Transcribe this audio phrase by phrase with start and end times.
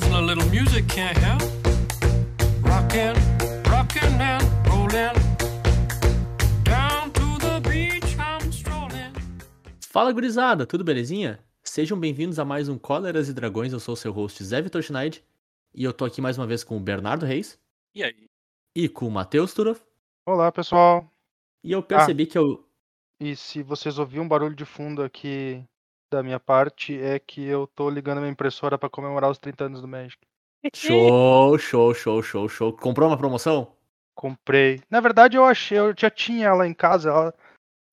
[0.00, 1.42] A little music can't help.
[2.62, 3.14] Rockin',
[3.68, 5.12] rockin' and rollin'.
[6.62, 9.12] Down to the beach I'm strolling.
[9.80, 11.40] Fala gurizada, tudo belezinha?
[11.64, 14.82] Sejam bem-vindos a mais um Cóleras e Dragões, eu sou o seu host Zé Vitor
[14.82, 15.22] Schneid
[15.74, 17.58] e eu tô aqui mais uma vez com o Bernardo Reis
[17.94, 18.28] E aí?
[18.76, 19.80] e com o Matheus Turoff
[20.24, 21.10] Olá, pessoal.
[21.64, 22.64] e eu percebi que eu...
[23.20, 25.64] E se vocês ouvirem um barulho de fundo aqui
[26.10, 29.80] da minha parte, é que eu tô ligando minha impressora pra comemorar os 30 anos
[29.80, 30.18] do Magic.
[30.74, 32.72] Show, show, show, show, show.
[32.72, 33.74] Comprou uma promoção?
[34.14, 34.82] Comprei.
[34.90, 37.10] Na verdade, eu achei, eu já tinha ela em casa.
[37.10, 37.34] Ela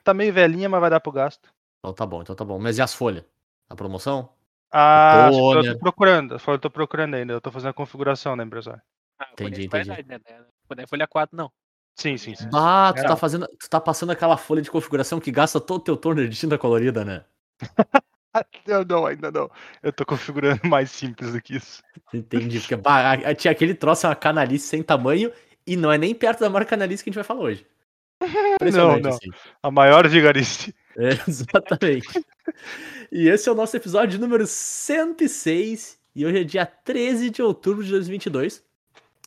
[0.03, 1.53] tá meio velhinha, mas vai dar pro gasto.
[1.79, 2.57] Então tá bom, então tá bom.
[2.57, 3.23] Mas e as folhas?
[3.69, 4.29] A promoção?
[4.71, 5.73] Ah, Tô, eu né?
[5.73, 6.37] tô procurando.
[6.47, 7.33] Eu tô procurando ainda.
[7.33, 8.81] Eu tô fazendo a configuração da impressora.
[9.19, 9.89] Ah, Entendi, folha entendi.
[9.89, 10.45] qualidade, né?
[10.75, 11.51] Não é folha 4, não.
[11.95, 12.49] Sim, sim, sim.
[12.53, 15.83] Ah, tu tá fazendo, tu tá passando aquela folha de configuração que gasta todo o
[15.83, 17.23] teu turner de tinta colorida, né?
[18.67, 19.49] Eu não, ainda não.
[19.81, 21.81] Eu tô configurando mais simples do que isso.
[22.13, 25.31] Entendi, porque bah, aquele troço, é uma canalice sem tamanho
[25.65, 27.65] e não é nem perto da maior canalice que a gente vai falar hoje.
[28.55, 29.09] Impressionante, não.
[29.09, 29.29] assim.
[29.61, 30.73] A maior vigarice.
[30.97, 32.07] É, exatamente.
[33.11, 35.99] e esse é o nosso episódio número 106.
[36.15, 38.63] E hoje é dia 13 de outubro de 2022.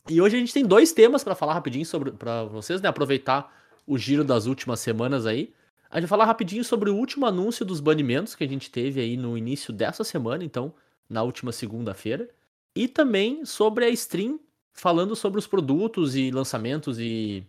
[0.09, 2.89] E hoje a gente tem dois temas pra falar rapidinho sobre para vocês, né?
[2.89, 3.53] Aproveitar
[3.85, 5.53] o giro das últimas semanas aí.
[5.89, 9.01] A gente vai falar rapidinho sobre o último anúncio dos banimentos que a gente teve
[9.01, 10.73] aí no início dessa semana, então,
[11.09, 12.29] na última segunda-feira.
[12.75, 14.39] E também sobre a stream,
[14.71, 17.43] falando sobre os produtos e lançamentos e,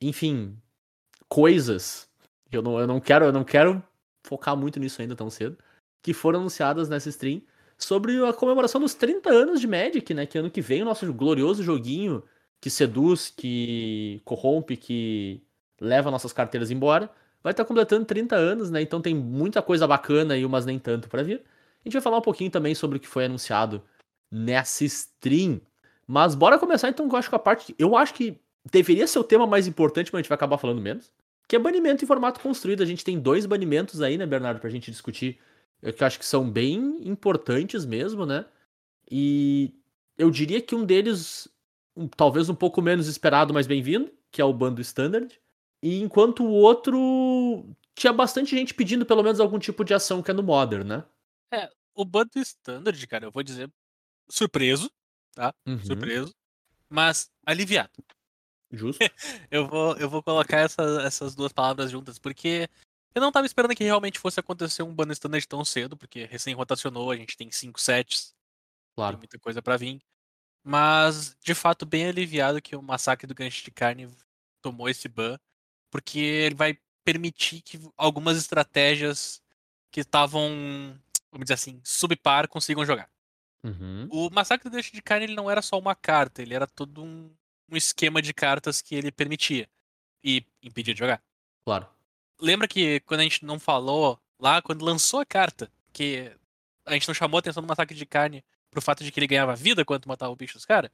[0.00, 0.56] enfim,
[1.28, 2.08] coisas.
[2.52, 3.82] Eu não, eu não quero, eu não quero
[4.22, 5.56] focar muito nisso ainda tão cedo.
[6.02, 7.42] Que foram anunciadas nessa stream
[7.78, 10.26] sobre a comemoração dos 30 anos de Magic, né?
[10.26, 12.22] Que ano que vem o nosso glorioso joguinho
[12.60, 15.42] que seduz, que corrompe, que
[15.80, 17.10] leva nossas carteiras embora,
[17.42, 18.82] vai estar completando 30 anos, né?
[18.82, 21.42] Então tem muita coisa bacana e umas nem tanto pra vir.
[21.84, 23.82] A gente vai falar um pouquinho também sobre o que foi anunciado
[24.30, 25.60] nessa stream.
[26.06, 27.74] Mas bora começar então, eu acho que a parte.
[27.78, 28.38] Eu acho que
[28.70, 31.12] deveria ser o tema mais importante, mas a gente vai acabar falando menos.
[31.48, 32.82] Que é banimento em formato construído.
[32.82, 35.38] A gente tem dois banimentos aí, né, Bernardo, pra gente discutir.
[35.82, 38.44] Eu que acho que são bem importantes mesmo, né?
[39.10, 39.74] E
[40.18, 41.48] eu diria que um deles,
[41.96, 45.39] um- talvez um pouco menos esperado, mas bem-vindo, que é o bando standard.
[45.82, 47.64] E enquanto o outro
[47.94, 51.04] tinha bastante gente pedindo pelo menos algum tipo de ação que é no Modern, né?
[51.94, 53.70] O bando standard, cara, eu vou dizer
[54.30, 54.90] surpreso,
[55.66, 56.34] Uhum, surpreso,
[56.88, 57.92] mas aliviado.
[58.72, 59.00] Justo.
[59.50, 62.68] Eu vou, eu vou colocar essa- essas duas palavras juntas, porque
[63.14, 66.54] eu não tava esperando que realmente fosse acontecer um bando standard tão cedo, porque recém
[66.54, 68.34] rotacionou, a gente tem cinco sets, tem
[68.96, 69.18] Claro.
[69.18, 70.00] muita coisa pra vir.
[70.64, 74.08] Mas, de fato, bem aliviado que o massacre do gancho de carne
[74.62, 75.38] tomou esse ban,
[75.90, 79.42] porque ele vai permitir que algumas estratégias
[79.90, 80.98] que estavam,
[81.30, 83.08] vamos dizer assim, subpar consigam jogar.
[83.62, 84.08] Uhum.
[84.10, 87.02] O massacre do gancho de carne ele não era só uma carta, ele era todo
[87.02, 87.30] um,
[87.70, 89.68] um esquema de cartas que ele permitia
[90.22, 91.22] e impedia de jogar.
[91.64, 91.86] Claro.
[92.40, 96.32] Lembra que quando a gente não falou lá, quando lançou a carta, que
[96.86, 99.26] a gente não chamou a atenção do massacre de carne pro fato de que ele
[99.26, 100.90] ganhava vida quando matava o bicho dos caras?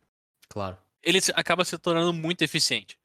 [0.48, 0.76] Claro.
[1.02, 2.98] Ele acaba se tornando muito eficiente.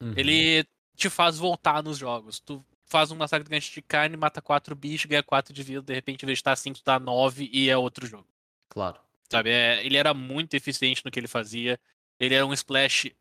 [0.00, 0.14] Uhum.
[0.16, 0.64] Ele
[0.98, 2.40] te faz voltar nos jogos.
[2.40, 5.80] Tu faz um massacre de gancho de carne, mata quatro bichos, ganha quatro de vida,
[5.80, 8.26] de repente, em vez de estar 5, tu dá 9 e é outro jogo.
[8.68, 8.98] Claro.
[9.30, 9.50] Sabe?
[9.50, 11.78] É, ele era muito eficiente no que ele fazia.
[12.18, 13.12] Ele era um splash,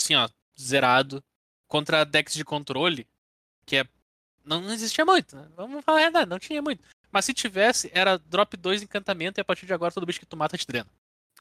[0.00, 1.22] assim, ó, zerado.
[1.68, 3.06] Contra decks de controle,
[3.66, 3.84] que é.
[4.44, 5.48] Não, não existia muito, né?
[5.56, 6.82] Vamos falar a verdade, não tinha muito.
[7.10, 10.26] Mas se tivesse, era drop 2 encantamento e a partir de agora todo bicho que
[10.26, 10.88] tu mata te drena.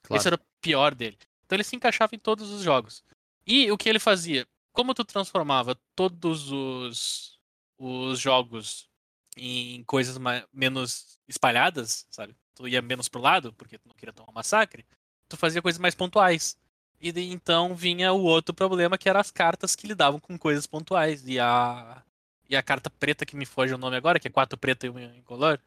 [0.01, 0.19] claro.
[0.19, 1.15] Esse era o pior dele.
[1.45, 3.03] Então ele se encaixava em todos os jogos.
[3.45, 4.47] E o que ele fazia?
[4.75, 7.39] Como tu transformava todos os,
[7.77, 8.89] os jogos
[9.37, 12.35] em coisas ma- menos espalhadas, sabe?
[12.53, 14.85] Tu ia menos pro lado, porque tu não queria tomar um massacre,
[15.29, 16.57] tu fazia coisas mais pontuais.
[17.01, 21.25] E então vinha o outro problema, que eram as cartas que lidavam com coisas pontuais.
[21.25, 22.03] E a,
[22.49, 24.89] e a carta preta, que me foge o nome agora, que é quatro preta e
[24.89, 25.59] uma incolor.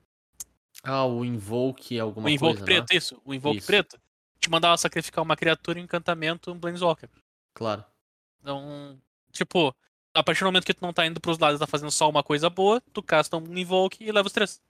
[0.82, 2.96] Ah, o Invoke alguma o Invoke coisa, preto, né?
[2.96, 3.20] isso.
[3.24, 3.66] O Invoke Isso.
[3.66, 3.98] preto.
[4.38, 7.08] Te mandava sacrificar uma criatura, um encantamento, um Planeswalker.
[7.54, 7.84] Claro.
[8.40, 9.00] Então,
[9.32, 9.74] tipo,
[10.14, 12.08] a partir do momento que tu não tá indo pros lados e tá fazendo só
[12.08, 14.60] uma coisa boa, tu casta um Invoke e leva os três.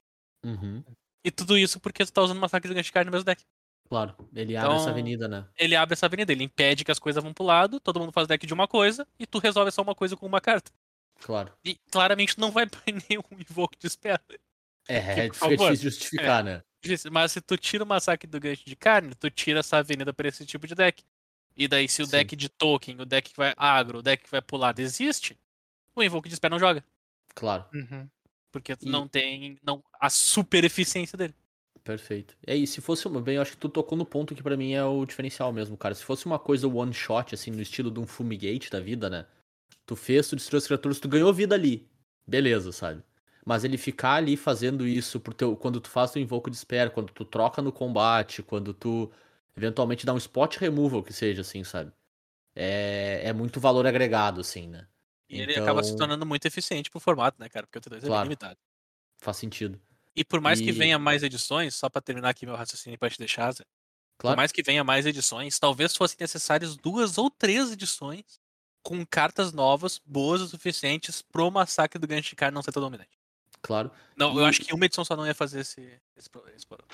[0.43, 0.83] Uhum.
[1.23, 3.25] E tudo isso porque tu tá usando uma saca de gancho de carne no mesmo
[3.25, 3.43] deck.
[3.89, 4.15] Claro.
[4.35, 5.47] Ele abre essa Então- avenida, né?
[5.57, 8.27] Ele abre essa avenida, ele impede que as coisas vão pro lado, todo mundo faz
[8.27, 10.71] deck de uma coisa, e tu resolve só uma coisa com uma carta.
[11.21, 11.51] Claro.
[11.65, 14.21] E claramente não vai banir nenhum Invoke de espera.
[14.87, 15.57] É, fica favor.
[15.71, 16.61] difícil justificar, né?
[16.81, 20.13] Disse, Mas se tu tira o massacre do gancho de carne, tu tira essa avenida
[20.13, 21.03] pra esse tipo de deck.
[21.59, 22.11] E daí, se o Sim.
[22.11, 25.37] deck de token, o deck que vai agro, o deck que vai pular desiste,
[25.93, 26.81] o Invoke de espera não joga.
[27.35, 27.65] Claro.
[27.73, 28.07] Uhum.
[28.49, 31.35] Porque tu E- não tem não, a super eficiência dele.
[31.83, 32.35] Perfeito.
[32.47, 33.21] E aí, se fosse uma.
[33.21, 35.75] Bem, eu acho que tu tocou no ponto que pra mim é o diferencial mesmo,
[35.75, 35.93] cara.
[35.93, 39.25] Se fosse uma coisa one shot, assim, no estilo de um fumigate da vida, né?
[39.85, 41.89] Tu fez, tu destruiu as criaturas, tu ganhou vida ali.
[42.27, 43.03] Beleza, sabe?
[43.45, 46.89] Mas ele ficar ali fazendo isso pro teu, quando tu faz o invoco de espera,
[46.89, 49.11] quando tu troca no combate, quando tu
[49.55, 51.91] eventualmente dá um spot removal, que seja assim, sabe?
[52.55, 54.87] É, é muito valor agregado, assim, né?
[55.29, 57.67] E ele acaba se Então- tornando muito eficiente pro formato, né, cara?
[57.67, 58.23] Porque o T2 é Claro.
[58.23, 58.57] limitado.
[59.19, 59.79] Faz sentido.
[60.15, 63.09] E por mais que E- venha mais edições, só pra terminar aqui meu raciocínio pra
[63.09, 63.63] te deixar, Zé,
[64.17, 64.37] por Claro.
[64.37, 68.39] mais que venha mais edições, talvez fossem necessárias duas ou três edições
[68.81, 73.11] com cartas novas, boas o suficientes pro massacre do Ganshikar não ser tão dominante.
[73.61, 73.91] Claro.
[74.17, 75.81] Não, eu E- acho que uma edição só não ia fazer esse,
[76.17, 76.87] esse, esse problema.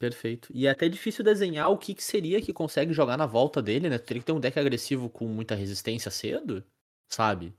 [0.00, 0.48] Perfeito.
[0.54, 3.90] E é até difícil desenhar o que, que seria que consegue jogar na volta dele,
[3.90, 3.98] né?
[3.98, 6.64] Tu teria que ter um deck agressivo com muita resistência cedo,
[7.06, 7.54] sabe?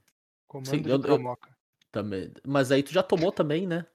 [0.47, 1.38] Comando Sim, de eu- eu-.
[1.91, 2.31] Também.
[2.47, 3.85] Mas aí tu já tomou também, né?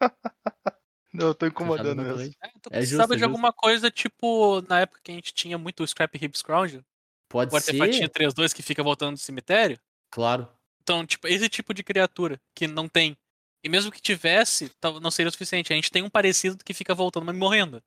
[1.12, 2.12] Não, eu tô incomodando mesmo.
[2.18, 2.36] também?
[2.42, 3.24] É, tu É precisava justo, é de justo.
[3.24, 6.84] alguma coisa, tipo, na época que a gente tinha muito o Scrap Hip Scrounge,
[7.28, 8.10] Pode o artefatinho ser.
[8.10, 9.80] 3-2 que fica voltando do cemitério.
[10.10, 10.48] Claro.
[10.82, 13.16] Então, tipo, esse tipo de criatura que não tem.
[13.62, 14.70] E mesmo que tivesse,
[15.00, 15.72] não seria o suficiente.
[15.72, 17.82] A gente tem um parecido que fica voltando, mas morrendo.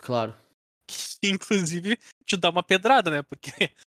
[0.00, 0.34] Claro.
[0.86, 3.22] Que, inclusive, te dá uma pedrada, né?
[3.22, 3.50] Porque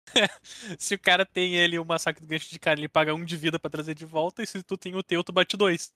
[0.79, 3.37] se o cara tem ele o massacre do gancho de cara, ele paga um de
[3.37, 5.91] vida pra trazer de volta, e se tu tem o teu, tu bate dois.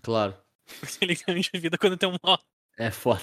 [0.00, 0.36] Claro.
[0.80, 2.38] Porque ele ganha um de vida quando tem um nó.
[2.78, 3.22] É foda.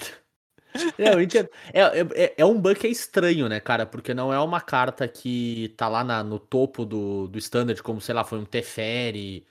[1.00, 1.50] É, entendo.
[1.74, 3.88] É, é, é um banco que é estranho, né, cara?
[3.88, 8.00] Porque não é uma carta que tá lá na- no topo do, do standard, como,
[8.00, 9.48] sei lá, foi um Teferi.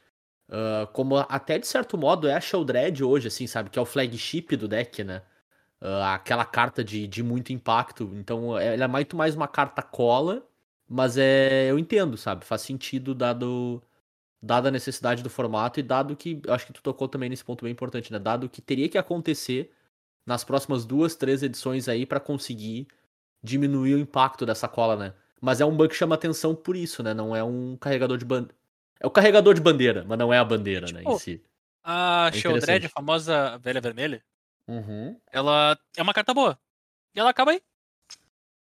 [0.50, 3.70] Ah, como até de certo modo é a Sheldred hoje, assim, sabe?
[3.70, 5.22] Que é o flagship do deck, né?
[5.80, 8.10] Ah, aquela carta de, de muito impacto.
[8.14, 10.46] Então, ela é muito mais uma carta cola,
[10.88, 11.70] mas é.
[11.70, 12.44] Eu entendo, sabe?
[12.44, 13.82] Faz sentido dado.
[14.42, 16.40] Dada a necessidade do formato e dado que.
[16.48, 18.18] Acho que tu tocou também nesse ponto bem importante, né?
[18.18, 19.72] Dado que teria que acontecer
[20.26, 22.88] nas próximas duas, três edições aí pra conseguir
[23.42, 25.14] diminuir o impacto dessa cola, né?
[25.40, 27.14] Mas é um bug que chama atenção por isso, né?
[27.14, 28.57] Não é um carregador de bandeira.
[29.00, 31.44] É o carregador de bandeira, mas não é a bandeira, né, em Tipo, si.
[31.84, 34.24] A É Sheldred, a famosa velha vermelha,
[34.68, 35.20] Uhum.
[35.32, 36.58] ela é uma carta boa.
[37.14, 37.62] E ela acaba aí,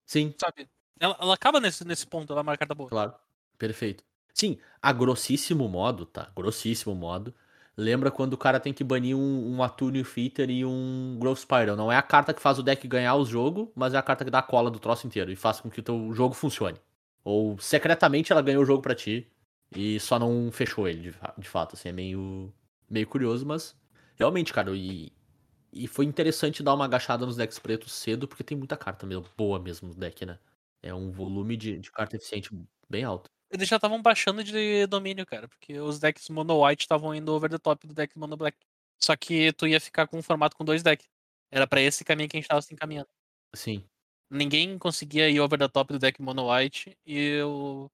[0.06, 0.68] Sim, sabe?
[1.00, 2.90] Ela, ela acaba nesse, nesse ponto, ela é uma carta boa.
[2.90, 3.14] claro.
[3.58, 4.04] Perfeito.
[4.34, 6.30] Sim, a grossíssimo modo, tá?
[6.36, 7.34] Grossíssimo modo.
[7.76, 11.76] Lembra quando o cara tem que banir um, um Atúnio Fitter e um Growth Spiral.
[11.76, 14.24] Não é a carta que faz o deck ganhar o jogo, mas é a carta
[14.24, 16.78] que dá a cola do troço inteiro e faz com que o teu jogo funcione.
[17.24, 19.26] Ou secretamente ela ganhou o jogo pra ti
[19.74, 21.74] e só não fechou ele, de, de fato.
[21.74, 22.52] Assim, é meio,
[22.88, 23.76] meio curioso, mas
[24.16, 25.12] realmente, cara, e,
[25.72, 29.24] e foi interessante dar uma agachada nos decks pretos cedo, porque tem muita carta meio
[29.36, 30.38] boa mesmo no deck, né?
[30.82, 32.50] É um volume de, de carta eficiente
[32.88, 33.30] bem alto.
[33.50, 37.48] Eles já estavam baixando de domínio, cara, porque os decks mono white estavam indo over
[37.48, 38.56] the top do deck mono black.
[38.98, 41.06] Só que tu ia ficar com um formato com dois decks.
[41.50, 43.08] Era pra esse caminho que a gente tava se encaminhando.
[43.54, 43.84] Sim.
[44.28, 47.88] Ninguém conseguia ir over the top do deck mono white e o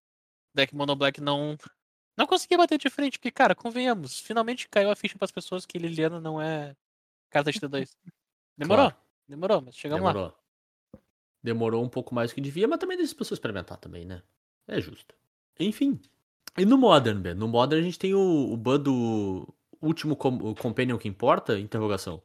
[0.54, 1.56] deck mono black não
[2.16, 5.78] não conseguia bater de frente, porque cara, convenhamos, finalmente caiu a ficha pras pessoas que
[5.78, 6.76] Liliana não é
[7.30, 7.88] carta de T2.
[8.56, 9.02] Demorou, Claro.
[9.26, 10.12] demorou, mas chegamos lá.
[10.12, 10.36] Demorou.
[11.42, 14.22] Demorou um pouco mais do que devia, mas também deixa as pessoas experimentar também, né?
[14.68, 15.14] É justo.
[15.58, 16.00] Enfim.
[16.56, 17.34] E no Modern, Ben?
[17.34, 19.48] No Modern a gente tem o, o ban do
[19.80, 21.58] último com, o Companion que importa?
[21.58, 22.22] Interrogação.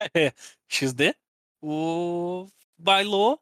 [0.68, 1.14] XD,
[1.60, 2.46] o
[2.78, 3.40] bailou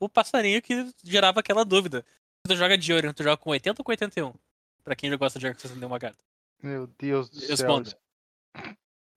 [0.00, 2.04] o passarinho que gerava aquela dúvida.
[2.46, 4.34] Tu joga de Orion, tu joga com 80 ou com 81?
[4.82, 6.22] Pra quem já gosta de 61 uma carta.
[6.62, 7.48] Meu Deus do céu.
[7.48, 7.98] Responda.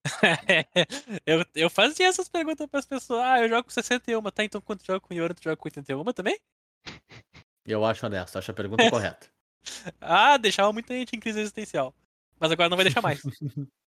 [1.25, 3.19] eu, eu fazia essas perguntas pras pessoas.
[3.21, 4.45] Ah, eu jogo com 61, tá?
[4.45, 6.39] Então quando tu joga com Orion, tu joga com 81 também?
[7.67, 9.27] Eu acho honesto, acho a pergunta correta.
[9.99, 11.93] Ah, deixava muita gente em crise existencial.
[12.39, 13.21] Mas agora não vai deixar mais.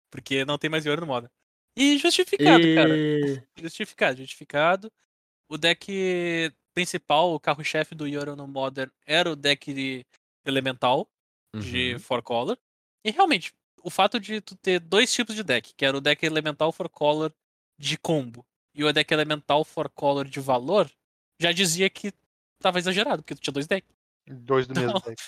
[0.09, 1.29] porque não tem mais Orion no modo.
[1.75, 2.97] E justificado, cara.
[2.97, 3.43] E...
[3.57, 4.89] Justificado, justificado.
[5.49, 10.05] O deck principal, o carro-chefe do Yoro no Modern, era o deck de
[10.45, 11.09] elemental,
[11.55, 11.99] de Uhum.
[11.99, 12.59] four color.
[13.03, 16.23] E realmente, o fato de tu ter dois tipos de deck, que era o deck
[16.25, 17.33] elemental four color
[17.79, 20.91] de combo e o deck elemental four color de valor,
[21.39, 22.11] já dizia que
[22.59, 23.89] tava exagerado, porque tu tinha dois decks.
[24.27, 24.99] Dois do mesmo Não.
[25.01, 25.21] deck.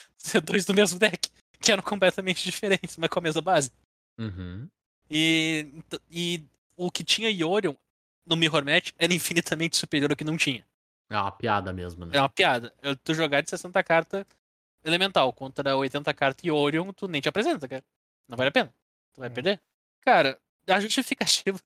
[0.44, 1.30] dois do mesmo deck,
[1.62, 3.72] que eram completamente diferentes, mas com a mesma base.
[4.20, 4.68] Uhum.
[5.10, 6.44] E, e
[6.76, 7.76] o que tinha Yorion
[8.26, 10.66] no Mirror Match era infinitamente superior ao que não tinha.
[11.10, 12.18] É uma piada mesmo, né?
[12.18, 12.74] É uma piada.
[12.82, 14.26] Eu- Tu jogar de 60 cartas
[14.84, 17.84] elemental contra 80 cartas Yorion, tu nem te apresenta, cara.
[18.28, 18.74] Não vale a pena.
[19.14, 19.34] Tu vai Hum.
[19.34, 19.62] perder.
[20.02, 21.60] Cara, a justificativa.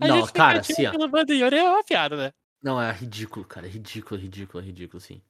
[0.00, 0.92] A Não, cara, justificativa ó.
[0.98, 2.32] pelo bando Yorion é uma piada, né?
[2.62, 3.66] Não, é ridículo, cara.
[3.66, 5.22] É ridículo, é ridículo, é ridículo, sim.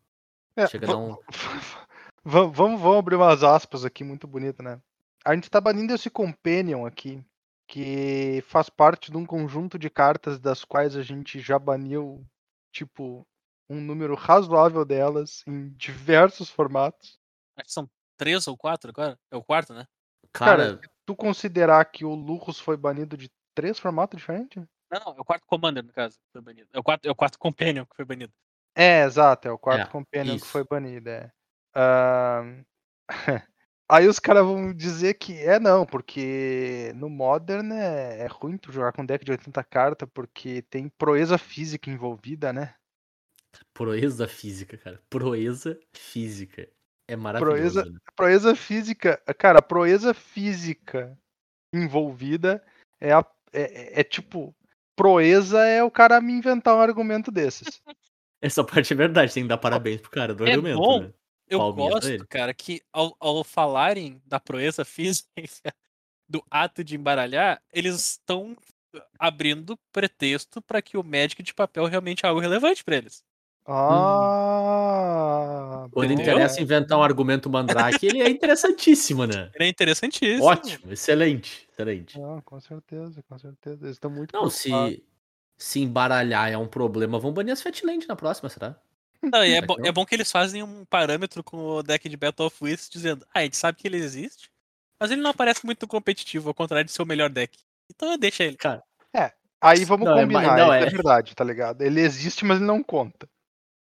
[0.56, 1.16] É, Chega a dar um.
[2.25, 4.80] va- vamos, vamos abrir umas aspas aqui muito bonito, né?
[5.25, 7.23] A gente tá banindo esse Companion aqui,
[7.68, 12.26] que faz parte de um conjunto de cartas das quais a gente já baniu,
[12.73, 13.27] tipo,
[13.69, 17.19] um número razoável delas em diversos formatos.
[17.57, 19.19] Acho que são três ou quatro agora.
[19.31, 19.87] É o quarto, né?
[20.33, 24.65] Cara, Cara, Tu considerar que o Lurrus foi banido de três formatos diferentes?
[24.91, 26.69] Não, não, é o quarto Commander, no caso, que foi banido.
[26.73, 28.33] É o quarto, é o quarto Companion que foi banido.
[28.77, 30.47] É, exato, é o quarto É, Companion que isso.
[30.47, 31.33] foi banido, é.
[31.75, 32.65] Ahn,
[33.90, 38.70] Aí os caras vão dizer que é não, porque no Modern é, é ruim tu
[38.70, 42.75] jogar com deck de 80 cartas, porque tem proeza física envolvida, né?
[43.75, 45.02] proeza física, cara.
[45.11, 46.68] Proeza física.
[47.09, 47.56] É maravilhoso.
[47.82, 47.99] Proeza- né?
[48.14, 51.18] Proeza física, cara, proeza física
[51.75, 52.64] envolvida
[53.00, 54.54] é, a- é, é- é tipo.
[54.94, 57.80] Proeza é o cara me inventar um argumento desses.
[58.42, 61.00] Essa parte é verdade, tem que dar parabéns pro cara do É argumento, bom.
[61.02, 61.12] né?
[61.50, 62.25] Eu gosto, ele.
[62.26, 65.75] cara, que ao, ao falarem da proeza física,
[66.28, 68.57] do ato de embaralhar, eles estão
[69.19, 73.25] abrindo pretexto para que o Magic de papel realmente é algo relevante para eles.
[73.66, 74.66] Ah,
[75.92, 79.50] Quando interessa inventar um argumento mandrake, ele é interessantíssimo, né?
[79.54, 80.45] Ele é interessantíssimo.
[80.45, 82.21] Ótimo, excelente, excelente.
[82.21, 83.85] Ah, com certeza, com certeza.
[83.85, 85.04] Eles estão muito Não, se,
[85.57, 88.76] se embaralhar é um problema, vão banir as Fatland na próxima, será?
[89.23, 89.87] Não, e é, bo- não.
[89.87, 93.27] é bom que eles fazem um parâmetro com o deck de Battle of Wits dizendo,
[93.35, 94.50] ah, a gente sabe que ele existe,
[95.00, 97.59] mas ele não aparece muito competitivo, ao contrário de ser o melhor deck.
[97.91, 98.57] Então deixa ele.
[98.57, 98.83] Cara,
[99.61, 100.87] Aí vamos Não, é combinar, não, isso é...
[100.87, 101.83] é- verdade, tá ligado?
[101.83, 103.29] Ele existe, mas ele não conta.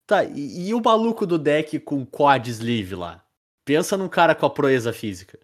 [0.05, 3.23] tá, e, e o maluco do deck com quad sleeve lá?
[3.63, 5.39] Pensa num cara com a proeza física.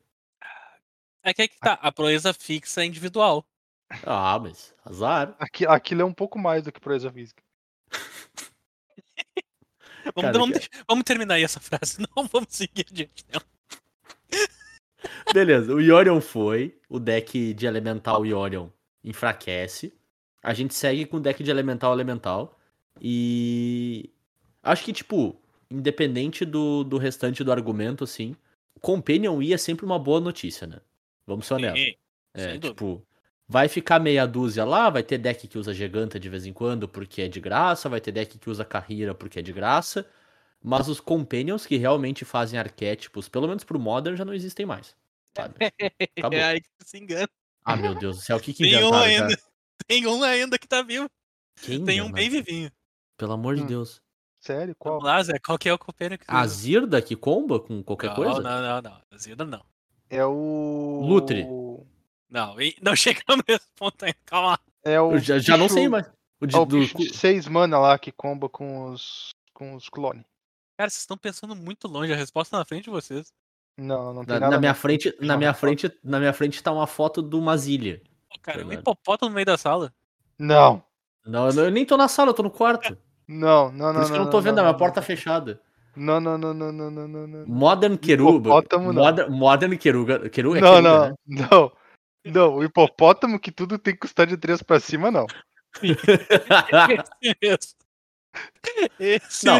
[1.23, 3.45] É que aí que tá, a proeza fixa é individual.
[4.05, 5.35] Ah, mas azar.
[5.39, 7.41] Aqui, aquilo é um pouco mais do que proeza física.
[10.13, 13.25] Vamos, Cara, vamos, que- deixa- vamos terminar aí essa frase, não vamos seguir adiante.
[13.33, 13.41] Não.
[15.33, 18.67] Beleza, o Yorion foi, o deck de elemental Yorion
[19.03, 19.93] enfraquece.
[20.41, 22.57] A gente segue com o deck de elemental elemental.
[23.01, 24.09] E
[24.63, 25.35] acho que, tipo,
[25.69, 28.35] independente do, do restante do argumento, assim,
[28.81, 30.77] Companion ia sempre uma boa notícia, né?
[31.25, 31.95] Vamos ser honestos.
[32.33, 33.01] É, tipo,
[33.47, 36.87] vai ficar meia dúzia lá, vai ter deck que usa giganta de vez em quando
[36.87, 40.07] porque é de graça, vai ter deck que usa carreira porque é de graça,
[40.61, 44.95] mas os companions que realmente fazem arquétipos, pelo menos pro Modern, já não existem mais.
[45.35, 45.55] Sabe?
[46.17, 46.39] Acabou.
[46.39, 47.29] É aí que se engana.
[47.63, 49.35] Ah, meu Deus do céu, o que que Tem um ainda.
[49.35, 49.41] cara?
[49.87, 51.09] Tem um ainda que tá vivo.
[51.61, 52.71] Quem, Tem um bem vivinho.
[53.17, 53.67] Pelo amor de Hum.
[53.67, 54.01] Deus.
[54.39, 54.75] Sério?
[54.77, 54.95] Qual?
[54.99, 56.45] Vamos lá, Zé, qual que é o companheiro que A?
[56.45, 58.41] Zirda que comba com qualquer não, coisa?
[58.41, 59.17] Não, não, não.
[59.17, 59.65] Zilda não.
[60.09, 61.01] É o.
[61.03, 61.47] Lutre.
[62.29, 64.17] Não, e- não chegamos nesse ponto ainda.
[64.25, 64.59] Calma.
[64.83, 65.13] É o.
[65.13, 66.09] Eu já, já não bicho- sei mais.
[66.41, 69.29] O de, É o do, bicho de 6 mana lá que comba com os.
[69.53, 70.23] com os clones.
[70.77, 72.11] Cara, vocês estão pensando muito longe.
[72.11, 73.31] A resposta tá na frente de vocês.
[73.77, 74.51] Não, não tem na, nada.
[74.55, 75.57] na minha frente, na Não, minha não.
[75.57, 78.01] frente, na minha frente tá uma foto de uma ilha.
[78.29, 78.81] Pô, cara, um Verdade.
[78.81, 79.93] hipopótamo no meio da sala.
[80.39, 80.83] Não.
[81.25, 82.97] Não, eu não- eu nem tô na sala, eu tô no quarto.
[83.27, 83.93] Não, não, não.
[83.95, 85.59] Por isso que eu não tô vendo, a minha porta tá fechada.
[85.95, 87.47] Não, não, não, não, não, não, não, não.
[87.47, 88.49] Modern Keruga.
[88.49, 89.03] Hipopótamo, não.
[89.03, 90.29] Modern, Modern Keruga.
[90.29, 91.47] Keruga é Não, Keruga, não, né?
[91.51, 91.71] não.
[92.25, 95.25] Não, o hipopótamo que tudo tem que custar de 3 pra cima, não.
[98.99, 99.59] Esse Não.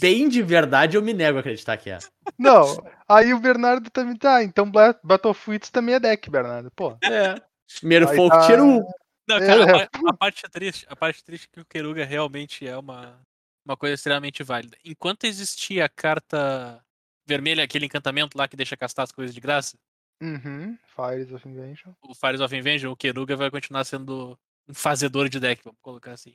[0.00, 1.98] Bem de verdade, eu me nego a acreditar que é.
[2.38, 2.76] Não,
[3.08, 4.42] aí o Bernardo também tá.
[4.42, 6.70] Então Bla- Battlefield também é deck, Bernardo.
[6.76, 6.96] Pô.
[7.02, 7.34] É.
[7.80, 8.84] Primeiro Aí foi o tá- Keru.
[9.28, 9.82] Não, cara, É.
[9.82, 13.20] a, a parte triste, a parte triste é que o Keruga realmente é uma,
[13.66, 14.76] uma coisa extremamente válida.
[14.84, 16.82] Enquanto existia a carta
[17.26, 19.76] vermelha, aquele encantamento lá que deixa castar as coisas de graça,
[20.20, 20.76] Uhum.
[20.96, 21.92] Fires of Invention.
[22.02, 26.12] o Fires of Invention, o Keruga vai continuar sendo um fazedor de deck, vamos colocar
[26.12, 26.34] assim.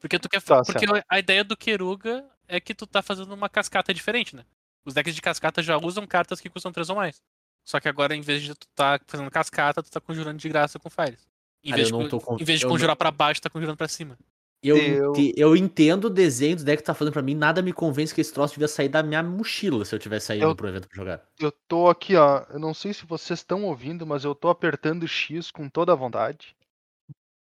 [0.00, 3.48] Porque tu quer Tá, porque a ideia do Keruga é que tu tá fazendo uma
[3.48, 4.44] cascata diferente, né?
[4.84, 7.22] Os decks de cascata já usam cartas que custam 3 ou mais.
[7.64, 10.78] Só que agora, em vez de tu tá fazendo cascata, tu tá conjurando de graça
[10.78, 11.28] com Fires.
[11.62, 12.96] Em Cara, vez, eu não de, tô con- con- em vez de eu não- conjurar
[12.96, 14.18] pra baixo, tá conjurando pra cima.
[14.62, 17.62] Eu, Eu- ente- eu entendo o desenho do deck que tá fazendo pra mim, nada
[17.62, 20.54] me convence que esse troço devia sair da minha mochila se eu tivesse saído Eu-
[20.56, 21.26] pro evento pra jogar.
[21.38, 22.44] Eu tô aqui, ó.
[22.50, 25.96] Eu não sei se vocês estão ouvindo, mas eu tô apertando X com toda a
[25.96, 26.54] vontade.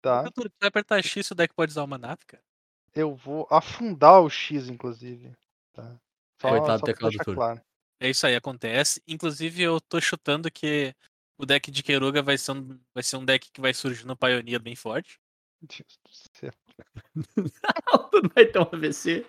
[0.00, 0.30] Tá?
[0.30, 2.42] Tu vai apertar X se o deck pode usar uma nave, cara.
[2.94, 5.32] Eu vou afundar o X, inclusive.
[5.73, 5.97] Tá?
[6.40, 7.35] Só, Coitado do só pra teclado turbo.
[7.40, 7.61] claro.
[8.00, 9.00] É isso aí, acontece.
[9.06, 10.94] Inclusive, eu tô chutando que
[11.38, 14.16] o deck de Keruga vai ser um, vai ser um deck que vai surgir no
[14.16, 15.18] Pioneer bem forte.
[15.61, 16.50] Deus do céu.
[18.11, 19.27] Tudo vai ter um AVC.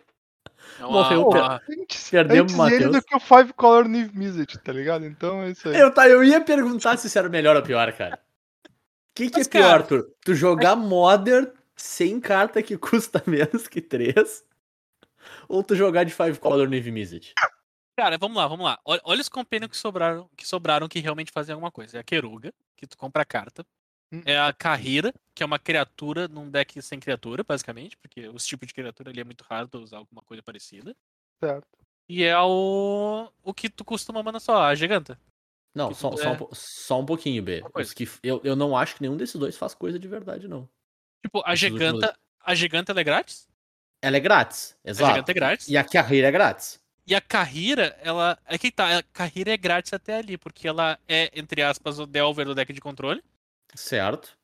[0.80, 2.92] É uma- Morreu, uma- Antes, Perdemos antes o Matheus.
[2.92, 5.06] do que o Five Color Niv Mizzet, tá ligado?
[5.06, 5.78] Então é isso aí.
[5.80, 8.20] Eu, tá, eu ia perguntar se isso era melhor ou pior, cara.
[8.66, 8.70] O
[9.16, 10.08] que, que Mas, é pior, cara- Arthur?
[10.24, 14.44] Tu jogar Modern sem carta que custa menos que 3?
[15.48, 17.34] Ou tu jogar de 5 Color Navy Mizzet?
[17.98, 18.80] Cara, vamos lá, vamos lá.
[18.86, 21.98] Olha, olha os companions que sobraram, que sobraram que realmente fazem alguma coisa.
[21.98, 23.64] É a Keruga, que tu compra a carta.
[24.26, 28.68] É a Carreira, que é uma criatura num deck sem criatura, basicamente, porque os tipos
[28.68, 30.96] de criatura ali é muito raro tu usar alguma coisa parecida.
[31.44, 31.68] Certo.
[32.10, 35.18] E é o, o que tu costuma mandar só, a Giganta.
[35.76, 37.64] Não, Que só, só, um, é- po- só um pouquinho, B.
[37.74, 40.70] Os que, eu, eu não acho que nenhum desses dois faz coisa de verdade, não.
[41.26, 43.48] Tipo, a Esses últimos- Giganta, a Giganta ela é grátis.
[44.02, 45.12] Ela é grátis, A exato.
[45.14, 45.68] Giganta é grátis.
[45.70, 46.80] E a carreira é grátis.
[47.06, 48.40] E a Carreira, ela.
[48.46, 52.06] É que tá, a Carreira é grátis até ali, porque ela é, entre aspas, o
[52.06, 53.22] Delver do deck de controle,
[53.76, 54.38] Certo.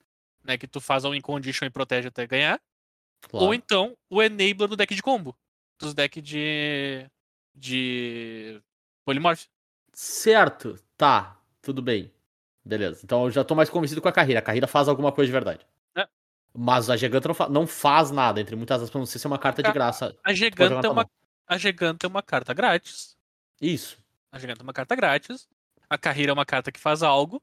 [0.43, 0.57] né?
[0.57, 2.59] Que tu faz um win condition e protege até ganhar.
[3.29, 3.45] Claro.
[3.47, 5.35] Ou então o Enabler do deck de combo.
[5.79, 7.05] Dos decks de.
[7.53, 8.61] de.
[9.05, 9.45] Polymorph.
[9.93, 10.79] Certo.
[10.97, 11.37] Tá.
[11.61, 12.11] Tudo bem.
[12.63, 13.01] Beleza.
[13.03, 14.39] Então eu já tô mais convencido com a carreira.
[14.39, 15.65] A carreira faz alguma coisa de verdade.
[15.95, 16.07] É.
[16.53, 19.27] Mas a Giganta não, fa- não faz nada, entre muitas aspas, pra não sei se
[19.27, 20.15] é uma carta de Ca- graça.
[20.23, 21.09] A Giganta é uma.
[21.47, 23.17] A Giganta é uma carta grátis.
[23.61, 23.97] Isso.
[24.31, 25.47] A Giganta é uma carta grátis.
[25.89, 27.41] A Carreira é uma carta que faz algo.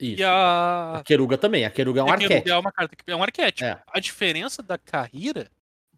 [0.00, 0.20] Isso.
[0.20, 0.96] E a.
[0.98, 1.64] A Keruga também.
[1.64, 2.50] A Keruga é um a Keruga arquétipo.
[2.50, 3.64] É uma carta que é um arquétipo.
[3.64, 3.82] É.
[3.86, 5.50] A diferença da Carreira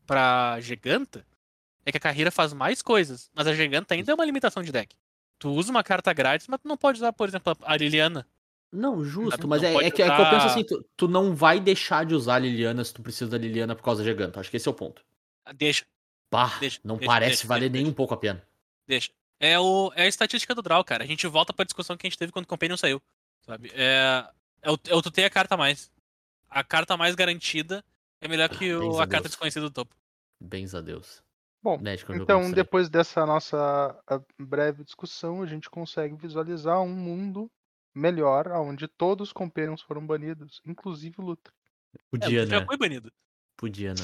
[0.07, 1.27] pra Giganta
[1.85, 4.71] é que a Carreira faz mais coisas, mas a Giganta ainda é uma limitação de
[4.73, 4.95] deck.
[5.39, 8.27] Tu usa uma carta grátis, mas tu não pode usar, por exemplo, a Liliana.
[8.73, 10.85] Não, justo, Não mas é, pode é que, é que eu penso usar- assim, tu,
[10.97, 14.03] tu não vai deixar de usar a Liliana se tu precisa da Liliana por causa
[14.03, 14.41] da Giganta.
[14.41, 15.03] Acho que esse é o ponto.
[15.55, 15.85] Deixa,
[16.31, 18.43] Bah, Deixa, não deixa, parece deixa, valer deixa, nem um pouco a pena.
[18.87, 19.11] deixa.
[19.39, 21.05] É, o, é a estatística do draw, cara.
[21.05, 23.01] A gente volta pra discussão que a gente teve quando o Companion saiu.
[23.43, 23.71] Sabe?
[23.75, 24.29] É,
[24.63, 25.91] é, o, é o tu ter a carta a mais.
[26.49, 27.85] A carta mais garantida
[28.21, 29.95] é melhor que Ah, o- a a carta desconhecida do topo.
[30.41, 31.23] Bens a Deus.
[31.63, 33.99] Bom, Médico é Então, depois dessa nossa
[34.39, 37.51] breve discussão, a gente consegue visualizar um mundo
[37.95, 41.53] melhor, onde todos os Companions foram banidos, inclusive o Luthor.
[41.95, 42.67] É, Podia, já né?
[42.67, 43.11] foi banido.
[43.57, 44.03] Podia, né?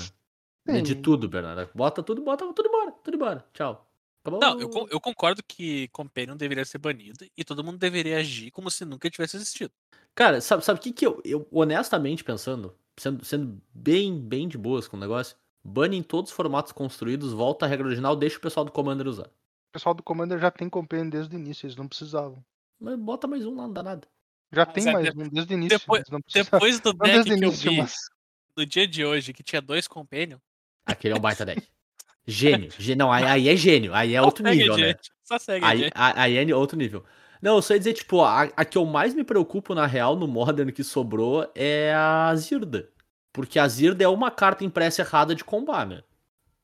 [0.67, 1.03] É de Sim.
[1.03, 1.71] tudo, Bernardo.
[1.75, 2.93] Bota tudo, bota tudo embora.
[2.93, 3.47] Tudo embora.
[3.53, 3.92] Tchau.
[4.25, 4.41] Acabou.
[4.41, 8.71] Não, eu, eu concordo que Companion deveria ser banido e todo mundo deveria agir como
[8.71, 9.73] se nunca tivesse existido.
[10.15, 14.57] Cara, sabe sabe o que que eu, eu, honestamente pensando, sendo, sendo bem, bem de
[14.57, 18.39] boas com o negócio, bane em todos os formatos construídos, volta à regra original, deixa
[18.39, 19.27] o pessoal do Commander usar.
[19.27, 22.45] O pessoal do Commander já tem Companion desde o início, eles não precisavam.
[22.79, 24.07] Mas bota mais um lá, não dá nada.
[24.53, 26.59] Já Mas tem é, mais um desde o início, depois- eles não precisavam.
[26.59, 27.95] Depois do Não deck que eu vi mas
[28.57, 30.39] no dia de hoje, que tinha dois Companion,
[30.85, 31.67] Aquele é um baita deck.
[32.27, 32.71] Gênio.
[32.79, 33.93] Gê- Não, aí, aí é gênio.
[33.95, 34.95] Aí é só outro nível, né?
[35.25, 35.93] Só segue Aí, adiante.
[35.95, 37.05] a- aí é outro nível.
[37.41, 40.15] Não, eu só ia dizer, tipo, a, a que eu mais me preocupo, na real,
[40.15, 42.89] no Modern que sobrou é a Zirda.
[43.33, 46.03] Porque a Zirda é uma carta impressa errada de combar, né?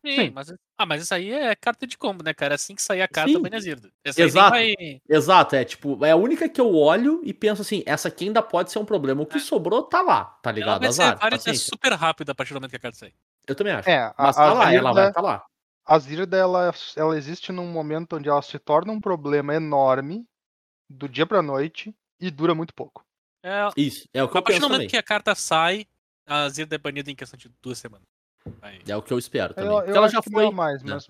[0.07, 0.31] Sim, sim.
[0.33, 2.55] mas, ah, mas isso aí é carta de combo, né, cara?
[2.55, 3.42] Assim que sair a carta, Sim.
[3.42, 3.90] bane a Zirda.
[4.05, 4.51] Essa aí Exato.
[4.51, 4.75] vai-
[5.09, 8.40] Exato, é tipo, é a única que eu olho e penso assim, essa aqui ainda
[8.40, 9.21] pode ser um problema.
[9.23, 9.40] O que É.
[9.40, 10.81] sobrou tá lá, tá Ela ligado?
[10.83, 11.64] vai ser, Azar, vai ser paciência.
[11.66, 13.14] super rápida a partir do momento que a carta sair.
[13.49, 13.89] Eu também acho.
[13.89, 15.47] É, a, Mas tá a lá, ela vai Zirda, tá lá.
[15.87, 20.27] a Zirda ela, ela existe num momento onde ela se torna um problema enorme
[20.89, 23.05] do dia pra noite e dura muito pouco.
[23.43, 24.89] É, Isso, é o que a eu partir penso do momento também.
[24.89, 25.87] que a carta sai,
[26.27, 28.07] a Zirda é banida em questão de duas semanas.
[28.61, 28.81] Vai.
[28.87, 29.71] É o que eu espero também.
[29.71, 30.51] Eu, eu ela acho já que foi.
[30.51, 31.07] mais, mas.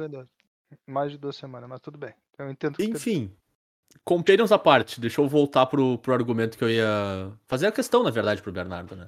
[0.86, 2.14] Mais de duas semanas, mas tudo bem.
[2.38, 3.34] Eu entendo que Enfim,
[4.04, 7.32] Companions à parte, deixa eu voltar pro, pro argumento que eu ia.
[7.46, 9.06] Fazer a questão, na verdade, pro Bernardo, né?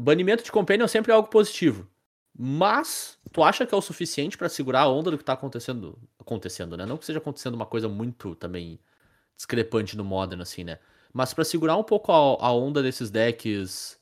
[0.00, 1.88] Banimento de Companion sempre é algo positivo.
[2.36, 5.98] Mas, tu acha que é o suficiente pra segurar a onda do que tá acontecendo?
[6.18, 6.86] Acontecendo, né?
[6.86, 8.80] Não que seja acontecendo uma coisa muito também
[9.36, 10.78] discrepante no Modern, assim, né?
[11.12, 14.00] Mas pra segurar um pouco a, a onda desses decks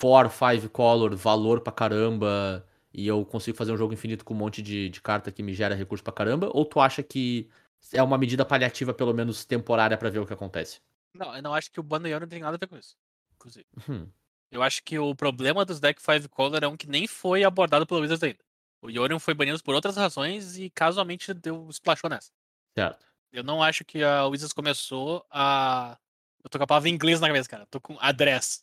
[0.00, 4.36] 4, 5 color, valor pra caramba, e eu consigo fazer um jogo infinito com um
[4.36, 6.50] monte de, de carta que me gera recurso pra caramba?
[6.52, 7.48] Ou tu acha que
[7.92, 10.80] é uma medida paliativa, pelo menos temporária, pra ver o que acontece?
[11.14, 12.96] Não, eu não acho que o Banner não tem nada a ver com isso.
[13.36, 13.66] Inclusive.
[13.88, 14.06] Hum,
[14.50, 17.86] Eu acho que o problema dos deck 5 color é um que nem foi abordado
[17.86, 18.38] pelo Wizards ainda.
[18.82, 22.30] O Yorion foi banido por outras razões e casualmente deu splashou nessa.
[22.76, 23.06] certo.
[23.32, 25.96] Eu não acho que a Wizards começou a.
[26.42, 27.64] Eu tô com a palavra em inglês na cabeça, cara.
[27.66, 28.60] Tô com address.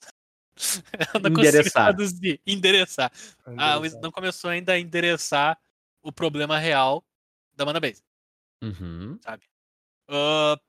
[1.14, 1.84] Eu não consigo Endereçar.
[1.86, 2.42] traduzir.
[2.46, 3.12] Endereçar.
[3.46, 5.58] é A Wizards não começou ainda a endereçar
[6.02, 7.06] o problema real
[7.56, 8.04] da Mana Base,
[8.62, 9.18] Uhum.
[9.22, 9.46] sabe?
[10.10, 10.60] Ah,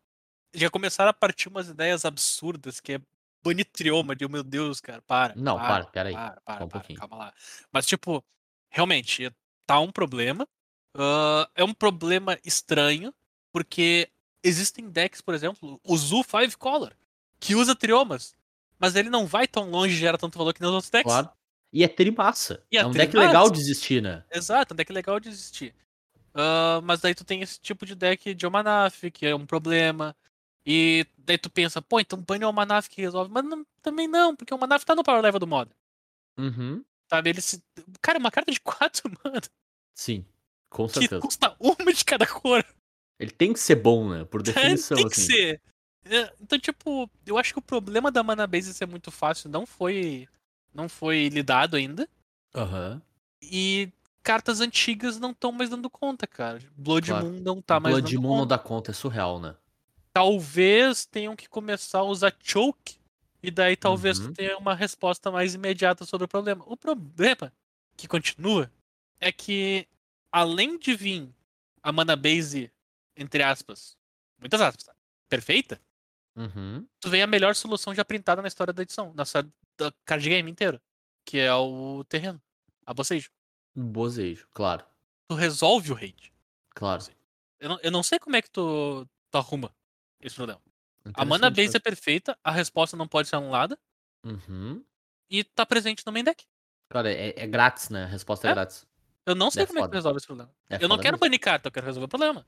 [0.55, 3.01] já começaram a partir umas ideias absurdas que é
[3.49, 5.03] banir trioma de meu Deus, cara.
[5.03, 5.35] Para.
[5.37, 6.15] Não, para, peraí.
[6.15, 6.99] Para, para, um para, pouquinho.
[6.99, 7.33] calma lá.
[7.73, 8.25] Mas, tipo,
[8.71, 9.31] realmente,
[9.67, 10.47] tá um problema.
[10.95, 13.15] Ah, é um problema estranho,
[13.53, 14.09] porque
[14.43, 16.93] existem decks, por exemplo, o Zu 5 Color,
[17.41, 18.35] que usa triomas,
[18.79, 21.13] mas ele não vai tão longe e gera tanto valor que nos outros decks.
[21.13, 21.31] Claro.
[21.73, 22.65] E é trimassa.
[22.73, 24.25] E é é um deck legal de existir, né?
[24.33, 25.75] Exato, um deck legal de existir.
[26.35, 30.17] Ah, mas daí tu tem esse tipo de deck de Omanaf, que é um problema.
[30.71, 33.31] E daí tu pensa, pô, então bane o Omanaf que resolve.
[33.33, 35.75] Mas não- também não, porque o Omanaf tá no power level do modo.
[36.39, 36.85] Uhum.
[37.09, 37.31] Sabe?
[37.31, 37.63] Ele se...
[38.03, 39.41] Cara, uma carta de 4 mana
[39.95, 40.27] Sim,
[40.69, 41.21] com que certeza.
[41.23, 42.63] custa uma de cada cor.
[43.19, 44.25] Ele tem que ser bom, né?
[44.27, 45.27] Por definição, tem que assim.
[45.33, 45.63] ser.
[46.05, 49.65] É, Então, tipo, eu acho que o problema da mana base ser muito fácil não
[49.65, 50.29] foi
[50.75, 52.07] não foi lidado ainda.
[52.55, 53.01] Aham.
[53.43, 53.91] E
[54.23, 56.61] cartas antigas não estão mais dando conta, cara.
[56.77, 57.27] Blood Claro.
[57.27, 58.49] Moon não tá mais Blood dando Moon não conta.
[58.57, 59.57] dá conta, é surreal, né?
[60.23, 62.99] Talvez tenham que começar a usar choke.
[63.41, 64.27] E daí talvez Uhum.
[64.27, 66.65] tu tenha uma resposta mais imediata sobre o problema.
[66.67, 67.53] O problema
[67.97, 68.69] que continua
[69.21, 69.87] é que,
[70.33, 71.29] além de vir
[71.81, 72.69] a mana base,
[73.17, 73.97] entre aspas,
[74.41, 74.95] muitas aspas, tá?
[75.29, 75.81] perfeita,
[76.35, 76.85] Uhum.
[76.99, 80.29] tu vem a melhor solução já printada na história da edição, na história da card
[80.29, 80.83] game inteira,
[81.25, 82.43] que é o terreno,
[82.85, 83.31] a bocejo.
[83.73, 84.85] Bozejo, claro.
[85.29, 86.33] Tu resolve o raid.
[86.71, 87.05] Claro.
[87.61, 89.73] Eu não, eu não sei como é que tu, tu arruma
[90.21, 90.61] esse problema.
[91.15, 93.79] A mana base é perfeita, a resposta não pode ser anulada
[94.25, 94.85] Uhum.
[95.31, 96.45] e tá presente no main deck.
[96.91, 98.05] Cara, é, é grátis, né?
[98.05, 98.55] A resposta é, É?
[98.55, 98.87] grátis.
[99.27, 99.97] Eu não sei É como é que tu foda.
[99.97, 100.51] resolve esse problema.
[100.71, 101.21] É eu não foda quero mesmo.
[101.21, 102.47] banir carta, eu quero resolver o problema.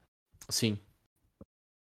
[0.48, 0.78] Sim,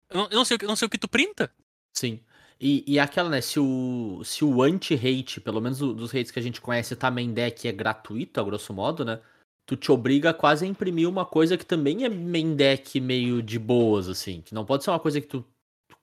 [0.09, 1.53] Eu não, eu não sei, o que- eu não sei o que tu printa.
[1.95, 2.23] sim.
[2.61, 3.39] E, e aquela, né?
[3.39, 7.33] Se o, se o anti-hate, pelo menos dos hates que a gente conhece, tá main
[7.33, 9.21] deck é gratuito, a grosso modo, né?
[9.65, 13.57] Tu te obriga quase a imprimir uma coisa que também é main deck meio de
[13.57, 14.41] boas, assim.
[14.41, 15.45] Que não pode ser uma coisa que tu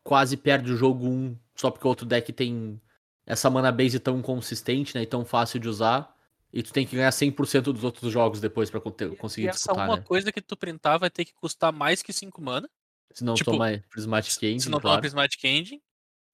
[0.07, 2.81] quase perde o jogo um só porque o outro deck tem
[3.27, 5.03] essa mana base tão consistente, né?
[5.03, 6.15] E tão fácil de usar.
[6.53, 9.59] E tu tem que ganhar 100% dos outros jogos depois pra conte- E conseguir essa
[9.59, 10.03] disputar, uma né?
[10.03, 12.71] coisa que tu printar vai ter que custar mais que 5 mana.
[13.13, 15.01] Se não tipo, tomar Prismatic Engine, se não tomar claro.
[15.01, 15.83] Prismatic Engine.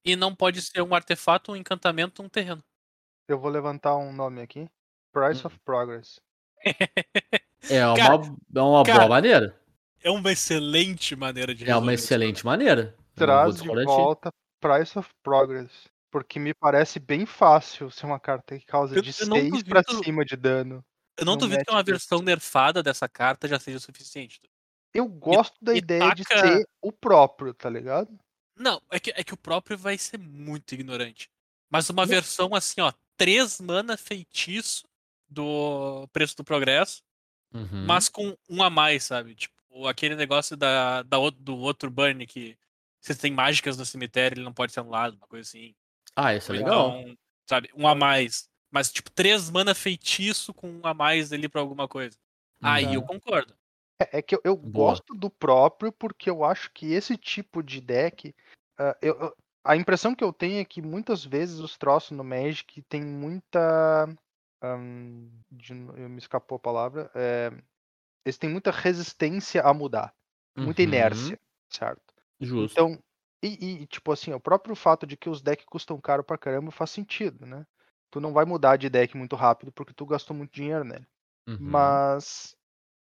[0.04, 2.62] E não pode ser um artefato, um encantamento, um terreno.
[3.28, 4.68] Eu vou levantar um nome aqui.
[5.12, 5.46] Price Hum.
[5.46, 6.20] of Progress.
[7.70, 8.14] É uma, Cara,
[8.54, 9.56] é uma cara, boa maneira.
[10.02, 12.94] É uma excelente maneira de É uma excelente maneira.
[13.14, 15.70] Traz de volta Price of Progress.
[16.10, 19.62] Porque me parece bem fácil ser uma carta que causa Eu- de eu não 6
[19.62, 20.84] pra cima de dano.
[21.16, 24.40] Eu não duvido que uma versão nerfada dessa carta já seja suficiente.
[24.94, 28.10] Eu gosto da e ideia de taca- ser o próprio, tá ligado?
[28.56, 31.30] Não, é que, é que o próprio vai ser muito ignorante.
[31.70, 32.08] Mas uma Não.
[32.08, 34.86] versão assim, ó, 3 mana feitiço
[35.28, 37.02] do preço do progresso,
[37.54, 37.86] Uhum.
[37.86, 39.34] mas com um a mais, sabe?
[39.34, 42.58] Tipo, aquele negócio da, da, do outro burn que
[43.02, 45.74] se tem mágicas no cemitério, ele não pode ser anulado, uma coisa assim.
[46.14, 47.00] Ah, isso é legal.
[47.00, 47.16] então,
[47.48, 48.48] sabe, um a mais.
[48.70, 52.16] Mas, tipo, 3 mana feitiço com um a mais ali pra alguma coisa.
[52.62, 52.94] Aí Uhum.
[52.94, 53.54] eu concordo.
[54.00, 57.80] É, é que eu, eu gosto do próprio porque eu acho que esse tipo de
[57.80, 58.34] deck.
[58.78, 62.82] ah, eu- a impressão que eu tenho é que muitas vezes os troços no Magic
[62.82, 64.06] tem muita.
[65.50, 67.10] de eu me escapou a palavra.
[67.14, 67.50] é,
[68.24, 70.14] eles têm muita resistência a mudar.
[70.56, 70.88] Muita Uhum.
[70.88, 72.11] inércia, certo?
[72.42, 72.72] Justo.
[72.72, 72.98] Então,
[73.42, 76.70] e, e, tipo assim, o próprio fato de que os decks custam caro pra caramba
[76.70, 77.66] faz sentido, né?
[78.10, 81.06] Tu não vai mudar de deck muito rápido porque tu gastou muito dinheiro nele.
[81.48, 81.58] Uhum.
[81.60, 82.56] Mas,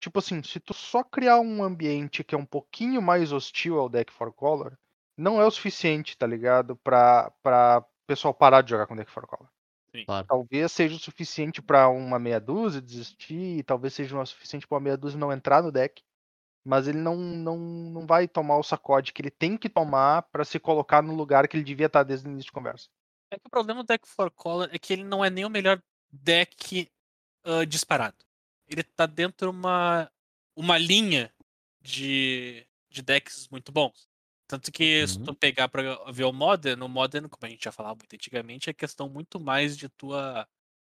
[0.02, 3.90] tipo assim, se tu só criar um ambiente que é um pouquinho mais hostil ao
[3.90, 4.78] deck for color,
[5.18, 6.76] não é o suficiente, tá ligado?
[6.78, 9.50] Pra, pra pessoal parar de jogar com deck for color.
[10.06, 10.28] Claro.
[10.28, 14.84] Talvez seja o suficiente pra uma meia dúzia desistir, talvez seja o suficiente pra uma
[14.84, 16.04] meia dúzia não entrar no deck.
[16.68, 20.44] Mas ele não, não, não vai tomar o sacode que ele tem que tomar pra
[20.44, 22.90] se colocar no lugar que ele devia estar desde o início de conversa.
[23.32, 25.50] É que o problema do deck for color é que ele não é nem o
[25.50, 26.92] melhor deck
[27.46, 28.18] ah, disparado.
[28.68, 30.12] Ele tá dentro de uma,
[30.58, 31.34] uma linha
[31.82, 34.10] de, de decks muito bons.
[34.46, 35.26] Tanto que se Uhum.
[35.26, 38.70] tu pegar pra ver o Modern, o Modern, como a gente já falava muito antigamente,
[38.70, 40.46] é questão muito mais de tua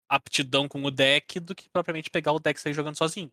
[0.08, 3.30] aptidão com o deck do que propriamente pegar o deck e sair jogando sozinho.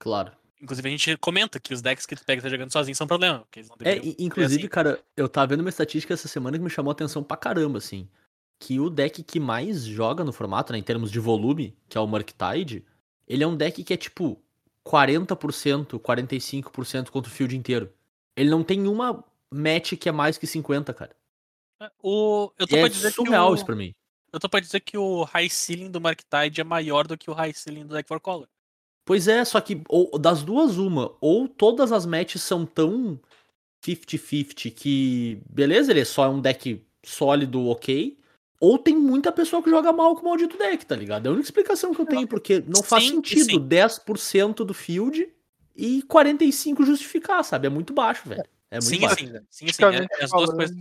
[0.00, 0.36] Claro.
[0.60, 3.06] Inclusive a gente comenta que os decks que tu pega e sai jogando sozinho são
[3.06, 3.46] problema.
[3.84, 4.68] É, e- inclusive, assim.
[4.68, 7.78] cara, eu tava vendo uma estatística essa semana que me chamou a atenção pra caramba,
[7.78, 8.08] assim.
[8.58, 12.00] Que o deck que mais joga no formato, né, em termos de volume, que é
[12.00, 12.84] o Murktide,
[13.26, 14.42] ele é um deck que é tipo
[14.84, 17.92] 40%, 45% contra o field inteiro.
[18.36, 21.14] Ele não tem uma match que é mais que 50, cara.
[22.02, 23.94] O, eu E tô é pra dizer que surreal o, isso pra mim.
[24.32, 27.30] Eu tô pra dizer que o high ceiling do Mark Tide é maior do que
[27.30, 28.48] o high ceiling do Deck for Color.
[29.08, 33.18] Pois é, só que ou, das duas, uma, ou todas as matches são tão
[33.82, 38.18] 50-50 que, beleza, ele é só um deck sólido, ok,
[38.60, 41.24] ou tem muita pessoa que joga mal com o maldito deck, tá ligado?
[41.24, 43.66] É a única explicação que eu tenho, porque não faz Sim, sentido sim.
[43.66, 45.26] 10% do field
[45.74, 47.66] e 45% justificar, sabe?
[47.66, 48.44] É muito baixo, velho.
[48.70, 49.26] É muito sim, baixo.
[49.26, 49.84] sim, sim, sim.
[49.84, 50.76] É, é as duas coisas.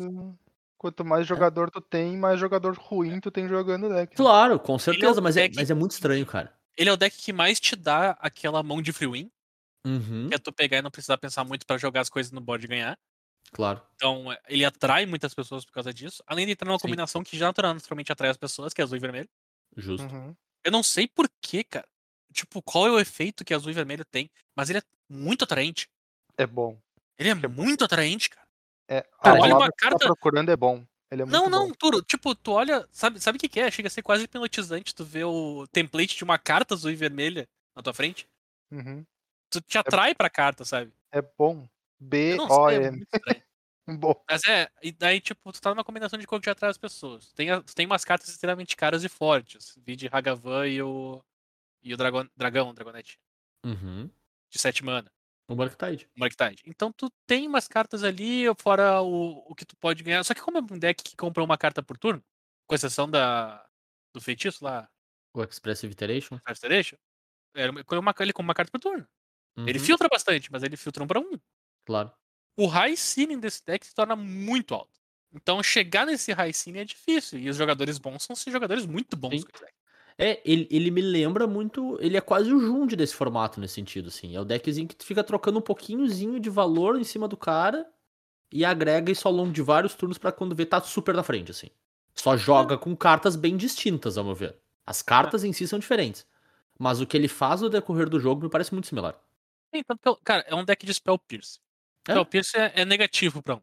[0.77, 4.11] quanto mais jogador tu tem, mais jogador ruim tu tem jogando o deck.
[4.11, 4.17] né?
[4.17, 6.56] Claro, com certeza, mas, é, mas é muito estranho, cara.
[6.77, 9.31] Ele é o deck que mais te dá aquela mão de free win,
[9.85, 12.41] Uhum, que é tu pegar e não precisar pensar muito pra jogar as coisas no
[12.41, 12.97] board e ganhar.
[13.53, 13.81] claro.
[13.95, 16.21] Então, é, ele atrai muitas pessoas por causa disso.
[16.27, 16.83] Além de entrar numa Sim.
[16.83, 19.29] combinação que já naturalmente atrai as pessoas, que é azul e vermelho.
[19.75, 20.05] Justo.
[20.13, 20.35] Uhum.
[20.63, 21.87] Eu não sei por que, cara.
[22.33, 25.87] Tipo, qual é o efeito que azul e vermelho tem, mas ele é muito atraente.
[26.37, 26.77] É bom.
[27.17, 28.45] Ele é muito atraente, cara.
[28.89, 30.85] É, Cara, a olha uma você carta- tá procurando é bom.
[31.11, 31.49] Ele é muito Não, bom.
[31.49, 33.71] não, Turo, tipo, tu olha, sabe, sabe o que que é?
[33.71, 37.47] Chega a ser quase hipnotizante tu ver o template de uma carta azul e vermelha
[37.75, 38.27] na tua frente.
[38.71, 39.05] Uhum.
[39.49, 40.91] Tu te atrai pra carta, sabe?
[41.11, 41.59] É bom.
[41.61, 43.05] Sei, é B-O-M.
[43.89, 44.13] Bom.
[44.29, 46.77] Mas é, e daí, tipo, tu tá numa combinação de cor que te atrai as
[46.77, 47.31] pessoas.
[47.31, 49.77] Tem, a- tem umas cartas extremamente caras e fortes.
[49.77, 51.23] Vi de Hagavan e o.
[51.81, 53.17] E o Dragon, Dragão, Dragonete.
[53.65, 54.09] Uhum.
[54.49, 55.09] De 7 mana.
[55.49, 56.07] O Murktide.
[56.15, 56.63] Marktide.
[56.65, 60.23] Então tu tem umas cartas ali, fora o, o que tu pode ganhar.
[60.23, 62.23] Só que como é um deck que compra uma carta por turno,
[62.67, 63.67] com exceção da,
[64.13, 64.89] do feitiço lá,
[65.33, 66.41] O Expressive Iteration.
[66.47, 66.97] Restoration,
[67.55, 69.07] era uma, uma, ele compra uma carta por turno.
[69.65, 71.39] Ele Uhum, filtra bastante, mas ele filtra um pra um.
[71.85, 72.15] Claro.
[72.57, 74.99] O high ceiling desse deck se torna muito alto.
[75.33, 77.39] Então chegar nesse high ceiling é difícil.
[77.39, 79.45] E os jogadores bons são jogadores muito bons
[80.17, 81.97] É, ele, ele me lembra muito.
[82.01, 84.35] Ele é quase o Jund desse formato, nesse sentido, assim.
[84.35, 87.87] É o deckzinho que tu fica trocando um pouquinhozinho de valor em cima do cara
[88.51, 91.51] e agrega isso ao longo de vários turnos pra quando vê tá super na frente,
[91.51, 91.67] assim.
[92.15, 94.55] Só joga com cartas bem distintas, ao meu ver.
[94.85, 96.25] As cartas em si são diferentes.
[96.79, 99.15] Mas o que ele faz no decorrer do jogo me parece muito similar.
[99.71, 101.59] Então, cara, é um deck de Spell Pierce.
[102.07, 102.13] É.
[102.13, 103.61] Spell Pierce é, é negativo pra um.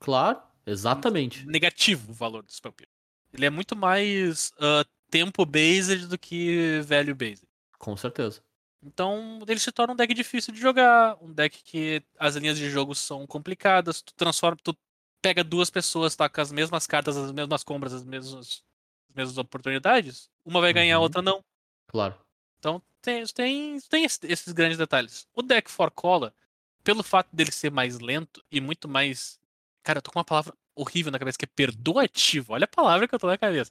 [0.00, 1.46] Claro, exatamente.
[1.46, 2.92] negativo o valor do Spell Pierce.
[3.32, 7.46] Ele é muito mais ah, tempo based do que velho based.
[7.78, 8.42] Com certeza.
[8.82, 12.68] Então ele se torna um deck difícil de jogar, um deck que as linhas de
[12.70, 14.74] jogo são complicadas, tu transforma, tu
[15.20, 18.64] pega duas pessoas, tá com as mesmas cartas, as mesmas compras, as mesmas,
[19.10, 21.02] as mesmas oportunidades, uma vai ganhar, a Uhum.
[21.04, 21.44] outra não.
[21.86, 22.18] Claro.
[22.58, 25.28] Então tem, tem, tem esse- esses grandes detalhes.
[25.34, 26.34] O deck For Cola,
[26.82, 29.38] pelo fato dele ser mais lento e muito mais.
[29.84, 32.52] Cara, eu tô com uma palavra horrível na cabeça que é perdoativo.
[32.54, 33.70] Olha a palavra que eu tô na cabeça.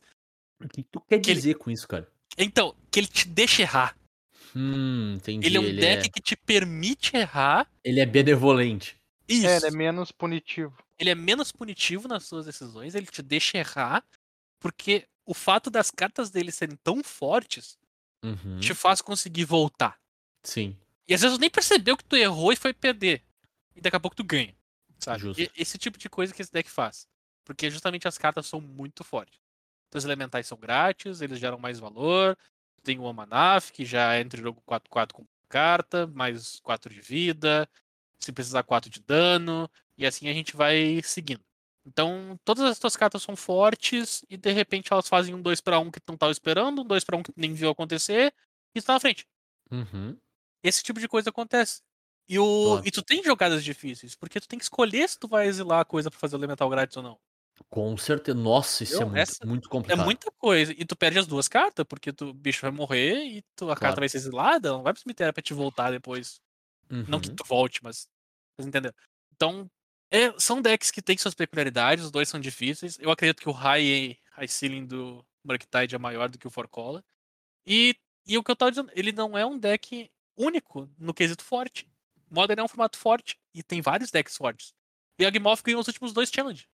[0.65, 2.07] O que tu quer Que ele- dizer com isso, cara?
[2.37, 3.97] Então, que ele te deixa errar.
[4.55, 5.45] Hum, entendi.
[5.47, 7.69] Ele é um ele, deck é, que te permite errar.
[7.83, 8.97] ele é benevolente.
[9.27, 9.47] Isso.
[9.47, 10.77] É, ele é menos punitivo.
[10.99, 14.03] ele é menos punitivo nas suas decisões, ele te deixa errar,
[14.59, 17.77] porque o fato das cartas dele serem tão fortes
[18.23, 19.97] Uhum, te faz conseguir voltar.
[20.43, 20.77] Sim.
[21.07, 23.23] E às vezes tu nem percebeu que tu errou e foi perder.
[23.75, 24.55] E daqui a pouco tu ganha.
[24.99, 25.19] Sabe?
[25.21, 25.41] Justo.
[25.41, 27.07] E esse tipo de coisa que esse deck faz.
[27.43, 29.39] Porque justamente as cartas são muito fortes.
[29.91, 32.37] Então, Os elementais são grátis, eles geram mais valor.
[32.81, 37.69] Tem o Amanaf, que já entra em jogo 4-4 com carta, mais 4 de vida.
[38.17, 39.69] Se precisar 4 de dano.
[39.97, 41.41] E assim a gente vai seguindo.
[41.85, 45.79] Então, todas as tuas cartas são fortes e de repente elas fazem um 2 para
[45.79, 48.33] 1 que tu não tava esperando, um 2 para 1 que tu nem viu acontecer,
[48.73, 49.27] e tu tá na frente.
[49.71, 50.15] Uhum.
[50.63, 51.81] Esse tipo de coisa acontece.
[52.29, 52.75] E, o...
[52.75, 52.87] Claro.
[52.87, 55.85] e tu tem jogadas difíceis, porque tu tem que escolher se tu vai exilar a
[55.85, 57.19] coisa pra fazer o elemental grátis ou não.
[57.69, 58.37] Com certeza.
[58.37, 60.05] Nossa, isso é muito, muito É complicado.
[60.05, 60.73] muita coisa.
[60.73, 63.77] E tu perde as duas cartas, porque tu, o bicho vai morrer e tu, a
[63.77, 64.01] carta Claro.
[64.01, 66.39] vai ser exilada, não vai pro cemitério pra te voltar depois.
[67.07, 67.35] Não que Uhum.
[67.35, 68.07] tu volte, mas.
[68.57, 68.95] Vocês entenderam?
[69.35, 69.69] Então,
[70.11, 72.97] é, são decks que têm suas peculiaridades, os dois são difíceis.
[72.99, 77.03] Eu acredito que o high, high ceiling do Murktide é maior do que o Forcola.
[77.67, 77.95] E,
[78.27, 81.87] e o que eu tava dizendo, ele não é um deck único no quesito forte.
[82.31, 84.73] Modern é um formato forte e tem vários decks fortes.
[85.19, 86.67] E Agmoth ganhou os últimos dois challenge.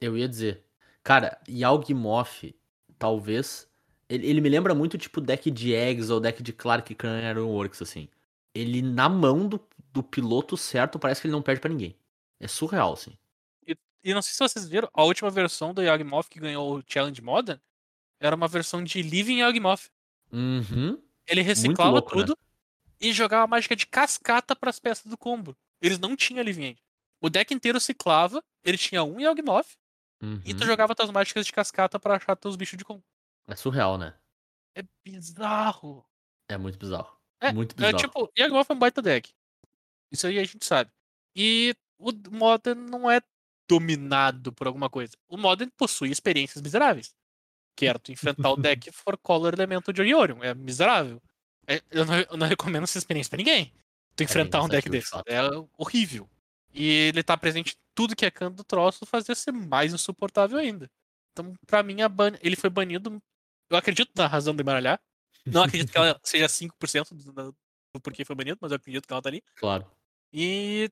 [0.00, 0.64] Eu ia dizer.
[1.02, 2.54] Cara, Yawgmoth,
[2.98, 3.68] talvez.
[4.08, 7.82] Ele, ele me lembra muito tipo deck de Eggs ou deck de Clark Khan Ironworks,
[7.82, 8.08] assim.
[8.54, 9.60] Ele, na mão do,
[9.92, 11.96] do piloto certo, parece que ele não perde pra ninguém.
[12.38, 13.16] É surreal, assim.
[14.04, 17.22] E não sei se vocês viram, a última versão do Yawgmoth que ganhou o Challenge
[17.22, 17.60] Modern
[18.18, 19.90] era uma versão de Living Yawgmoth.
[20.32, 21.00] Uhum.
[21.26, 22.22] Ele reciclava louco, né?
[22.22, 22.38] tudo
[23.00, 25.56] e jogava mágica de cascata pras peças do combo.
[25.80, 26.82] Eles não tinham Living End.
[27.20, 29.76] O deck inteiro ciclava, ele tinha um Yawgmoth
[30.44, 30.66] e tu uhum.
[30.66, 33.02] jogava tuas mágicas de cascata pra achar teus bichos de combo.
[33.48, 34.14] É surreal, né?
[34.74, 36.06] É bizarro.
[36.48, 37.18] É muito bizarro.
[37.40, 37.96] É, muito É bizarro.
[37.96, 39.32] tipo, é um baita deck.
[40.12, 40.90] Isso aí a gente sabe.
[41.34, 43.20] E o Modern não é
[43.68, 45.16] dominado por alguma coisa.
[45.28, 47.14] O Modern possui experiências miseráveis.
[47.74, 50.42] Que era tu enfrentar o deck for color elemento de Oriorion.
[50.42, 51.20] É miserável.
[51.66, 53.72] É, eu, não, eu não recomendo essa experiência pra ninguém.
[54.14, 55.10] Tu enfrentar um deck desse.
[55.26, 55.40] É
[55.76, 56.28] horrível.
[56.72, 60.58] E ele tá presente em tudo que é canto do troço, fazer ser mais insuportável
[60.58, 60.90] ainda.
[61.32, 62.32] Então, pra mim, ban...
[62.40, 63.22] ele foi banido.
[63.70, 65.00] Eu acredito na razão de embaralhar.
[65.46, 69.12] Não acredito que ela seja 5% do, do porquê foi banido, mas eu acredito que
[69.12, 69.42] ela tá ali.
[69.56, 69.86] Claro.
[70.32, 70.90] E,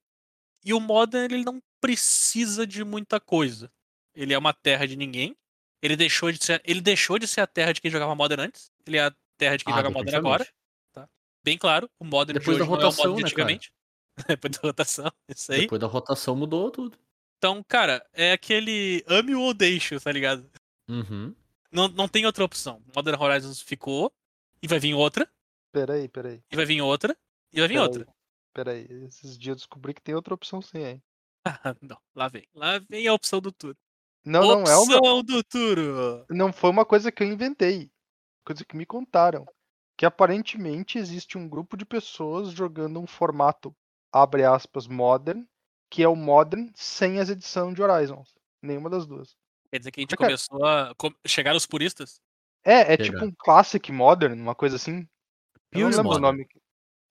[0.65, 3.73] e o Modern, ele não precisa de muita coisa.
[4.15, 5.37] Ele é uma terra de ninguém.
[5.83, 8.71] Ele deixou de ser, ele deixou de ser a terra de quem jogava Modern antes.
[8.87, 10.39] Ele é a terra de quem Ah, joga Modern agora.
[10.45, 10.61] definitivamente.
[11.43, 13.27] Bem claro, o Modern Depois de da hoje não é o rotação, Modern de né,
[13.29, 13.73] antigamente.
[14.29, 15.61] Depois da rotação, isso aí.
[15.63, 16.99] Depois da rotação mudou tudo.
[17.39, 20.49] Então, cara, é aquele ame ou deixe, tá ligado?
[20.89, 21.35] Uhum.
[21.73, 22.83] Não, não tem outra opção.
[22.95, 24.13] Modern Horizons ficou,
[24.63, 25.31] e vai vir outra,
[25.73, 26.43] Peraí, peraí.
[26.51, 27.17] e vai vir outra,
[27.53, 27.87] e vai vir Peraí.
[27.89, 28.15] outra.
[28.53, 28.87] Peraí.
[29.07, 31.03] Esses dias eu descobri que tem outra opção sim, hein?
[31.45, 32.47] Ah, não, lá vem.
[32.55, 33.77] Lá vem a opção do Turo.
[34.25, 36.27] Não, não é uma, opção do Turo.
[36.29, 37.91] não foi uma coisa que eu inventei.
[38.45, 39.47] Coisa que me contaram.
[39.97, 43.75] Que aparentemente existe um grupo de pessoas jogando um formato,
[44.13, 45.45] abre aspas, modern,
[45.91, 48.35] que é o modern sem as edições de Horizons.
[48.63, 49.35] Nenhuma das duas.
[49.73, 50.93] Quer dizer que a gente Cara- começou a.
[51.27, 52.21] Chegaram os puristas?
[52.65, 53.05] É, é Chega.
[53.05, 55.07] tipo um classic modern, uma coisa assim.
[55.73, 56.23] Eu não Pure lembro o modern.
[56.23, 56.49] nome.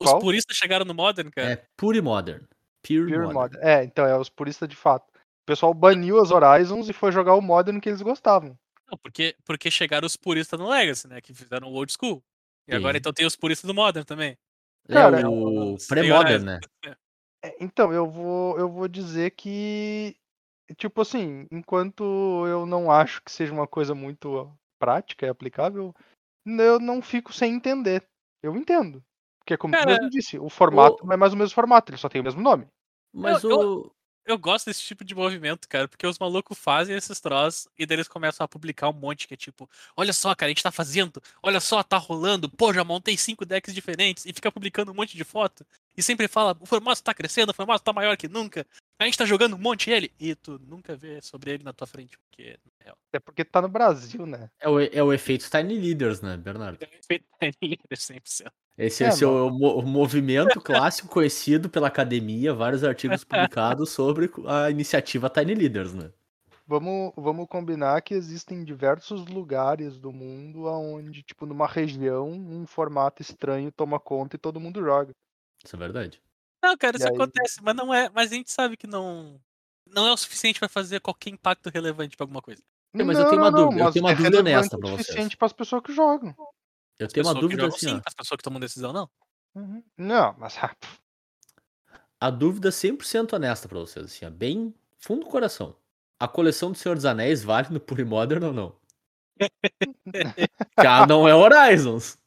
[0.02, 0.20] Os Qual?
[0.22, 1.52] puristas chegaram no Modern, cara.
[1.54, 2.46] É Pure Modern.
[2.84, 3.34] Pure, Pure Modern.
[3.34, 3.64] modern.
[3.68, 5.06] É, então é os puristas de fato.
[5.10, 8.58] O pessoal baniu as Horizons e foi jogar o modern que eles gostavam.
[8.90, 11.20] Não, porque, porque chegaram os puristas no Legacy, né?
[11.20, 12.24] Que fizeram o old school.
[12.68, 13.00] E agora Sim.
[13.00, 14.38] então tem os puristas do Modern também.
[14.90, 16.60] Cara, é o pré-modern, né?
[17.44, 20.16] É, então, eu vou, eu vou dizer que,
[20.78, 22.04] tipo assim, enquanto
[22.48, 25.94] eu não acho que seja uma coisa muito prática e aplicável,
[26.46, 28.06] eu não fico sem entender.
[28.44, 29.04] Eu entendo.
[29.40, 31.98] Porque, como tu Cara, mesmo disse, o formato não é mais o mesmo formato, ele
[31.98, 32.68] só tem o mesmo nome.
[33.14, 33.64] Mas Eu- o.
[33.64, 33.99] Eu
[34.38, 38.08] gosto desse tipo de movimento, cara, porque os malucos fazem esses troços e daí eles
[38.08, 41.22] começam a publicar um monte que é tipo, olha só, cara, a gente tá fazendo,
[41.42, 45.16] olha só, tá rolando, pô, já montei cinco decks diferentes e fica publicando um monte
[45.16, 45.66] de foto
[46.00, 48.66] e sempre fala, o formato tá crescendo, o formato tá maior que nunca,
[48.98, 51.86] a gente tá jogando um monte ele e tu nunca vê sobre ele na tua
[51.86, 54.50] frente, porque na real, É porque tá no Brasil, né?
[54.62, 56.80] É o, é o efeito Tiny Leaders, né, Bernardo?
[56.82, 57.26] é feito
[57.62, 58.50] líder 100%.
[58.78, 64.32] Esse, É, esse é o, o movimento clássico conhecido pela academia, vários artigos publicados sobre
[64.48, 66.10] a iniciativa Tiny Leaders, né?
[66.66, 73.22] Vamos, vamos combinar que existem diversos lugares do mundo onde, tipo, numa região, um formato
[73.22, 75.12] estranho toma conta e todo mundo joga.
[75.64, 76.22] Isso é verdade.
[76.64, 77.14] Não, cara, E isso aí?
[77.16, 79.40] acontece, mas não é, mas a gente sabe que não
[79.92, 82.62] não é o suficiente pra fazer qualquer impacto relevante pra alguma coisa.
[82.94, 85.08] É, mas eu tenho uma dúvida- eu tenho uma é dúvida honesta o pra vocês.
[85.08, 86.36] suficiente para as pessoas que jogam.
[87.00, 89.10] Eu tenho uma dúvida joga assim, sim, as pessoas que tomam decisão não.
[89.56, 89.84] Uhum.
[89.98, 91.00] Não, mas ah, pff,
[92.22, 95.76] A dúvida 100% honesta pra vocês, assim, ó, bem fundo do coração.
[96.20, 98.76] A coleção do Senhor dos Anéis vale no Pure Modern ou não?
[100.84, 102.18] Já não é Horizons.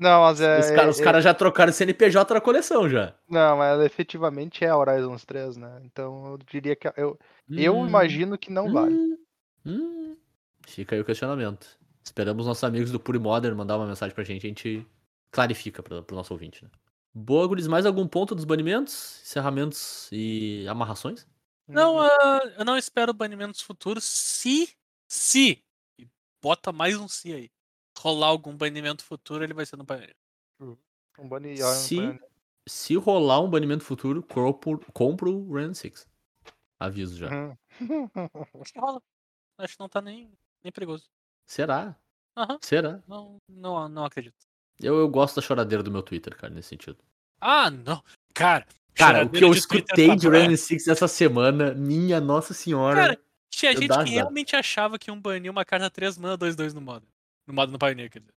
[0.00, 3.14] Não, mas é, os caras é- cara já trocaram CNPJ na coleção já.
[3.28, 5.80] não, mas ela efetivamente é Horizons 3, né?
[5.84, 7.18] Então eu diria que eu,
[7.56, 9.16] eu Hum, imagino que não hum,
[9.64, 10.16] hum.
[10.66, 11.78] Fica aí o questionamento.
[12.04, 14.86] Esperamos nossos amigos do Pure Modern mandar uma mensagem pra gente, a gente
[15.30, 16.70] clarifica pra, pro nosso ouvinte, né?
[17.12, 21.26] Boa, Guris, mais algum ponto dos banimentos, encerramentos e amarrações?
[21.66, 24.72] Não, ah, eu não espero banimentos futuros se,
[25.08, 25.62] se,
[25.98, 26.08] e
[26.42, 27.50] bota mais um se aí,
[28.00, 29.86] rolar algum banimento futuro, ele vai ser no.
[31.18, 32.20] Um bane- Se- um bane-
[32.66, 36.08] Se rolar um banimento futuro, compro, compro o Ran 6.
[36.78, 37.28] Aviso já.
[37.30, 37.56] Uhum.
[38.62, 39.02] Acho que rola.
[39.58, 40.30] Acho que não tá nem,
[40.62, 41.10] nem perigoso.
[41.46, 41.94] Será?
[42.36, 43.02] Aham, Será?
[43.06, 44.36] não, não, não acredito.
[44.80, 46.98] Eu, eu gosto da choradeira do meu Twitter, cara, nesse sentido.
[47.40, 48.02] Ah, não.
[48.32, 50.28] Cara, Cara, o que eu de Twitter escutei tá de.
[50.28, 52.96] Ran 6 essa semana, minha nossa senhora.
[52.96, 54.06] Cara, tinha gente que azar.
[54.06, 57.06] realmente achava que iam banir uma carta 3 mana 2-2 no modo.
[57.50, 58.32] No modo no Pioneer, quer dizer.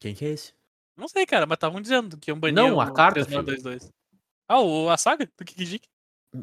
[0.00, 0.54] Quem que é esse?
[0.96, 3.62] Não sei, cara, mas estavam dizendo que iam banir Não, a carta, 3 mana filho.
[3.62, 3.90] 2-2.
[4.48, 5.86] Ah, o, a saga do Kikijik?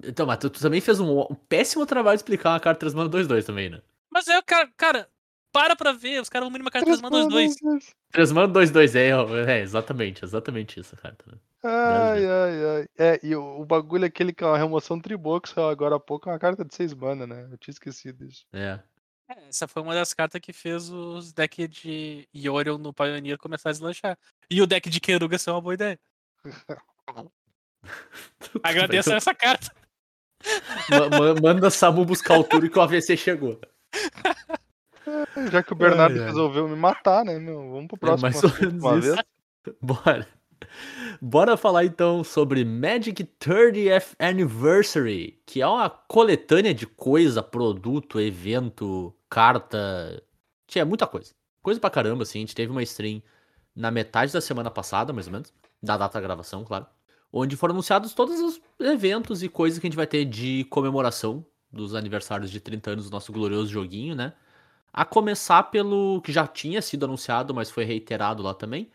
[0.04, 2.94] Então, mas tu, tu também fez um, um péssimo trabalho de explicar uma carta 3
[2.94, 3.82] mana 2-2 também, né?
[4.12, 5.10] Mas é, cara, cara,
[5.52, 7.94] para pra ver, os caras vão uma carta 3 mana 2-2.
[8.12, 11.18] 3 mana 2-2, é, é, exatamente, exatamente isso, cara.
[11.26, 11.38] Né?
[11.64, 12.88] Ai, ai, ai.
[12.98, 15.02] É, e o, o bagulho é aquele que é uma remoção
[15.50, 17.48] saiu agora há pouco é uma carta de 6 mana, né?
[17.52, 18.46] Eu tinha esquecido disso.
[18.54, 18.80] É.
[19.30, 23.70] É, Essa foi uma das cartas que fez os decks de Yorion no Pioneer começar
[23.70, 24.18] a deslanchar.
[24.50, 26.00] E o deck de Keruga ser uma boa ideia.
[28.64, 29.72] Agradeço essa carta.
[30.90, 33.60] Ma- ma- manda Samu buscar o turno que o AVC chegou.
[35.52, 36.26] Já que o Bernardo Ai, ai.
[36.28, 37.70] resolveu me matar, né, meu?
[37.72, 39.16] Vamos pro É próximo mais ou menos uma isso.
[39.16, 39.78] vez.
[39.82, 40.28] Bora.
[41.22, 49.15] Bora falar então sobre Magic 30th Anniversary, que é uma coletânea de coisa, produto, evento,
[49.30, 50.24] carta.
[50.68, 51.34] Tinha muita coisa.
[51.62, 52.40] Coisa pra caramba, assim.
[52.40, 53.22] A gente teve uma stream
[53.76, 55.54] na metade da semana passada, mais ou menos.
[55.82, 56.86] Da data da gravação, claro.
[57.32, 61.46] Onde foram anunciados todos os eventos e coisas que a gente vai ter de comemoração
[61.72, 64.34] dos aniversários de 30 anos do nosso glorioso joguinho, né?
[64.94, 68.90] A começar pelo que já tinha sido anunciado, mas foi reiterado lá também.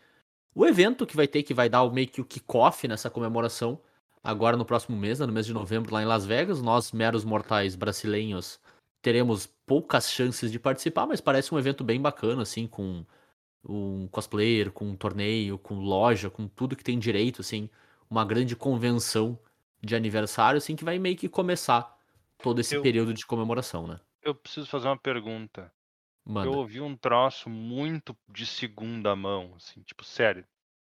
[0.55, 3.79] O evento que vai ter, que vai dar o meio que o kickoff nessa comemoração,
[4.23, 6.61] agora no próximo mês, né, no mês de novembro, lá em Las Vegas.
[6.61, 8.59] Nós, meros mortais brasileiros,
[9.01, 13.05] teremos poucas chances de participar, mas parece um evento bem bacana, assim, com
[13.63, 17.69] um cosplayer, com um torneio, com loja, com tudo que tem direito, assim,
[18.09, 19.39] uma grande convenção
[19.81, 21.97] de aniversário, assim, que vai meio que começar
[22.41, 23.99] todo esse Eu- período de comemoração, né?
[24.21, 25.71] Eu preciso fazer uma pergunta.
[26.25, 26.47] Manda.
[26.49, 30.45] Eu ouvi um troço muito de segunda mão, assim, tipo, sério.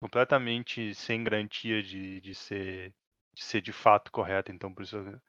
[0.00, 2.94] Completamente sem garantia de, de ser
[3.34, 5.20] de ser de fato correto, então por isso eu-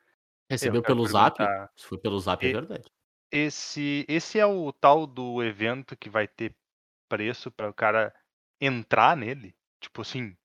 [0.50, 1.38] Recebeu pelo Zap?
[1.76, 2.92] Se foi pelo Zap, é E- verdade.
[3.30, 6.56] Esse, esse é o tal do evento que vai ter
[7.10, 8.14] preço para o cara
[8.60, 9.54] entrar nele?
[9.82, 10.36] Tipo assim,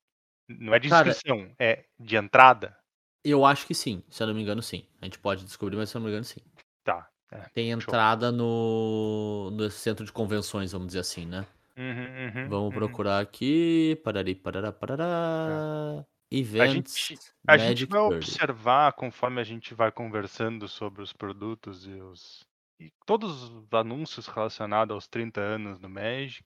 [0.48, 2.76] não é de Cara- inscrição, é de entrada?
[3.24, 4.84] Eu acho que sim, se eu não me engano, sim.
[5.00, 6.40] A gente pode descobrir, mas se eu não me engano, sim.
[6.82, 7.08] Tá.
[7.30, 7.48] é.
[7.54, 11.46] Tem entrada no, no centro de convenções, vamos dizer assim, né?
[11.76, 12.72] Uhum, uhum, Vamos uhum.
[12.72, 13.94] procurar aqui.
[14.02, 16.04] Parari, parará, parará.
[16.40, 16.96] Events.
[17.08, 18.16] gente- A gente vai 30.
[18.16, 22.46] observar conforme a gente vai conversando sobre os produtos e os
[22.80, 26.42] e todos os anúncios relacionados aos 30 anos do Magic,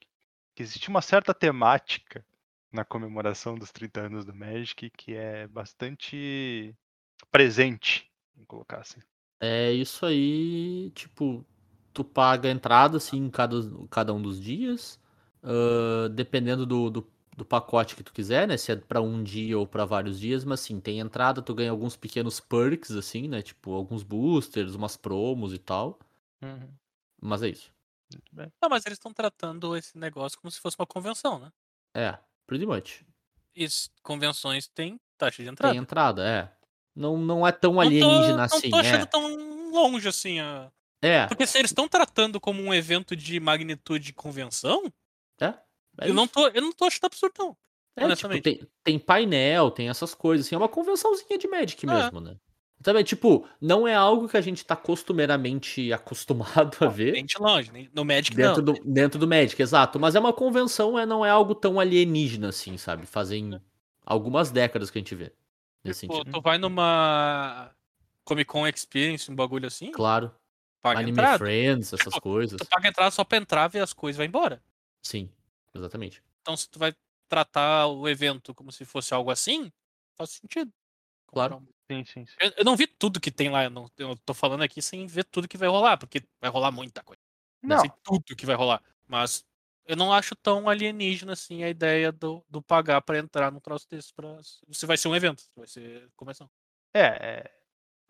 [0.55, 2.22] que existe uma certa temática
[2.70, 6.74] na comemoração dos 30 anos do Magic que é bastante
[7.30, 9.01] presente, vamos colocar assim.
[9.41, 11.45] É isso aí, tipo,
[11.93, 13.57] tu paga a entrada, assim, em cada,
[13.91, 14.99] cada um dos dias.
[15.43, 17.07] ah, dependendo do, do,
[17.37, 18.57] do pacote que tu quiser, né?
[18.57, 21.70] Se é pra um dia ou pra vários dias, mas assim, tem entrada, tu ganha
[21.70, 23.43] alguns pequenos perks, assim, né?
[23.43, 25.99] Tipo, alguns boosters, umas promos e tal.
[27.20, 27.72] Mas é isso.
[28.12, 28.53] Muito bem.
[28.62, 31.53] Não, mas eles estão tratando esse negócio como se fosse uma convenção, né?
[31.95, 33.05] É, pretty much.
[33.55, 33.66] E
[34.03, 35.72] convenções têm taxa de entrada.
[35.74, 36.53] Tem entrada, é.
[36.95, 39.07] Não, não é tão Não tô- alienígena não assim, tô achando é.
[39.07, 40.41] tão longe assim.
[40.41, 40.70] a-
[41.03, 44.91] É, Porque se eles estão tratando como um evento de magnitude de convenção,
[45.41, 45.53] é.
[46.01, 46.32] É eu, não isso.
[46.34, 47.57] tô, eu não tô achando absurdo, não.
[47.99, 51.92] É, tipo, tem, tem painel, tem essas coisas, assim, é uma convençãozinha de Magic É.
[51.92, 52.36] mesmo, né?
[52.82, 57.90] Também, tipo, não é algo que a gente tá costumeiramente acostumado a ver de longe.
[57.94, 58.74] No Magic, dentro não.
[58.74, 59.99] do, dentro do Magic, exato.
[59.99, 63.07] Mas é uma convenção, é, não é algo tão alienígena, assim, sabe?
[63.07, 63.59] Fazem
[64.05, 65.32] algumas décadas que a gente vê.
[65.82, 66.32] Nesse Tipo, sentido.
[66.34, 67.70] tu vai numa
[68.24, 70.30] Comic Con Experience, um bagulho assim, Claro.
[70.82, 71.38] paga Anime entrada.
[71.38, 72.59] Friends, essas Tipo, coisas.
[72.59, 74.62] Tu paga entrada só pra entrar, ver as coisas e vai embora.
[75.03, 75.30] Sim,
[75.79, 76.22] exatamente.
[76.43, 76.95] Então, se tu vai
[77.29, 79.72] tratar o evento como se fosse algo assim,
[80.16, 80.72] faz sentido.
[81.27, 81.62] Claro.
[81.91, 82.35] Sim, sim, sim.
[82.41, 85.07] Eu, eu não vi tudo que tem lá, eu, não, eu tô falando aqui sem
[85.07, 87.20] ver tudo que vai rolar, porque vai rolar muita coisa.
[87.62, 88.83] Não Não, sei tudo que vai rolar.
[89.07, 89.45] Mas
[89.87, 93.87] eu não acho tão alienígena assim a ideia do, do pagar pra entrar num troço
[93.91, 94.12] desse.
[94.14, 94.39] Pra...
[94.43, 96.51] Se vai ser um evento, se vai ser convenção.
[96.95, 97.51] é, é,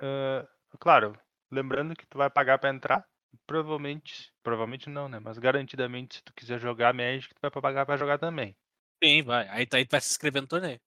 [0.01, 0.47] ah,
[0.79, 1.19] claro,
[1.51, 3.07] lembrando que tu vai pagar para entrar,
[3.47, 5.19] provavelmente, provavelmente não, né?
[5.19, 8.57] Mas garantidamente, se tu quiser jogar Magic, tu vai pagar para jogar também.
[9.03, 9.49] Sim, vai.
[9.49, 10.81] Aí, aí tu vai se inscrever no torneio.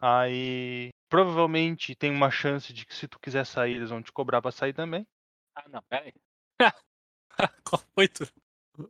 [0.00, 4.42] Aí provavelmente tem uma chance de que se tu quiser sair, eles vão te cobrar
[4.42, 5.06] para sair também.
[5.54, 6.14] Ah, não, pera aí.
[7.64, 8.26] Qual foi tu?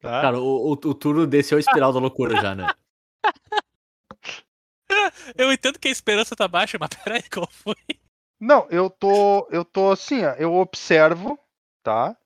[0.01, 0.23] Tá?
[0.23, 2.67] Cara, o, o, o turno desse é o espiral da loucura já, né?
[5.37, 7.75] Eu entendo que a esperança tá baixa, mas peraí, qual foi?
[8.39, 11.39] Não, eu tô, eu tô assim, ó, eu observo,
[11.83, 12.17] tá?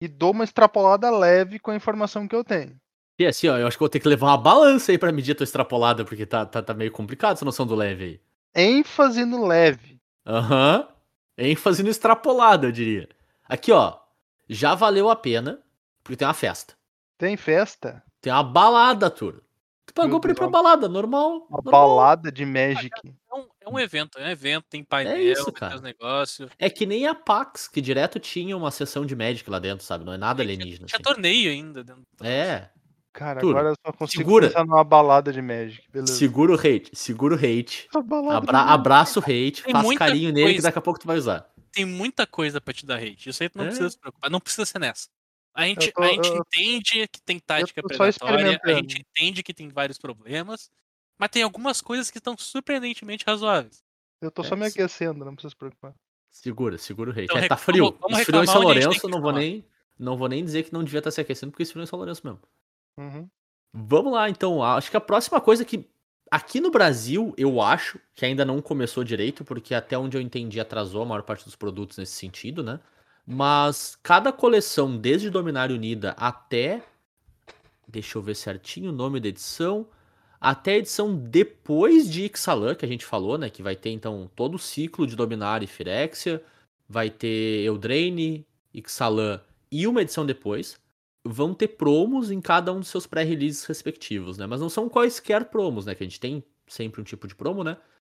[0.00, 2.76] E dou uma extrapolada leve com a informação que eu tenho.
[3.18, 5.32] E assim, ó, eu acho que vou ter que levar uma balança aí pra medir
[5.32, 8.20] a tua extrapolada, porque tá, tá, tá meio complicado essa noção do leve aí.
[8.54, 9.98] ênfase no leve.
[10.26, 10.86] Aham.
[11.38, 13.08] ênfase no extrapolado, eu diria.
[13.48, 13.96] Aqui, ó.
[14.48, 15.60] Já valeu a pena,
[16.04, 16.74] porque tem uma festa.
[17.18, 19.40] Tem festa, Tem uma balada, turno.
[19.86, 21.46] Tu pagou pra ir pra uma- balada, normal.
[21.48, 21.72] uma normal.
[21.88, 22.90] balada de Magic.
[23.04, 25.76] É um, é um evento, é um evento, tem painel, isso, tem cara.
[25.76, 26.50] os negócios.
[26.58, 30.04] É que nem a PAX, que direto tinha uma sessão de Magic lá dentro, sabe?
[30.04, 30.86] Não é nada alienígena.
[30.86, 31.02] Tinha assim.
[31.02, 31.84] torneio ainda.
[31.84, 32.02] Dentro.
[32.22, 32.68] É.
[33.12, 33.52] Cara, Tudo.
[33.56, 34.48] agora eu só consigo Segura.
[34.48, 35.82] pensar numa balada de Magic.
[35.90, 36.12] Beleza.
[36.12, 36.90] Segura o hate.
[36.92, 37.88] Segura o hate.
[37.94, 39.62] Abra- abraça o hate.
[39.62, 40.68] Tem faz muita carinho nele que coisa.
[40.68, 41.46] daqui a pouco tu vai usar.
[41.72, 43.30] Tem muita coisa pra te dar hate.
[43.30, 43.68] Isso aí tu não É.
[43.68, 44.30] precisa se preocupar.
[44.30, 45.08] Não precisa ser nessa.
[45.56, 49.54] A gente, tô- a gente eu- entende que tem tática predatória, a gente entende que
[49.54, 50.70] tem vários problemas,
[51.18, 53.82] mas tem algumas coisas que estão surpreendentemente razoáveis.
[54.20, 55.94] Eu tô É, só me aquecendo, não precisa se preocupar.
[56.30, 57.24] Segura, segura o hate.
[57.24, 57.84] Então, é, tá frio.
[57.86, 59.64] vamos- vamos Esfriou em São Lourenço, não vou nem.
[59.98, 62.20] Não vou nem dizer que não devia estar se aquecendo, porque esfriou em São Lourenço
[62.22, 62.40] mesmo.
[62.98, 63.26] Uhum.
[63.72, 64.62] Vamos lá, então.
[64.62, 65.88] Acho que a próxima coisa que.
[66.30, 70.58] Aqui no Brasil, eu acho que ainda não começou direito, porque até onde eu entendi
[70.60, 72.80] atrasou a maior parte dos produtos nesse sentido, né?
[73.26, 76.82] Mas cada coleção, desde Dominária Unida até.
[77.88, 79.86] Deixa eu ver certinho o nome da edição.
[80.40, 83.50] Até a edição depois de Ixalan, que a gente falou, né?
[83.50, 86.42] Que vai ter então todo o ciclo de Dominária e Firexia.
[86.88, 89.40] Vai ter Eldraine, Ixalan
[89.72, 90.78] e uma edição depois
[91.24, 94.46] vão ter promos em cada um dos seus pré-releases respectivos, né?
[94.46, 95.94] Mas não são quaisquer promos, né?
[95.94, 97.76] Que a gente tem sempre um tipo de promo, né?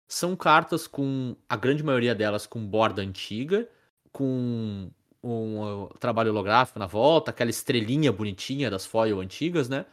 [0.08, 3.68] São cartas com a grande maioria delas com borda antiga,
[4.12, 4.90] com
[5.24, 9.86] um trabalho holográfico na volta, aquela estrelinha bonitinha das foil antigas, né?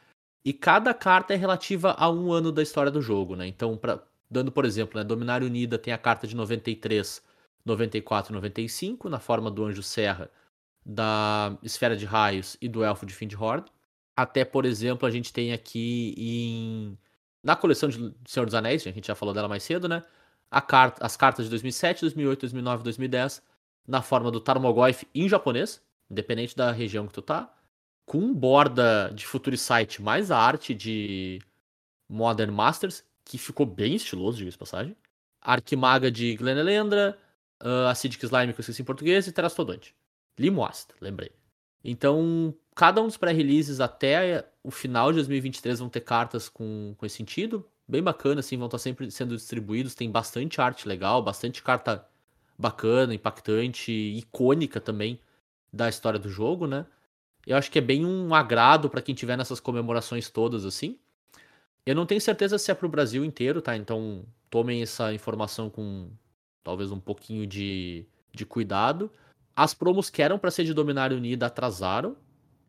[0.45, 3.47] E cada carta é relativa a um ano da história do jogo, né?
[3.47, 5.05] Então, pra, dando por exemplo, né?
[5.05, 7.23] Dominária Unida tem a carta de 93,
[7.65, 10.31] 94 e 95, na forma do Anjo Serra,
[10.85, 13.65] da Esfera de Raios e do Elfo de Findhorn.
[14.17, 16.99] Até, por exemplo, a gente tem aqui em
[17.43, 20.03] na coleção de Senhor dos Anéis, a gente já falou dela mais cedo, né?
[20.69, 23.43] Carta, as cartas de 2007, 2008, 2009, 2010
[23.87, 27.53] na forma do Tarmogoyf em japonês, independente da região que tu tá,
[28.07, 31.41] com borda de Futurisite mais a arte de
[32.09, 34.97] Modern Masters, que ficou bem estiloso, diga-se passagem.
[35.41, 37.19] Arquimaga de Glenelendra,
[37.63, 39.95] uh, Acidic Slime, que eu esqueci em português, e Terastodonte.
[40.39, 41.31] Limoast, lembrei.
[41.83, 47.07] Então, cada um dos pré-releases até o final de 2023 vão ter cartas com, com
[47.07, 47.69] esse sentido.
[47.87, 49.95] Bem bacana, assim, vão estar sempre sendo distribuídos.
[49.95, 52.07] Tem bastante arte legal, bastante carta
[52.59, 55.21] bacana, impactante, icônica também
[55.73, 56.87] da história do jogo, né?
[57.47, 60.99] Eu acho que é bem um agrado para quem tiver nessas comemorações todas, assim.
[61.85, 63.77] Eu não tenho certeza se é pro Brasil inteiro, tá?
[63.77, 66.09] Então tomem essa informação com
[66.63, 69.11] talvez um pouquinho de, de cuidado.
[69.55, 72.17] As promos que eram para ser de Dominária Unida atrasaram.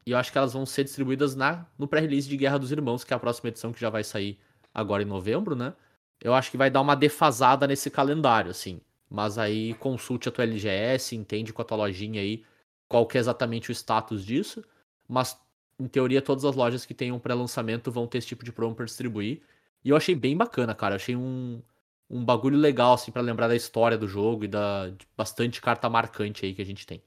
[0.05, 3.03] E eu acho que elas vão ser distribuídas na, no pré-release de Guerra dos Irmãos,
[3.03, 4.37] que é a próxima edição que já vai sair
[4.73, 5.73] agora em novembro, né?
[6.21, 8.79] Eu acho que vai dar uma defasada nesse calendário, assim.
[9.09, 12.43] Mas aí consulte a tua LGS, entende com a tua lojinha aí
[12.87, 14.63] qual que é exatamente o status disso.
[15.07, 15.39] Mas,
[15.79, 18.85] em teoria, todas as lojas que tenham pré-lançamento vão ter esse tipo de promo para
[18.85, 19.41] distribuir.
[19.83, 20.93] E eu achei bem bacana, cara.
[20.93, 21.61] Eu achei um,
[22.09, 25.89] um bagulho legal, assim, para lembrar da história do jogo e da de bastante carta
[25.89, 27.03] marcante aí que a gente tem.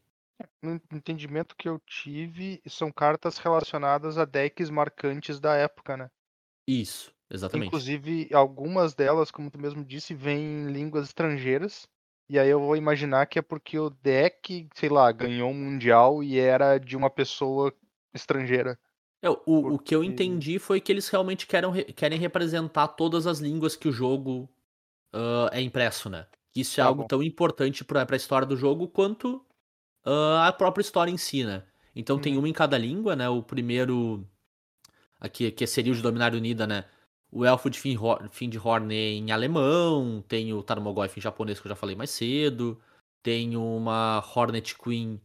[0.63, 6.09] No entendimento que eu tive, são cartas relacionadas a decks marcantes da época, né?
[6.67, 7.69] Isso, exatamente.
[7.69, 11.87] Inclusive, algumas delas, como tu mesmo disse, vêm em línguas estrangeiras.
[12.31, 16.23] E aí eu vou imaginar que é porque o deck, sei lá, ganhou um mundial
[16.23, 17.73] e era de uma pessoa
[18.13, 18.79] estrangeira.
[19.23, 22.89] É, o, o que eu Porque- entendi foi que eles realmente querem, re- querem representar
[22.89, 24.49] todas as línguas que o jogo
[25.13, 26.27] ah, é impresso, né?
[26.55, 27.09] Isso é Tá algo bom.
[27.09, 29.45] tão importante pra, pra história do jogo quanto
[30.05, 31.63] ah, a própria história em si, né?
[31.97, 32.41] Então tem Uhum.
[32.41, 33.29] uma em cada língua, né?
[33.29, 34.25] O primeiro.
[35.19, 36.85] Aqui, que seria o de Dominária Unida, né?
[37.31, 41.95] O Elfo de Findhorn em alemão, tem o Tarmogoyf em japonês, que eu já falei
[41.95, 42.81] mais cedo.
[43.23, 45.21] Tem uma Hornet Queen,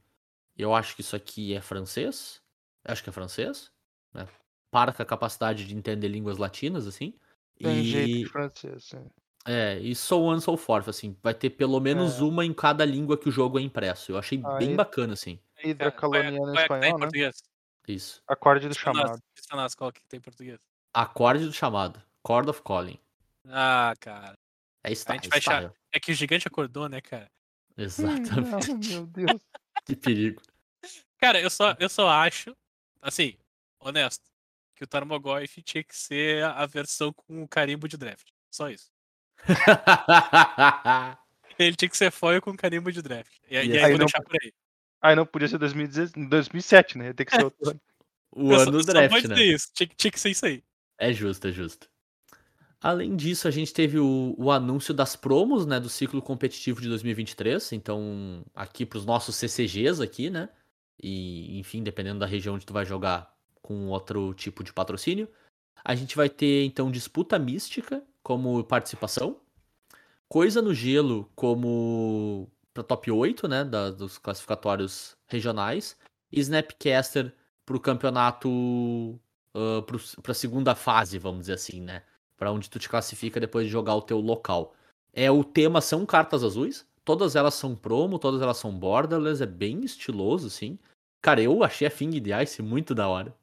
[0.57, 2.41] eu acho que isso aqui é francês.
[2.83, 3.71] Acho que é francês,
[4.13, 4.27] né?
[4.69, 7.13] Para com a capacidade de entender línguas latinas, assim.
[7.57, 9.05] Tem jeito E, de francês, sim.
[9.45, 11.15] é, e so on and so forth, assim.
[11.23, 12.23] Vai ter pelo menos É.
[12.23, 14.11] uma em cada língua que o jogo é impresso.
[14.11, 15.39] Eu achei bem Aí- bacana, assim.
[15.63, 16.89] Hidra é, qual é tá em espanhol, né?
[16.97, 17.43] português?
[17.87, 18.21] Isso.
[18.27, 19.21] Acorde do chamado.
[19.77, 20.59] qual que tem em português?
[20.93, 22.01] Acorde do chamado.
[22.25, 22.99] Chord of Calling.
[23.47, 24.37] Ah, cara.
[24.83, 25.19] É style.
[25.19, 25.73] gente vai achar- style.
[25.91, 27.29] É que o gigante acordou, né, cara?
[27.77, 28.69] Exatamente.
[28.71, 29.41] Não, meu Deus.
[29.85, 30.41] que perigo.
[31.17, 32.55] Cara, eu só, eu só acho,
[33.01, 33.35] assim,
[33.79, 34.23] honesto,
[34.75, 38.27] que o Tarmogoyf tinha que ser a versão com o carimbo de draft.
[38.51, 38.91] Só isso.
[41.59, 43.31] Ele tinha que ser foil com carimbo de draft.
[43.49, 44.51] E, aí- E aí aí vou não- deixar por aí.
[45.01, 47.13] Aí não podia ser 2016, 2007, né?
[47.13, 47.81] Tem que ser outro ano.
[48.31, 49.43] o Eu só- ano do só draft, dizer né?
[49.43, 49.69] isso.
[49.73, 50.63] Tinha, tinha que ser isso aí.
[50.97, 51.89] É justo, é justo.
[52.81, 56.89] Além disso, a gente teve o, o anúncio das promos, né, do ciclo competitivo de
[56.89, 57.71] 2023.
[57.73, 60.49] Então, aqui para os nossos CCGs aqui, né?
[61.01, 65.29] E, enfim, dependendo da região onde tu vai jogar com outro tipo de patrocínio.
[65.83, 69.39] A gente vai ter, então, disputa mística como participação.
[70.27, 75.95] Coisa no gelo como para top 8, né, da- dos classificatórios regionais.
[76.31, 77.33] E Snapcaster
[77.65, 79.19] pro campeonato
[79.53, 82.03] para a segunda fase, vamos dizer assim, né?
[82.35, 84.73] Para onde tu te classifica depois de jogar o teu local.
[85.13, 89.45] É o tema são cartas azuis, todas elas são promo, todas elas são borderless, é
[89.45, 90.79] bem estiloso assim.
[91.21, 93.33] Cara, eu achei a Fing de Ice muito da hora.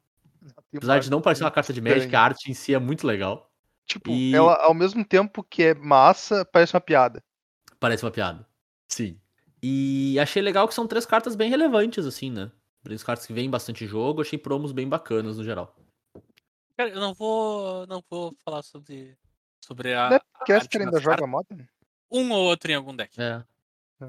[0.75, 3.49] Apesar de não parecer uma carta de Magic, a arte em si é muito legal.
[3.85, 7.23] Tipo, E- ela ao mesmo tempo que é massa, parece uma piada.
[7.79, 8.45] Parece uma piada.
[8.87, 9.19] Sim.
[9.63, 12.51] E achei legal que são três cartas bem relevantes, assim, né?
[12.83, 15.75] Três cartas que vêm bastante jogo, achei promos bem bacanas no geral.
[16.81, 19.15] Cara, eu não vou, não vou falar sobre,
[19.63, 21.29] sobre a, a Snapcaster arte ainda joga cartas.
[21.29, 21.67] Modern?
[22.09, 23.21] um ou outro em algum deck.
[23.21, 23.43] É.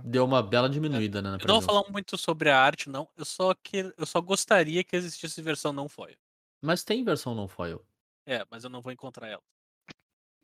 [0.04, 1.32] Deu uma bela diminuída, né?
[1.32, 3.06] Na Eu não vou falar muito sobre a arte, não.
[3.14, 6.16] Eu só, que, eu só gostaria que existisse versão não foil.
[6.62, 7.84] Mas tem versão não foil.
[8.24, 9.42] É, mas eu não vou encontrar ela.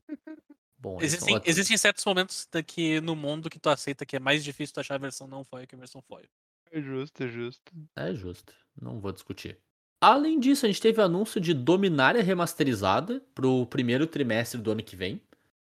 [0.76, 4.20] Bom, é Existem, outro- existem certos momentos daqui no mundo que tu aceita que é
[4.20, 6.29] mais difícil tu achar a versão não foil que a versão foil.
[6.70, 7.72] É justo, é justo.
[7.97, 8.53] É justo.
[8.79, 9.59] Não vou discutir.
[10.01, 14.83] Além disso, a gente teve o anúncio de Dominária remasterizada pro primeiro trimestre do ano
[14.83, 15.21] que vem.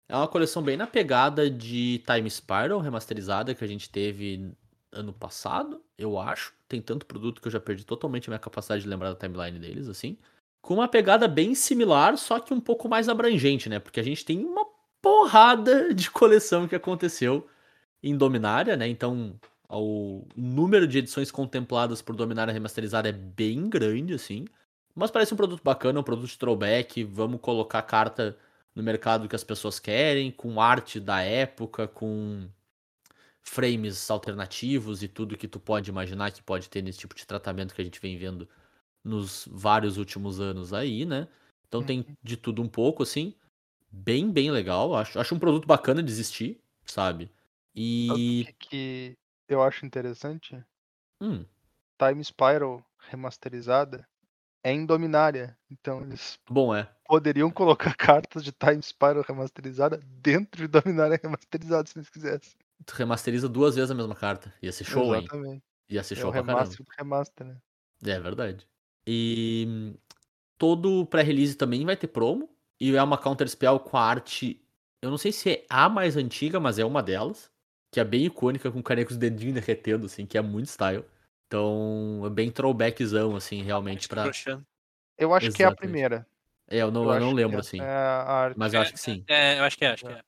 [0.08, 4.54] É uma coleção bem na pegada de Time Spiral remasterizada que a gente teve
[4.92, 6.54] ano passado, eu acho.
[6.68, 9.60] Tem tanto produto que eu já perdi totalmente a minha capacidade de lembrar da timeline
[9.60, 10.18] deles, assim.
[10.62, 13.80] Com uma pegada bem similar, só que um pouco mais abrangente, né?
[13.80, 14.66] Porque a gente tem uma
[15.02, 17.46] porrada de coleção que aconteceu
[18.02, 18.88] em Dominária, né?
[18.88, 19.38] Então,
[19.76, 24.46] o número de edições contempladas por Dominária remasterizada é bem grande, assim.
[24.96, 27.04] Mas parece um produto bacana, um produto de throwback.
[27.04, 28.38] Vamos colocar carta
[28.76, 32.48] no mercado que as pessoas querem, com arte da época, com
[33.42, 37.74] frames alternativos e tudo que tu pode imaginar que pode ter nesse tipo de tratamento
[37.74, 38.48] que a gente vem vendo
[39.04, 41.28] nos vários últimos anos aí, né?
[41.68, 43.34] Então tem de tudo um pouco, assim.
[43.92, 44.96] Bem, bem legal.
[44.96, 47.30] Acho, acho um produto bacana de existir, sabe?
[47.76, 48.48] E.
[48.60, 49.18] que, que
[49.54, 50.64] eu acho interessante?
[51.22, 51.46] Hum,
[51.98, 54.08] Time Spiral remasterizada
[54.64, 55.58] é em Dominária.
[55.72, 56.90] Então eles bom, é.
[57.06, 62.54] poderiam colocar cartas de Time Spiral remasterizada dentro de Dominária remasterizada se eles quisessem.
[62.86, 64.54] Tu remasteriza duas vezes a mesma carta.
[64.62, 65.24] Ia ser show, hein?
[65.24, 65.64] Exatamente.
[65.90, 66.76] Ia ser É show o pra caramba.
[66.98, 67.58] remaster né?
[68.06, 68.68] É verdade.
[69.08, 69.96] E
[70.58, 72.50] todo pré-release também vai ter promo.
[72.82, 74.66] E é uma counter spell com a arte.
[75.02, 77.52] Eu não sei se é a mais antiga, mas é uma delas.
[77.94, 81.06] Que é bem icônica, com carinha com os dedinhos derretendo, assim, que é muito style.
[81.46, 84.32] Então, é bem throwbackzão, assim, realmente pra.
[85.16, 85.78] Eu acho que é a Exatamente.
[85.78, 86.28] primeira.
[86.68, 87.80] É, eu não, Eu eu não lembro, assim.
[87.80, 88.58] É a arte.
[88.58, 89.24] Mas eu acho que sim.
[89.28, 90.22] É, eu acho que é, acho que é.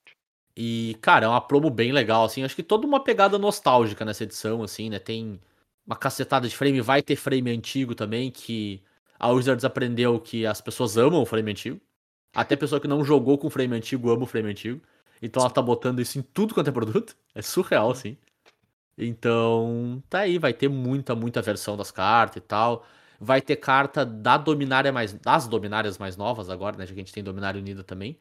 [0.56, 2.44] E, cara, é uma promo bem legal, assim.
[2.44, 5.00] Acho que toda uma pegada nostálgica nessa edição, assim, né?
[5.00, 5.40] Tem
[5.84, 8.80] uma cacetada de frame, vai ter frame antigo também, que
[9.18, 11.80] a Wizards aprendeu que as pessoas amam o frame antigo.
[12.32, 14.80] Até pessoa que não jogou com frame antigo ama o frame antigo.
[15.20, 17.16] Então ela tá botando isso em tudo quanto é produto.
[17.34, 18.16] É surreal, assim.
[18.98, 22.86] Então, tá aí, vai ter muita, muita versão das cartas e tal.
[23.20, 25.12] Vai ter carta da Dominária mais.
[25.12, 26.86] Das Dominárias mais novas agora, né?
[26.86, 28.18] Já que a gente tem Dominária Unida também.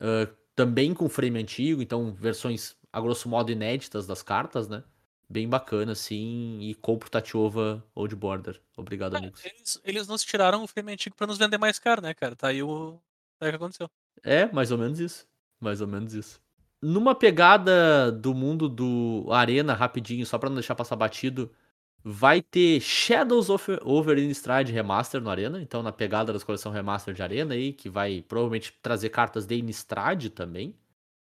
[0.00, 4.82] Ah, também com frame antigo, então versões, a grosso modo, inéditas das cartas, né?
[5.28, 6.58] Bem bacana, assim.
[6.60, 8.60] E compro Tatiova Old Border.
[8.76, 9.44] Obrigado, É, amigos.
[9.44, 12.34] Eles, eles nos tiraram o frame antigo pra nos vender mais caro, né, cara?
[12.34, 13.00] Tá aí o.
[13.38, 13.88] Tá aí o que aconteceu.
[14.22, 15.29] É, mais ou menos isso.
[15.60, 16.40] Mais ou menos isso.
[16.82, 21.52] Numa pegada do mundo do Arena, rapidinho, só pra não deixar passar batido,
[22.02, 27.12] vai ter Shadows of Over Innistrad Remaster no Arena, então na pegada das coleção Remaster
[27.12, 30.74] de Arena aí, que vai provavelmente trazer cartas de Innistrad também,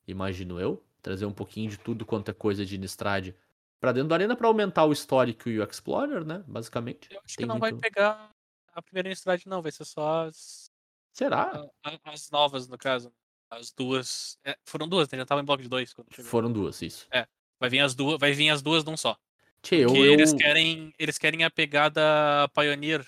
[0.07, 3.33] imagino eu, trazer um pouquinho de tudo quanto é coisa de Innistrad
[3.79, 7.07] pra dentro do Arena pra aumentar o histórico e o Explorer, né, basicamente.
[7.11, 8.29] Eu acho que Tem não vai muito- pegar
[8.75, 9.63] a primeira Innistrad, não.
[9.63, 10.69] Vai ser só as,
[11.11, 11.65] Será?
[12.03, 13.11] as novas, no caso.
[13.49, 14.37] As duas.
[14.43, 15.17] é, foram duas, né?
[15.17, 16.29] Já tava em bloco de dois quando chegou.
[16.29, 17.07] Foram duas, isso.
[17.59, 19.17] Vai vir as duas, vai vir as duas num só.
[19.61, 20.93] Tchê, eu, Porque eles eu- querem.
[20.97, 22.01] Eles querem a pegada
[22.53, 23.05] Pioneer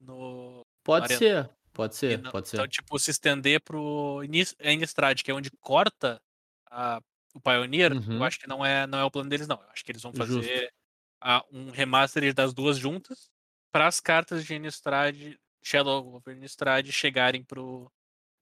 [0.00, 0.66] no.
[0.82, 2.56] Pode ser, pode ser, não- pode ser.
[2.56, 4.20] Então, tipo, se estender pro
[4.62, 6.20] Innistrad, que é onde corta
[6.70, 7.00] a-
[7.34, 8.16] o Pioneer, Uhum.
[8.18, 9.56] eu acho que não é, não é o plano deles, não.
[9.62, 10.70] Eu acho que eles vão fazer
[11.22, 13.30] a- um remaster das duas juntas
[13.72, 15.16] para as cartas de Innistrad,
[15.62, 17.90] Shadow of Innistrad chegarem pro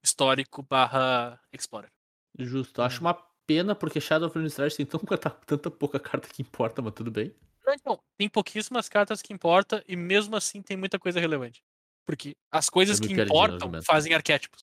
[0.03, 1.89] histórico barra Explorer.
[2.37, 2.81] Justo.
[2.81, 3.13] Acho uma
[3.45, 7.11] pena porque Shadow of Innistrad tem tão, tanta, tanta pouca carta que importa, mas tudo
[7.11, 7.33] bem.
[7.65, 11.63] Não, Então, tem pouquíssimas cartas que importam e mesmo assim tem muita coisa relevante.
[12.05, 14.61] Porque as coisas que importam fazem arquétipos.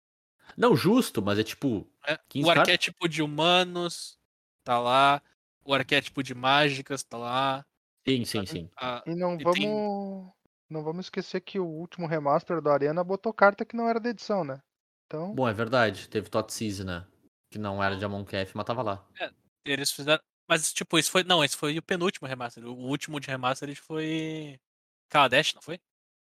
[0.57, 1.87] Não, justo, mas é tipo.
[2.29, 2.61] 15 O cartas?
[2.61, 4.19] arquétipo de humanos
[4.65, 5.23] tá lá.
[5.65, 7.65] O arquétipo de mágicas tá lá.
[8.07, 8.71] Sim, sim, sim.
[8.79, 9.59] A- E não E vamos.
[9.59, 10.33] tem-
[10.69, 14.11] Não vamos esquecer que o último remaster do Arena botou carta que não era da
[14.11, 14.61] edição, né?
[15.11, 15.35] Então.
[15.35, 16.09] Bom, é verdade.
[16.09, 17.07] Teve Tot Season, né?
[17.51, 19.11] Que não era de Amon Kef, mas tava lá.
[19.65, 20.23] eles fizeram.
[20.49, 21.23] Mas, tipo, esse foi.
[21.25, 22.65] Não, esse foi o penúltimo remaster.
[22.67, 24.59] O último de remaster foi.
[25.11, 25.81] Kaladesh, não foi?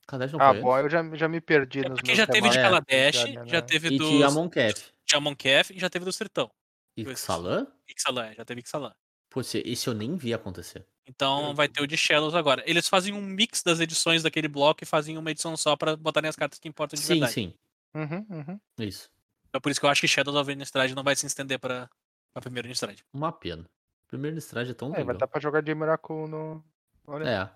[0.07, 0.77] Kadesh não Ah, foi bom, antes?
[0.77, 3.45] eu já, já me perdi É nos porque já teve de É, remasters Kaladesh, Arena,
[3.45, 3.61] já né?
[3.61, 4.91] teve E do de Amon Kef.
[5.07, 6.51] de Amon Kef e já teve do Sertão.
[6.97, 7.19] E Dois.
[7.23, 7.67] Xalan?
[7.89, 8.93] Ixalan, já teve Ixalan.
[9.29, 10.85] Pô, esse eu nem vi acontecer.
[11.05, 12.63] Então vai ter o de Shadows agora.
[12.65, 16.29] Eles fazem um mix das edições daquele bloco e fazem uma edição só pra botarem
[16.29, 17.33] as cartas que importam de Sim, verdade.
[17.33, 17.53] sim.
[17.97, 18.59] Uhum, uhum.
[18.79, 19.09] Isso.
[19.49, 21.89] Então por isso que eu acho que Shadows of Innistrad não vai se estender pra,
[22.33, 22.99] pra primeiro Innistrad.
[23.13, 23.65] Uma pena.
[24.07, 25.17] Primeiro Innistrad é tão É, vai legal.
[25.17, 26.63] dar pra jogar de Miracle no.
[27.07, 27.51] Olha.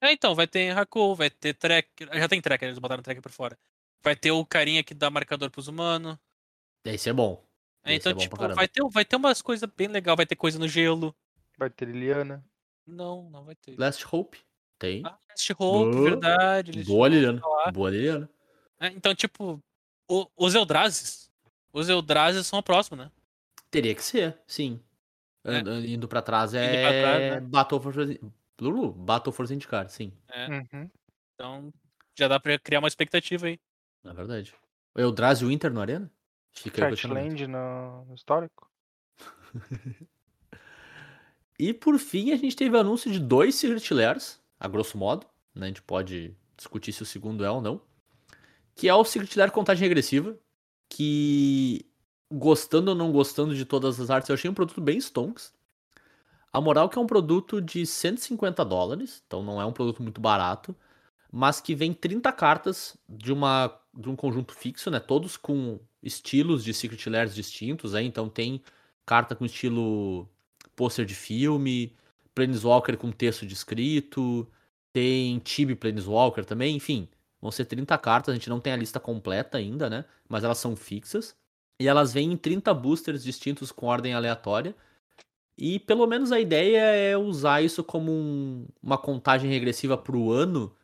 [0.00, 0.08] É.
[0.08, 2.08] É, então, vai ter Haku, vai ter Tracker.
[2.12, 3.56] Já tem Tracker, eles botaram Tracker por fora.
[4.02, 6.16] Vai ter o carinha que dá marcador pros humanos.
[6.84, 7.44] Esse é bom.
[7.84, 10.34] É, então, é bom tipo, vai ter, vai ter umas coisas bem legais, vai ter
[10.34, 11.14] coisa no gelo.
[11.56, 12.44] Vai ter Liliana.
[12.84, 13.76] Não, não vai ter.
[13.78, 14.40] Last Hope.
[14.76, 15.02] Tem.
[15.06, 16.02] Ah, Last Hope, Boa.
[16.10, 16.82] verdade.
[16.84, 17.40] Boa, Liliana.
[17.40, 17.70] falar.
[17.70, 18.28] Boa, Liliana.
[18.80, 19.62] É, então, tipo,
[20.20, 21.28] o- os Eldrazi.
[21.72, 23.10] Os Eldrazi são o próximo, né?
[23.70, 24.80] Teria que ser, sim.
[25.44, 25.58] É.
[25.86, 27.40] Indo pra trás Indo é pra trás, né?
[27.40, 27.94] Battle for
[28.60, 30.12] Lulu, Battle for Zendikar, sim.
[30.28, 30.90] É, Uhum.
[31.34, 31.72] então
[32.16, 33.58] já dá pra criar uma expectativa aí.
[34.04, 34.54] É verdade.
[34.94, 36.10] O Eldrazi Winter no Arena?
[36.52, 38.70] Fica aí o no, no histórico.
[41.58, 45.26] E por fim, a gente teve o anúncio de dois Secret Lairs, a grosso modo.
[45.54, 45.66] Né?
[45.66, 47.80] A gente pode discutir se o segundo é ou não.
[48.74, 50.36] Que é o Secret Lair Contagem Regressiva.
[50.88, 51.86] Que,
[52.30, 55.52] gostando ou não gostando de todas as artes, eu achei um produto bem stonks.
[56.52, 60.20] A moral que é um produto de 150 dólares, então não é um produto muito
[60.20, 60.76] barato.
[61.30, 65.00] Mas que vem 30 cartas de, uma, de um conjunto fixo, né?
[65.00, 67.92] Todos com estilos de Secret Lairs distintos.
[67.92, 68.02] Né?
[68.02, 68.62] Então tem
[69.06, 70.28] carta com estilo
[70.76, 71.94] pôster de filme,
[72.34, 74.48] Planeswalker com texto descrito,
[74.92, 77.08] tem Tibi Planeswalker também, enfim.
[77.42, 80.04] Vão ser 30 cartas, a gente não tem a lista completa ainda, né?
[80.28, 81.36] Mas elas são fixas.
[81.80, 84.76] E elas vêm em 30 boosters distintos com ordem aleatória.
[85.58, 90.30] E pelo menos a ideia é usar isso como um- uma contagem regressiva para o
[90.32, 90.74] ano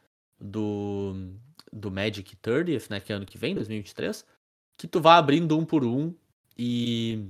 [0.40, 1.32] do,
[1.72, 3.00] do Magic 30th, né?
[3.00, 4.24] Que é ano que vem, 2023.
[4.76, 6.12] Que tu vá abrindo um por um
[6.56, 7.24] e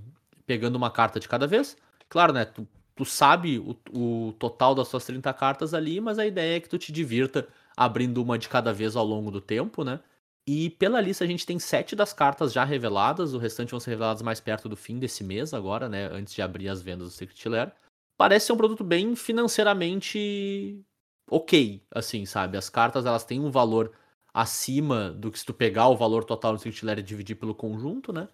[0.46, 1.76] pegando uma carta de cada vez.
[2.08, 2.46] Claro, né?
[2.46, 2.66] Tu,
[2.96, 6.68] tu sabe o, o total das suas 30 cartas ali, mas a ideia é que
[6.68, 7.46] tu te divirta
[7.78, 10.00] abrindo uma de cada vez ao longo do tempo, né?
[10.44, 13.90] E pela lista a gente tem sete das cartas já reveladas, o restante vão ser
[13.90, 16.06] reveladas mais perto do fim desse mês agora, né?
[16.06, 17.72] Antes de abrir as vendas do Secret Lair.
[18.16, 20.84] Parece ser um produto bem financeiramente
[21.30, 22.58] ok, assim, sabe?
[22.58, 23.92] As cartas elas têm um valor
[24.34, 27.54] acima do que se tu pegar o valor total do Secret Lair e dividir pelo
[27.54, 28.28] conjunto, né?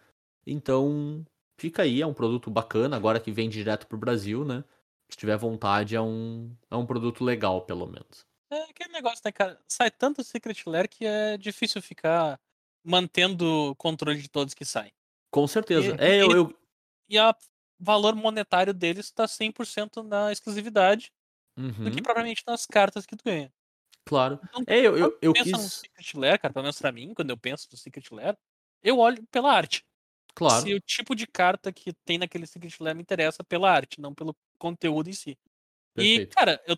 [0.46, 1.22] Então,
[1.60, 4.64] fica aí, é um produto bacana, agora que vem direto pro Brasil, né?
[5.10, 8.24] Se tiver vontade, é um, é um produto legal, pelo menos.
[8.50, 9.60] É aquele negócio, né, cara?
[9.68, 12.38] Sai tanto Secret Lair que é difícil ficar
[12.84, 14.92] mantendo o controle de todos que saem.
[15.30, 15.96] Com certeza.
[15.96, 16.58] E- é, eu, e- eu-
[17.08, 17.34] E o
[17.78, 21.12] valor monetário deles está 100% na exclusividade
[21.56, 23.52] do que Uhum, propriamente nas cartas que tu ganha.
[24.04, 24.38] claro.
[24.44, 25.72] Então, É, eu, eu, eu pensa no quis.
[25.72, 28.36] Secret Lair, cara, pelo menos pra mim, quando eu penso no Secret Lair,
[28.82, 29.84] eu olho pela arte.
[30.34, 30.64] Claro.
[30.64, 34.14] Se o tipo de carta que tem naquele Secret Lair me interessa pela arte, não
[34.14, 35.38] pelo conteúdo em si.
[35.96, 36.34] E, Perfeito.
[36.36, 36.76] cara, eu,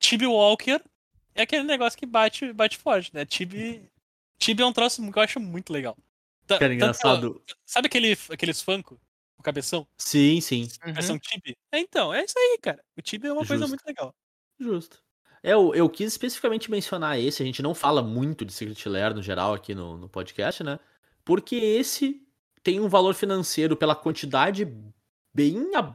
[0.00, 0.82] Tibi Walker
[1.38, 3.24] é aquele negócio que bate, bate forte, né?
[3.24, 3.88] Tibi,
[4.38, 5.96] Tibi é um troço que eu acho muito legal.
[6.46, 7.42] Ta- Cara, tanto- engraçado.
[7.64, 9.00] sabe aquele, aqueles Funko?
[9.38, 9.86] O cabeção?
[9.96, 10.68] Sim, sim.
[10.84, 10.92] Uhum.
[10.92, 11.56] Versão Tibi?
[11.72, 12.82] É, então, é isso aí, cara.
[12.96, 13.68] O Tibi é uma coisa Justo.
[13.68, 14.14] muito legal.
[14.58, 14.98] Justo.
[15.42, 19.14] É, eu, eu quis especificamente mencionar esse, a gente não fala muito de Secret Lair
[19.14, 20.80] no geral aqui no, no podcast, né?
[21.24, 22.20] Porque esse
[22.64, 24.66] tem um valor financeiro pela quantidade
[25.32, 25.94] bem, a-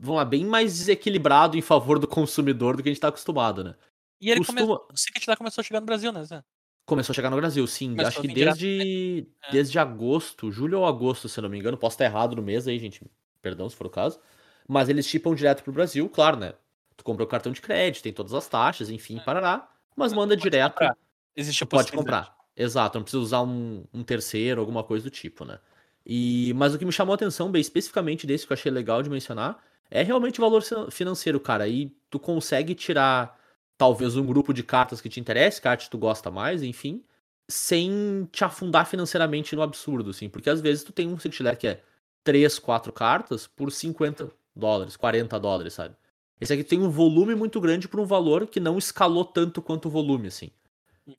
[0.00, 3.62] vamos lá, bem mais desequilibrado em favor do consumidor do que a gente tá acostumado,
[3.62, 3.74] né?
[4.20, 6.24] E ele Costuma- começou, o Secret Lair começou a chegar no Brasil, né?
[6.24, 6.42] Zé?
[6.84, 7.90] Começou a chegar no Brasil, sim.
[7.90, 9.50] Começou Acho que direto, desde, É.
[9.52, 11.76] desde agosto, julho ou agosto, se não me engano.
[11.76, 13.02] Posso estar errado no mês aí, gente.
[13.42, 14.18] Perdão se for o caso.
[14.66, 16.54] Mas eles chipam direto pro Brasil, claro, né?
[16.96, 19.20] Tu comprou o cartão de crédito, tem todas as taxas, enfim, É.
[19.20, 19.68] parará.
[19.94, 20.72] Mas manda direto.
[20.72, 20.96] comprar.
[21.36, 22.34] Existe a pode comprar.
[22.56, 25.60] Exato, não precisa usar um, um terceiro, alguma coisa do tipo, né?
[26.04, 29.00] E, mas o que me chamou a atenção, bem especificamente desse que eu achei legal
[29.02, 31.64] de mencionar, é realmente o valor finan- financeiro, cara.
[31.64, 33.37] Aí tu consegue tirar
[33.78, 37.02] talvez um grupo de cartas que te interesse, cartas que tu gosta mais, enfim,
[37.48, 40.28] sem te afundar financeiramente no absurdo, assim.
[40.28, 41.80] Porque às vezes tu tem um Lair que é
[42.24, 45.94] 3, 4 cartas por 50 dólares, 40 dólares, sabe?
[46.40, 49.86] Esse aqui tem um volume muito grande por um valor que não escalou tanto quanto
[49.86, 50.50] o volume, assim.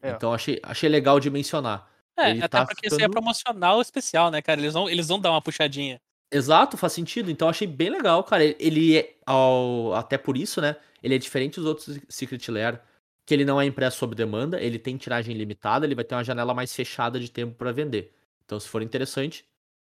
[0.01, 0.11] É.
[0.11, 1.89] Então achei, achei legal de mencionar.
[2.15, 4.59] É, Ele até tá porque esse é ficando- promocional especial, né, cara?
[4.61, 5.99] Eles vão, eles vão dar uma puxadinha.
[6.31, 7.31] Exato, faz sentido.
[7.31, 8.43] Então achei bem legal, cara.
[8.43, 10.75] Ele é, ao- até por isso, né?
[11.01, 12.81] Ele é diferente dos outros Secret Lair,
[13.25, 16.23] que ele não é impresso sob demanda, ele tem tiragem limitada, ele vai ter uma
[16.23, 18.13] janela mais fechada de tempo pra vender.
[18.45, 19.47] Então, se for interessante,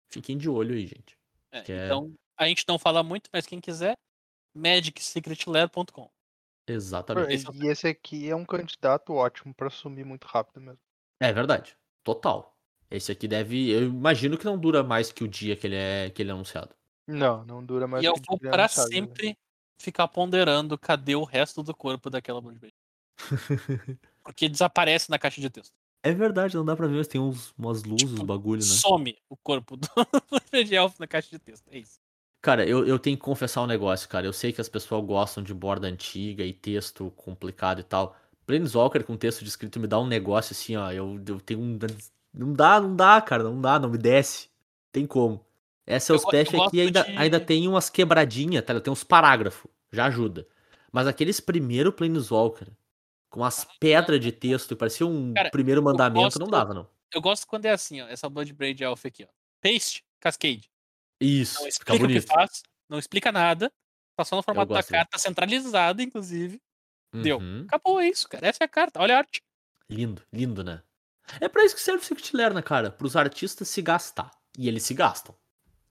[0.09, 1.17] fiquem de olho aí, gente.
[1.51, 3.95] É, Que é- Então, a gente não fala muito, mas quem quiser,
[4.55, 6.09] magicsecretlair.com.
[6.67, 7.47] Exatamente.
[7.47, 10.79] É E esse aqui é um candidato ótimo pra sumir muito rápido mesmo.
[11.19, 11.75] É verdade.
[12.03, 12.52] Total.
[12.93, 13.71] Esse aqui deve.
[13.71, 16.33] Eu imagino que não dura mais que o dia que ele é, que ele é
[16.33, 16.69] anunciado.
[17.07, 18.95] Não, não dura mais E eu que vou dia pra anunciado, né?
[18.95, 19.37] sempre
[19.79, 22.73] ficar ponderando cadê o resto do corpo daquela Blood Rage.
[24.23, 25.73] Porque desaparece na caixa de texto.
[26.03, 28.67] É verdade, não dá pra ver, mas tem uns, umas luzes, Tipo, bagulho, né?
[28.67, 29.87] Some o corpo do
[30.29, 31.67] Blood Rage Elf na caixa de texto.
[31.71, 31.99] É isso.
[32.43, 34.25] Cara, eu, eu tenho que confessar um negócio, cara.
[34.27, 38.15] Eu sei que as pessoas gostam de borda antiga e texto complicado e tal.
[38.45, 40.91] Planeswalker com texto descrito me dá um negócio assim, ó.
[40.91, 41.79] Eu, eu tenho um.
[42.33, 43.43] Não dá, não dá, cara.
[43.43, 44.49] Não dá, não me desce.
[44.91, 45.45] Tem como.
[45.85, 48.79] Essa é os patch aqui ainda, de- ainda tem umas quebradinhas, tá?
[48.79, 49.69] Tem uns parágrafos.
[49.91, 50.47] Já ajuda.
[50.91, 52.67] Mas aqueles primeiro Planeswalker,
[53.29, 56.87] com as pedras de texto, que parecia um Cara, primeiro mandamento, gosto- não dava, não.
[57.13, 58.07] Eu gosto quando é assim, ó.
[58.07, 59.27] Essa Blood Braid Elf aqui, ó.
[59.61, 60.69] Paste, Cascade.
[61.19, 62.27] Isso, Não fica explica o que bonito.
[62.27, 63.71] faz, não explica nada.
[64.15, 64.91] Tá só no formato da gosto disso.
[64.93, 66.61] carta, centralizada, inclusive.
[67.13, 67.37] Deu.
[67.39, 67.63] Uhum.
[67.67, 68.47] Acabou é isso, cara.
[68.47, 68.99] Essa é a carta.
[68.99, 69.41] Olha a arte.
[69.89, 70.81] Lindo, lindo, né?
[71.39, 72.91] É pra isso que serve o Secret Lair, né, cara?
[72.91, 74.31] Pros artistas se gastar.
[74.57, 75.35] E eles se gastam.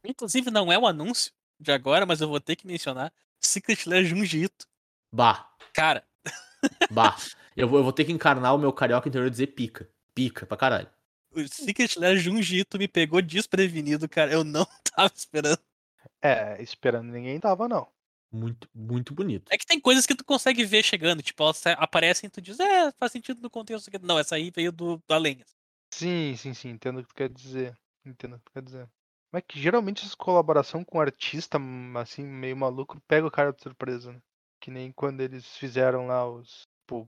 [0.05, 4.05] Inclusive, não é um anúncio de agora, mas eu vou ter que mencionar Secret Lair
[4.05, 4.66] Junji Ito.
[5.12, 6.05] Bah, Cara,
[6.91, 7.16] bah.
[7.57, 9.89] eu, vou, eu vou ter que encarnar o meu carioca interior e dizer pica.
[10.14, 10.91] Pica pra caralho.
[11.35, 14.33] o Secret Lair Junji Ito me pegou desprevenido, cara.
[14.33, 15.59] Eu não tava esperando.
[16.20, 17.89] É, esperando ninguém tava, não.
[18.33, 19.53] Muito, muito bonito.
[19.53, 21.22] É que tem coisas que tu consegue ver chegando.
[21.22, 23.89] Tipo, elas aparecem e tu diz, é, faz sentido no contexto.
[23.89, 25.45] aqui." Não, essa aí veio do, da lenha.
[25.93, 27.76] Sim, sim, sim, entendo o que tu quer dizer.
[28.07, 28.89] Entendo o que tu quer dizer.
[29.30, 33.62] Mas que geralmente essa colaboração com artista, hum, assim, meio maluco, pega o cara de
[33.62, 34.20] surpresa, né?
[34.61, 36.66] Que nem quando eles fizeram lá os.
[36.91, 37.07] O,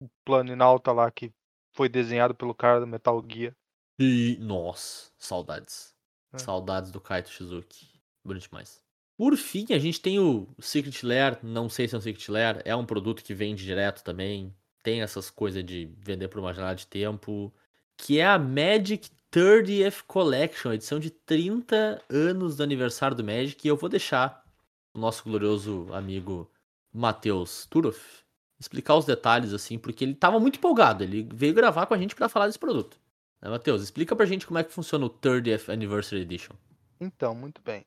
[0.00, 1.32] o plano Inalta lá que
[1.74, 3.54] foi desenhado pelo cara do Metal Gear.
[3.98, 5.94] E, nossa, saudades.
[6.32, 6.38] É.
[6.38, 8.00] Saudades do Kaito Shizuki.
[8.24, 8.81] Bonito demais.
[9.22, 11.38] Por fim, a gente tem o Secret Lair.
[11.44, 12.60] Não sei se é um Secret Lair.
[12.64, 14.52] É um produto que vende direto também.
[14.82, 17.54] Tem essas coisas de vender por uma janela de tempo.
[17.96, 23.64] Que é a Magic 30th Collection, edição de 30 anos do aniversário do Magic.
[23.64, 24.44] E eu vou deixar
[24.92, 26.50] o nosso glorioso amigo
[26.92, 28.24] Matheus Turoff
[28.58, 31.04] explicar os detalhes, assim, porque ele tava muito empolgado.
[31.04, 32.98] Ele veio gravar com a gente para falar desse produto.
[33.40, 36.56] Né, Matheus, explica pra gente como é que funciona o 30th Anniversary Edition.
[37.00, 37.86] Então, muito bem.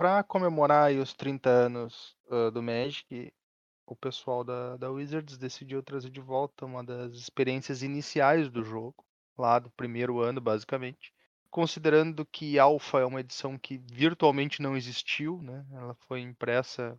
[0.00, 3.30] Para comemorar os 30 anos ah, do Magic,
[3.86, 9.04] o pessoal da, da Wizards decidiu trazer de volta uma das experiências iniciais do jogo,
[9.36, 11.12] lá do primeiro ano, basicamente.
[11.50, 15.66] Considerando que Alpha é uma edição que virtualmente não existiu, né?
[15.70, 16.98] Ela foi impressa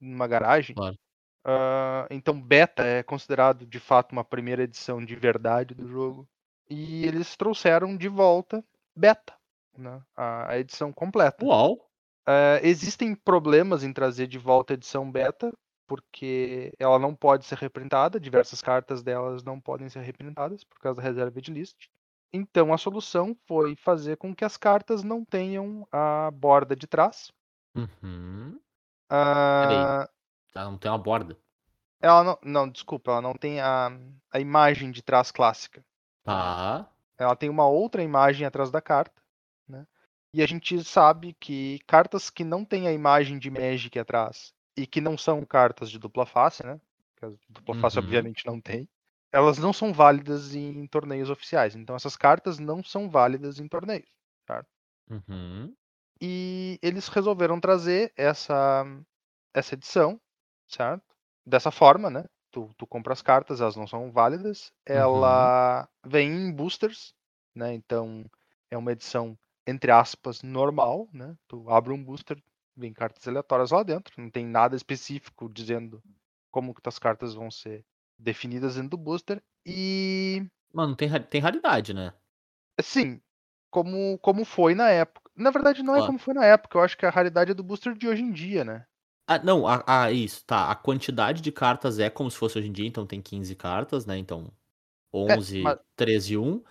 [0.00, 0.76] numa garagem.
[0.76, 0.96] Claro.
[1.44, 6.28] Ah, então, Beta é considerado de fato uma primeira edição de verdade do jogo.
[6.70, 9.34] E eles trouxeram de volta Beta,
[9.76, 10.00] né?
[10.16, 11.44] a, a edição completa.
[11.44, 11.86] Uau!
[12.28, 15.52] Eh, existem problemas em trazer de volta a edição beta,
[15.86, 21.00] porque ela não pode ser reprintada, diversas cartas delas não podem ser reprintadas por causa
[21.00, 21.88] da reserva de list.
[22.32, 27.30] Então a solução foi fazer com que as cartas não tenham a borda de trás.
[27.74, 28.58] Uhum.
[29.08, 30.08] Ah,
[30.52, 31.38] Tá, não tem uma borda.
[32.00, 33.90] ela não, não, desculpa, ela não tem a,
[34.32, 35.84] a imagem de trás clássica.
[36.24, 36.90] Tá.
[37.16, 39.22] ela tem uma outra imagem atrás da carta,
[39.68, 39.86] né?
[40.36, 44.86] E a gente sabe que cartas que não têm a imagem de Magic atrás e
[44.86, 46.78] que não são cartas de dupla face, né?
[47.16, 48.04] Que de dupla face Uhum.
[48.04, 48.86] obviamente não tem.
[49.32, 51.74] Elas não são válidas em torneios oficiais.
[51.74, 54.10] Então essas cartas não são válidas em torneios.
[55.08, 55.74] Uhum.
[56.20, 58.84] E eles resolveram trazer essa
[59.54, 60.20] essa edição,
[60.68, 61.16] certo?
[61.46, 62.26] Dessa forma, né?
[62.50, 64.70] Tu, tu compra as cartas, elas não são válidas.
[64.84, 67.14] Ela vem em boosters,
[67.54, 67.72] né?
[67.72, 68.30] Então
[68.70, 71.36] é uma edição entre aspas normal, né?
[71.48, 72.42] Tu abre um booster,
[72.76, 76.02] vem cartas aleatórias lá dentro, não tem nada específico dizendo
[76.50, 77.84] como que as cartas vão ser
[78.18, 82.12] definidas dentro do booster e Mano, tem, tem raridade, né?
[82.80, 83.20] Sim,
[83.70, 85.30] como, como foi na época.
[85.36, 86.78] Na verdade, não é como foi na época.
[86.78, 88.86] Eu acho que a raridade é do booster de hoje em dia, né?
[89.28, 90.70] Ah, não, a, a- isso, tá.
[90.70, 94.06] A quantidade de cartas é como se fosse hoje em dia, então tem 15 cartas,
[94.06, 94.16] né?
[94.18, 94.52] Então
[95.12, 96.62] 11, mas- 13 e 1.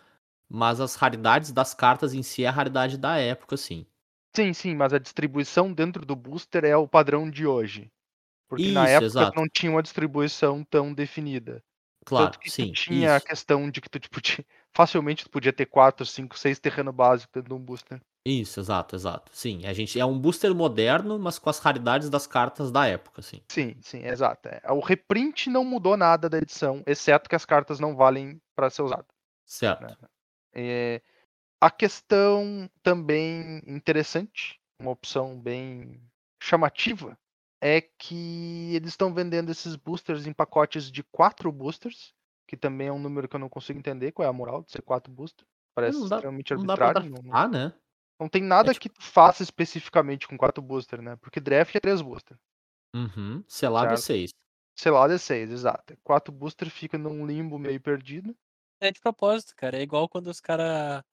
[0.50, 3.86] Mas as raridades das cartas em si é a raridade da época, sim.
[4.36, 7.92] Sim, sim, mas a distribuição dentro do booster é o padrão de hoje.
[8.50, 9.38] Porque na Isso, época exato.
[9.38, 11.64] não tinha uma distribuição tão definida.
[12.06, 12.72] Claro, Tanto que sim.
[12.74, 16.38] tinha a Isso, questão de que tu tipo, ti- facilmente tu podia ter 4, 5,
[16.40, 18.02] 6 terreno básico dentro de um booster.
[18.26, 19.32] isso, exato, exato.
[19.36, 23.22] Sim, a gente é um booster moderno, mas com as raridades das cartas da época,
[23.24, 23.42] sim.
[23.50, 24.48] Sim, sim, exato.
[24.50, 24.62] é.
[24.72, 28.82] O reprint não mudou nada da edição, exceto que as cartas não valem para ser
[28.84, 29.06] usadas.
[29.46, 29.98] Certo.
[30.56, 31.02] É,
[31.62, 36.02] a questão também interessante, uma opção bem
[36.42, 37.18] chamativa,
[37.62, 42.14] é que eles estão vendendo esses boosters em pacotes de quatro boosters,
[42.48, 44.72] que também é um número que eu não consigo entender qual é a moral de
[44.72, 45.48] ser quatro boosters.
[45.74, 47.10] Parece Não dá- extremamente Não arbitrário.
[47.10, 47.74] Não, não- draftar, né?
[48.20, 51.16] não tem nada tipo que tu faça especificamente com quatro boosters, né?
[51.18, 52.40] Porque draft é três boosters.
[52.96, 53.44] Uhum.
[53.48, 54.06] Selado é Certo.
[54.06, 54.30] 6.
[54.78, 55.98] Sei lá, é seis, exato.
[56.04, 58.36] Quatro boosters fica num limbo meio perdido.
[58.82, 59.78] É de propósito, cara.
[59.78, 61.04] É igual quando os caras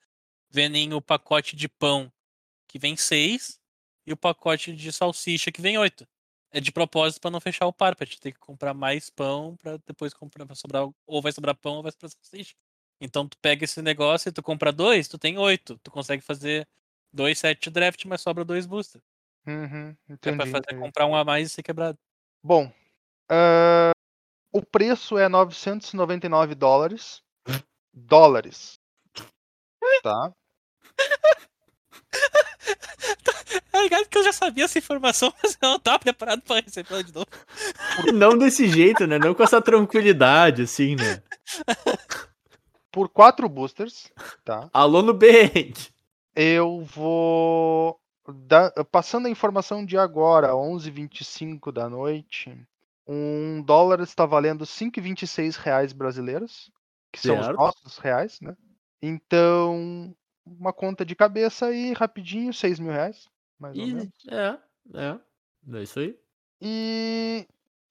[0.51, 2.13] vendem o pacote de pão
[2.69, 3.61] que vem seis
[4.07, 6.07] e o pacote de salsicha que vem oito.
[6.53, 9.57] É de propósito pra não fechar o par, pra te ter que comprar mais pão
[9.57, 12.55] pra depois comprar pra sobrar ou vai sobrar pão ou vai sobrar salsicha.
[13.01, 15.79] Então tu pega esse negócio e tu compra dois, tu tem oito.
[15.81, 16.69] Tu consegue fazer
[17.13, 19.03] dois set draft, mas sobra dois booster.
[19.47, 20.79] Uhum, É entendi, pra fazer entendi.
[20.79, 21.99] comprar um a mais e ser quebrado.
[22.45, 22.73] Bom,
[23.31, 23.93] ah,
[24.53, 27.23] o preço é 999 dólares.
[27.93, 28.79] Dólares.
[30.03, 30.33] Tá?
[33.73, 36.93] É ligado que eu já sabia essa informação, mas eu não tava preparado pra receber
[36.93, 37.27] ela de novo.
[38.15, 39.19] Não desse jeito, né?
[39.19, 41.23] Não com essa tranquilidade, assim, né?
[42.91, 44.11] Por quatro boosters,
[44.45, 44.69] tá?
[44.73, 45.89] Alô no Bank!
[46.35, 47.99] Eu vou.
[48.47, 52.57] dar- passando a informação de agora, 11h25 da noite,
[53.07, 56.71] um dólar está valendo 5,26 reais brasileiros,
[57.13, 58.57] que são os nossos reais, né?
[59.03, 60.15] Então,
[60.47, 64.09] uma conta de cabeça aí, rapidinho, 6 mil reais, mais ou menos.
[64.31, 64.59] É,
[64.95, 65.21] é.
[65.79, 66.19] É isso aí.
[66.61, 67.47] E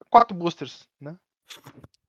[0.10, 1.18] quatro boosters, né?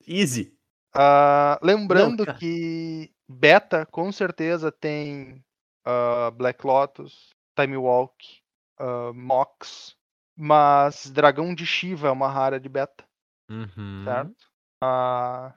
[0.07, 0.57] Easy.
[0.95, 2.39] Ah, lembrando cara.
[2.39, 5.45] que beta com certeza tem
[5.85, 8.43] ah, Black Lotus, Time Walk,
[8.79, 9.97] ah, Mox,
[10.37, 13.05] Mas Dragão de Shiva é uma rara de beta,
[13.51, 14.05] Uhum.
[14.05, 14.51] certo?
[14.83, 15.55] A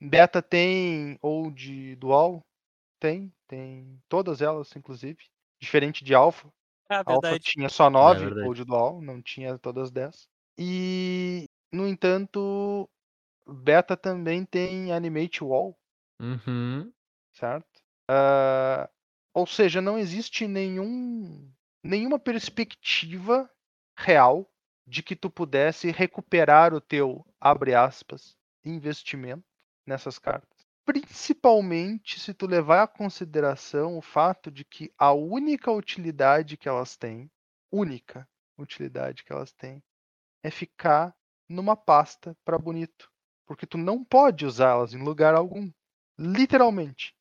[0.00, 2.42] beta tem ou de dual?
[3.00, 5.18] Tem, tem todas elas, inclusive.
[5.60, 6.50] Diferente de alpha.
[6.90, 7.42] Ah, A Alpha verdade.
[7.42, 8.40] tinha só 9 verdade.
[8.40, 10.28] ou de dual, não tinha todas 10.
[10.58, 12.88] E, no entanto,
[13.48, 15.76] beta também tem Animate Wall,
[16.20, 16.92] Uhum.
[17.32, 17.80] certo?
[18.08, 18.88] Ah,
[19.34, 21.52] ou seja, não existe nenhum,
[21.84, 23.50] nenhuma perspectiva
[23.96, 24.50] real
[24.86, 29.44] de que tu pudesse recuperar o teu, abre aspas, investimento
[29.88, 30.66] nessas cartas.
[30.84, 36.96] Principalmente se tu levar à consideração o fato de que a única utilidade que elas
[36.96, 37.30] têm,
[37.70, 39.82] única utilidade que elas têm,
[40.42, 41.14] é ficar
[41.48, 43.10] numa pasta para bonito.
[43.46, 45.70] Porque tu não pode usá-las em lugar algum.
[46.18, 47.14] Literalmente.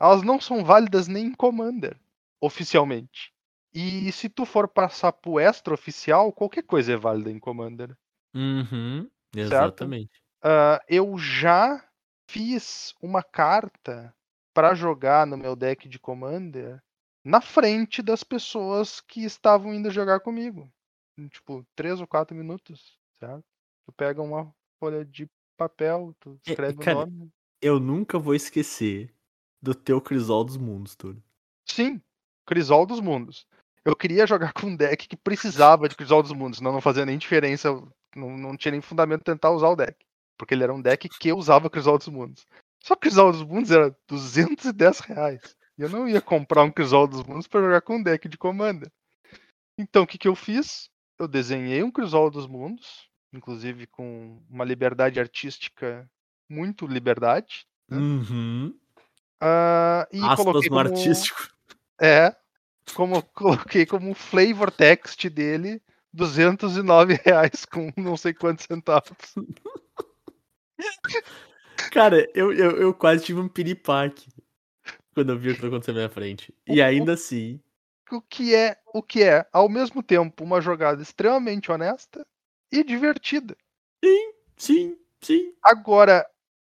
[0.00, 1.98] Elas não são válidas nem em Commander,
[2.40, 3.32] oficialmente.
[3.74, 7.96] E se tu for passar pro extra oficial, qualquer coisa é válida em Commander.
[8.34, 9.08] Uhum.
[9.34, 10.22] Exatamente.
[10.42, 11.82] Ah, eu já
[12.28, 14.14] fiz uma carta
[14.54, 16.82] para jogar no meu deck de Commander
[17.24, 20.70] na frente das pessoas que estavam indo jogar comigo.
[21.16, 23.44] Em, tipo, três ou quatro minutos, certo?
[23.86, 27.30] Tu pega uma folha de papel, tu É, escreve cara, o nome.
[27.60, 29.14] Eu nunca vou esquecer
[29.60, 31.22] do teu Crisol dos Mundos, Túlio.
[31.68, 32.02] Sim,
[32.46, 33.46] Crisol dos Mundos.
[33.84, 37.06] Eu queria jogar com um deck que precisava de Crisol dos Mundos, senão não fazia
[37.06, 37.68] nem diferença,
[38.16, 40.04] não, não tinha nem fundamento tentar usar o deck.
[40.36, 42.46] Porque ele era um deck que usava Crisol dos Mundos.
[42.80, 45.56] Só que Crisol dos Mundos era 210 reais.
[45.78, 48.36] E eu não ia comprar um Crisol dos Mundos para jogar com um deck de
[48.36, 48.90] Commander.
[49.78, 50.90] Então o que, que eu fiz?
[51.18, 56.08] Eu desenhei um Crisol dos Mundos, inclusive com uma liberdade artística,
[56.48, 57.66] muito liberdade.
[57.90, 58.74] Uhum.
[59.40, 60.88] ah, e Aspas coloquei no como...
[60.88, 61.48] artístico.
[62.00, 62.34] É,
[62.94, 65.80] como eu coloquei como flavor text dele,
[66.12, 69.16] 209 reais com não sei quantos centavos.
[71.90, 74.30] Cara, eu, eu, eu quase tive um piripaque
[75.14, 76.54] quando eu vi o que aconteceu na minha frente.
[76.66, 77.60] E ainda assim.
[78.10, 82.26] O que é, o que é, ao mesmo tempo, uma jogada extremamente honesta
[82.70, 83.56] e divertida.
[84.56, 85.54] Sim, sim.
[85.62, 86.26] Agora,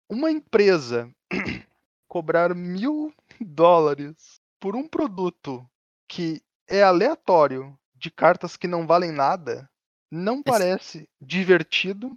[0.08, 1.10] uma empresa
[2.08, 5.66] cobrar mil dólares por um produto
[6.08, 9.68] que é aleatório de cartas que não valem nada,
[10.10, 12.16] não parece divertido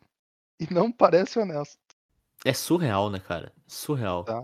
[0.60, 1.85] e não parece honesto.
[2.46, 3.52] É surreal, né, cara?
[3.68, 4.24] Surreal.
[4.24, 4.42] Tá.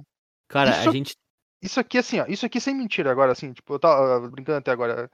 [0.50, 1.16] Cara, Isso- a gente.
[1.62, 4.72] Isso aqui, assim, ó, isso aqui sem mentira agora, assim, tipo, eu tava brincando até
[4.72, 5.10] agora.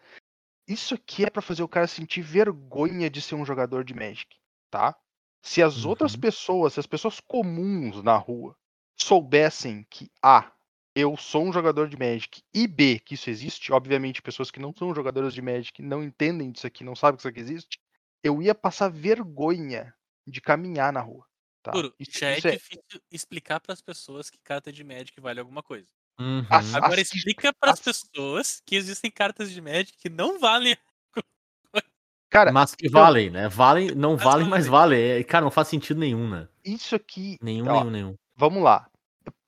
[0.65, 4.37] Isso aqui é pra fazer o cara sentir vergonha de ser um jogador de Magic,
[4.71, 4.95] tá?
[5.41, 6.21] Se as outras Uhum.
[6.21, 8.55] pessoas, se as pessoas comuns na rua
[8.97, 10.49] soubessem que A,
[10.95, 14.73] eu sou um jogador de Magic, e B, que isso existe, obviamente, pessoas que não
[14.73, 17.77] são jogadoras de Magic não entendem disso aqui, não sabem que isso aqui existe,
[18.23, 19.93] eu ia passar vergonha
[20.25, 21.26] de caminhar na rua.
[21.71, 21.91] Tá?
[21.99, 25.61] Isso- já é isso é- difícil explicar pras pessoas que carta de Magic vale alguma
[25.63, 25.87] coisa.
[26.19, 26.45] Uhum.
[26.49, 30.75] As- Agora As explica pras as- pessoas que existem cartas de Magic que não valem.
[32.29, 33.47] Cara, Mas que então- valem, né?
[33.47, 34.99] Valem, não valem, mas valem.
[35.01, 36.47] É, Cara, não faz sentido nenhum, né?
[36.63, 38.15] isso aqui Nenhum, Ó, nenhum, nenhum.
[38.35, 38.89] Vamos lá.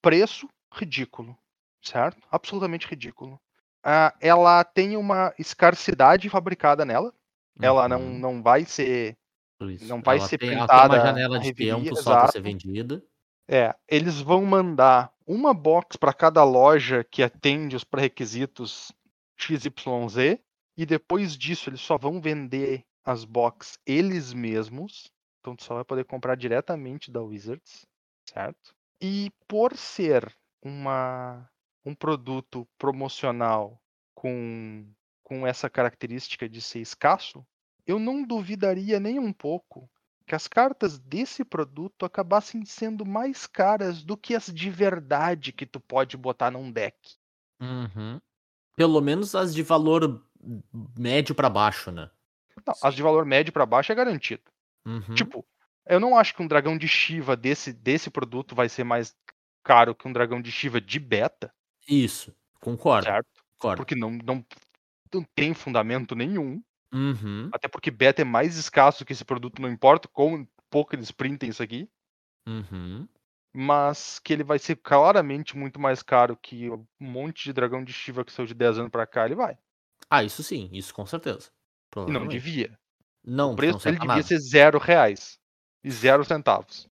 [0.02, 1.38] Preço ridículo,
[1.82, 2.18] certo?
[2.32, 3.40] Absolutamente ridículo.
[3.84, 7.14] Ah, ela tem uma escarcidade fabricada nela.
[7.62, 9.18] Ela não, Uhum, não vai ser.
[9.60, 9.86] Por isso.
[9.86, 12.42] não vai ela ser tem, ela printada tem uma janela de tempo só pra ser
[12.42, 13.04] vendida.
[13.48, 18.92] É, eles vão mandar uma box para cada loja que atende os pré-requisitos
[19.38, 20.40] XYZ.
[20.78, 25.12] E depois disso, eles só vão vender as box eles mesmos.
[25.40, 27.86] Então tu só vai poder comprar diretamente da Wizards,
[28.30, 28.74] certo?
[29.02, 31.50] E por ser uma,
[31.84, 33.82] um produto promocional
[34.14, 34.86] com,
[35.24, 37.46] com essa característica de ser escasso,
[37.86, 39.90] eu não duvidaria nem um pouco
[40.26, 45.66] que as cartas desse produto acabassem sendo mais caras do que as de verdade que
[45.66, 46.96] tu pode botar num deck.
[47.60, 48.22] Uhum.
[48.76, 50.24] Pelo menos as de valor
[50.98, 52.10] médio pra baixo, né?
[52.66, 54.44] Não, as de valor médio pra baixo é garantido.
[54.86, 55.16] Uhum.
[55.16, 55.46] Tipo,
[55.86, 59.16] eu não acho que um dragão de Shiva desse, desse produto vai ser mais
[59.64, 61.52] caro que um dragão de Shiva de beta,
[61.88, 63.06] Isso, concordo.
[63.06, 63.44] certo?
[63.58, 63.78] concordo.
[63.78, 64.46] Porque não, não,
[65.14, 66.62] não tem fundamento nenhum.
[66.94, 71.12] Uhum, Até porque beta é mais escasso que esse produto, não importa como pouco eles
[71.12, 71.90] printem isso aqui.
[72.48, 73.08] uhum.
[73.54, 77.92] Mas que ele vai ser claramente muito mais caro que um monte de dragão de
[77.94, 79.58] Shiva que saiu de 10 anos pra cá, ele vai.
[80.10, 81.52] Ah, isso sim, isso com certeza.
[82.08, 82.78] E não devia.
[83.24, 84.24] Não, o preço dele devia nada.
[84.24, 85.40] ser zero reais.
[85.84, 86.90] E zero centavos.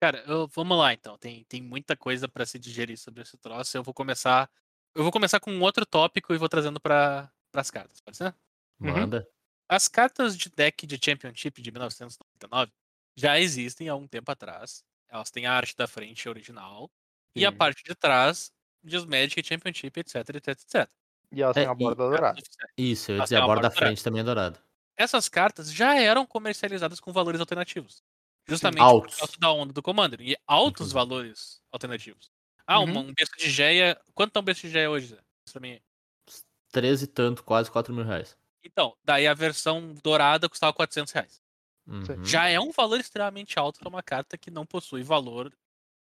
[0.00, 1.18] Cara, eu- vamos lá então.
[1.18, 3.76] Tem, tem muita coisa pra se digerir sobre esse troço.
[3.76, 4.48] Eu vou começar.
[4.94, 8.34] Eu vou começar com um outro tópico e vou trazendo para as cartas, pode ser?
[8.80, 8.92] Uhum.
[8.92, 9.28] Manda.
[9.68, 12.72] as cartas de deck de Championship de 1999
[13.16, 14.82] já existem há um tempo atrás.
[15.08, 16.90] Elas têm a arte da frente original
[17.34, 17.56] e a Sim.
[17.56, 18.52] parte de trás
[18.82, 20.88] diz Magic Championship, etc, etc, etc.
[21.32, 22.40] E elas É, têm a e- borda dourada.
[22.76, 23.74] Isso, eu ia dizer, a borda da dourada.
[23.86, 24.62] frente também é dourada.
[24.96, 28.02] Essas cartas já eram comercializadas com valores alternativos.
[28.46, 29.14] Justamente Altos.
[29.14, 30.20] por causa da onda do Commander.
[30.22, 30.94] E altos Uhum.
[30.94, 32.30] valores alternativos.
[32.66, 34.00] Ah, uma- um berço de Geia.
[34.14, 35.08] Quanto tá um berço de Geia hoje?
[35.08, 35.18] Zé?
[35.46, 35.78] Isso pra mim.
[36.72, 38.36] 13 e tanto, quase 4 mil reais.
[38.70, 41.40] Então, daí a versão dourada custava 400 reais.
[41.86, 42.24] Uhum.
[42.24, 45.52] Já é um valor extremamente alto para uma carta que não possui valor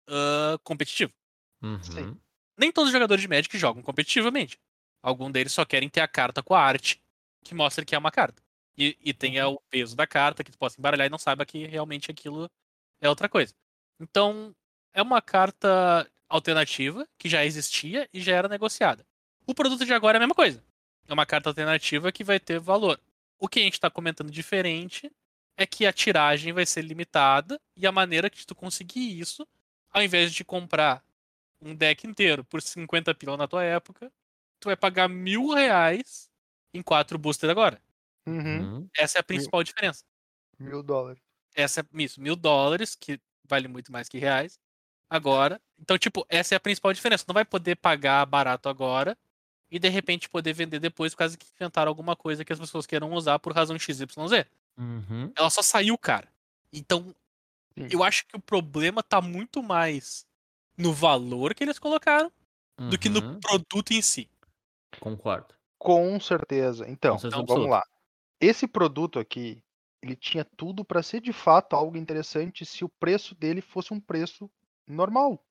[0.08, 1.14] ah, competitivo.
[1.62, 1.82] Uhum.
[1.84, 2.18] Sim.
[2.58, 4.60] Nem todos os jogadores de Magic jogam competitivamente.
[5.02, 7.02] Alguns deles só querem ter a carta com a arte
[7.44, 8.42] que mostra que é uma carta.
[8.78, 11.66] E, e tenha o peso da carta, que tu possa embaralhar e não saiba que
[11.66, 12.50] realmente aquilo
[13.00, 13.54] é outra coisa.
[14.00, 14.54] Então,
[14.94, 19.06] é uma carta alternativa que já existia e já era negociada.
[19.46, 20.64] O produto de agora é a mesma coisa.
[21.08, 23.00] É uma carta alternativa que vai ter valor.
[23.40, 25.12] O que a gente está comentando diferente
[25.58, 29.48] é que a tiragem vai ser limitada e a maneira que tu conseguir isso,
[29.92, 31.04] ao invés de comprar
[31.62, 34.12] um deck inteiro por 50 pila na tua época,
[34.60, 36.30] tu vai pagar mil reais
[36.74, 37.82] em quatro boosters agora.
[38.26, 38.78] Uhum.
[38.78, 38.90] Uhum.
[38.98, 40.04] Essa é a principal diferença.
[40.60, 41.22] Mil dólares.
[41.54, 44.60] Essa é isso, mil dólares, que vale muito mais que reais.
[45.10, 45.62] Agora.
[45.80, 47.24] Então, tipo, essa é a principal diferença.
[47.24, 49.18] Tu não vai poder pagar barato agora
[49.72, 52.86] e de repente poder vender depois por causa que inventaram alguma coisa que as pessoas
[52.86, 54.02] queiram usar por razão XYZ.
[54.78, 55.32] Uhum.
[55.36, 56.28] Ela só saiu, cara.
[56.72, 57.16] Então,
[57.78, 57.88] Sim.
[57.92, 60.26] eu acho que o problema tá muito mais
[60.78, 62.32] no valor que eles colocaram
[62.90, 63.40] do que no Uhum.
[63.40, 64.30] produto em si.
[65.00, 65.54] Concordo.
[65.80, 66.88] Com certeza.
[66.90, 67.84] Então, Com certeza vamos lá.
[68.42, 69.64] Esse produto aqui,
[70.02, 74.00] ele tinha tudo para ser de fato algo interessante se o preço dele fosse um
[74.00, 74.50] preço
[74.88, 75.44] normal.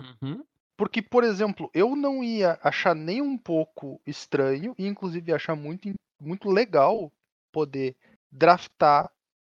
[0.00, 0.44] Uhum.
[0.76, 5.54] Porque, por exemplo, eu não ia achar nem um pouco estranho, e inclusive ia achar
[5.54, 7.12] muito, muito legal
[7.52, 7.96] poder
[8.30, 9.10] draftar,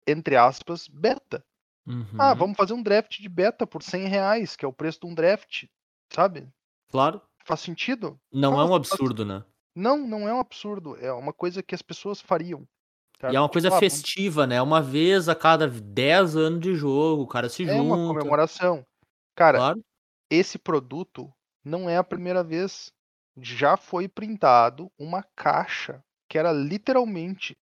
[0.06, 1.42] entre aspas, beta.
[2.18, 2.34] Ah, Uhum.
[2.36, 5.14] vamos fazer um draft de beta por 100 reais, que é o preço de um
[5.14, 5.64] draft,
[6.12, 6.46] sabe?
[6.90, 7.20] Claro.
[7.44, 8.18] Faz sentido?
[8.32, 9.44] Não é Faz, um faz- absurdo, né?
[9.74, 10.96] Não, não é um absurdo.
[10.96, 12.66] É uma coisa que as pessoas fariam.
[13.20, 13.32] certo?
[13.32, 14.60] E é uma coisa Tipo, ah, vamos- festiva, né?
[14.60, 18.14] Uma vez a cada 10 anos de jogo, o cara se É uma junta.
[18.14, 18.84] comemoração.
[19.34, 19.84] Cara, Claro.
[20.30, 21.32] Esse produto
[21.64, 22.92] não é a primeira vez.
[23.38, 27.56] Já foi printado uma caixa que era literalmente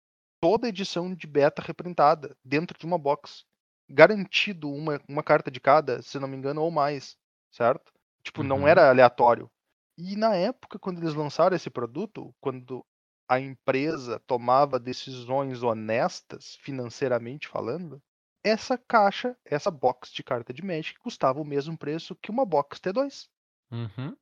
[0.40, 3.44] toda a edição de beta reprintada dentro de uma box.
[3.88, 7.16] Garantido uma, uma carta de cada, se não me engano, ou mais,
[7.50, 7.92] certo?
[8.22, 8.68] Tipo, não Uhum.
[8.68, 9.50] era aleatório.
[9.98, 12.84] E na época, quando eles lançaram esse produto, quando
[13.28, 18.02] a empresa tomava decisões honestas, financeiramente falando,
[18.44, 22.80] essa caixa, essa box de carta de Magic custava o mesmo preço que uma box
[22.80, 23.28] T2,
[23.70, 24.16] Uhum.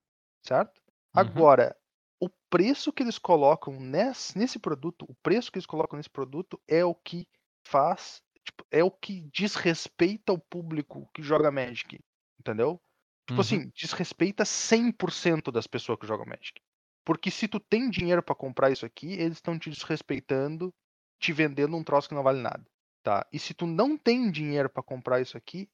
[0.44, 0.80] certo?
[1.14, 1.48] Uhum.
[1.48, 1.76] Agora,
[2.20, 6.60] o preço que eles colocam nesse, nesse produto, o preço que eles colocam nesse produto
[6.68, 7.28] é o que
[7.66, 11.98] faz, tipo, é o que diz respeito ao público que joga Magic,
[12.40, 12.80] entendeu?
[13.26, 13.42] Tipo Uhum.
[13.42, 16.60] assim, desrespeita 100% das pessoas que jogam Magic.
[17.04, 20.74] Porque se tu tem dinheiro pra comprar isso aqui, eles estão te desrespeitando,
[21.20, 22.64] te vendendo um troço que não vale nada,
[23.08, 23.26] tá?
[23.32, 25.66] E se tu não tem dinheiro pra comprar isso aqui,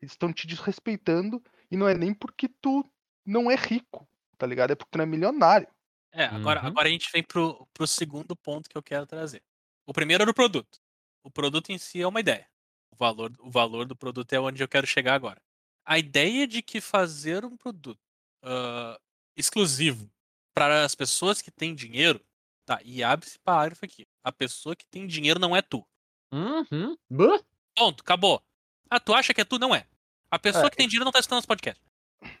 [0.00, 2.84] eles estão te desrespeitando e não é nem porque tu
[3.26, 4.08] não é rico,
[4.38, 4.70] tá ligado?
[4.70, 5.66] É porque tu não é milionário.
[6.12, 6.68] É, agora, Uhum.
[6.68, 9.42] agora a gente vem pro, pro segundo ponto que eu quero trazer.
[9.88, 10.78] O primeiro era o produto.
[11.24, 12.46] O produto em si é uma ideia.
[12.92, 15.42] O valor, o valor do produto é onde eu quero chegar agora.
[15.84, 18.00] A ideia de que fazer um produto
[18.44, 18.98] ah,
[19.36, 20.08] exclusivo
[20.54, 22.24] para as pessoas que têm dinheiro,
[22.64, 22.80] tá?
[22.84, 24.06] E abre esse parágrafo aqui.
[24.22, 25.84] A pessoa que tem dinheiro não é tu.
[26.32, 26.96] Uhum.
[27.10, 27.40] Bah!
[27.76, 28.42] Ponto, acabou.
[28.90, 29.58] Ah, tu acha que é tu?
[29.58, 29.86] Não é.
[30.30, 31.80] A pessoa É, que tem dinheiro não tá escutando esse podcast.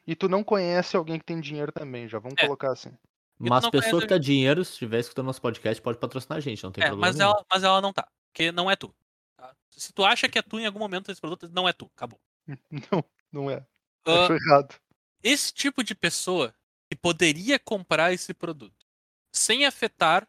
[0.06, 2.44] E tu não conhece alguém que tem dinheiro também, já vamos É.
[2.44, 2.90] colocar assim.
[3.38, 6.62] Mas não pessoa que tá dinheiro, se estiver escutando nosso podcast, pode patrocinar a gente,
[6.64, 7.06] não tem É, problema.
[7.06, 7.30] mas nenhum.
[7.30, 8.08] ela, mas ela não tá.
[8.32, 8.92] Porque não é tu.
[9.36, 9.54] tá?
[9.70, 11.88] Se tu acha que é tu em algum momento desse produto, não é tu.
[11.94, 12.20] Acabou.
[12.92, 13.64] Não, não é.
[14.06, 14.74] Achou errado.
[15.22, 16.54] esse tipo de pessoa
[16.90, 18.86] que poderia comprar esse produto
[19.32, 20.26] sem afetar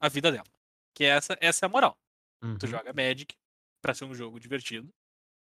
[0.00, 0.46] a vida dela.
[0.94, 1.98] Que essa, essa é a moral.
[2.58, 2.70] Tu Uhum.
[2.70, 3.34] joga Magic
[3.82, 4.92] pra ser um jogo divertido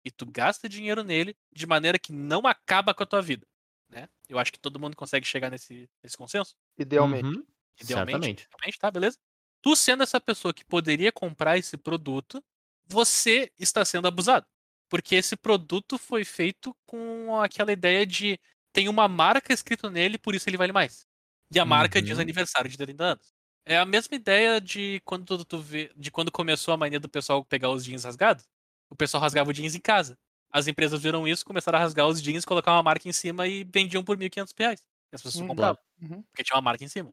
[0.05, 3.47] e tu gasta dinheiro nele de maneira que não acaba com a tua vida.
[3.91, 4.09] Né?
[4.29, 6.57] Eu acho que todo mundo consegue chegar nesse, nesse consenso.
[6.79, 7.27] Idealmente.
[7.27, 7.45] Uhum.
[7.81, 8.43] Idealmente.
[8.43, 8.79] Certamente.
[8.79, 9.19] Tá, beleza?
[9.63, 12.43] Tu sendo essa pessoa que poderia comprar esse produto,
[12.87, 14.47] você está sendo abusado.
[14.89, 18.39] Porque esse produto foi feito com aquela ideia de
[18.73, 21.07] tem uma marca escrito nele, por isso ele vale mais.
[21.53, 22.23] E a marca diz Uhum.
[22.23, 23.33] aniversário de 30 anos.
[23.67, 27.45] É a mesma ideia de quando tu vê, de quando começou a mania do pessoal
[27.45, 28.49] pegar os jeans rasgados.
[28.91, 30.19] O pessoal rasgava o jeans em casa.
[30.53, 33.65] As empresas viram isso, começaram a rasgar os jeans, colocar uma marca em cima e
[33.65, 34.81] vendiam por 1.500 reais.
[35.13, 36.25] E as pessoas Hum, compravam Uhum.
[36.33, 37.13] porque tinha uma marca em cima.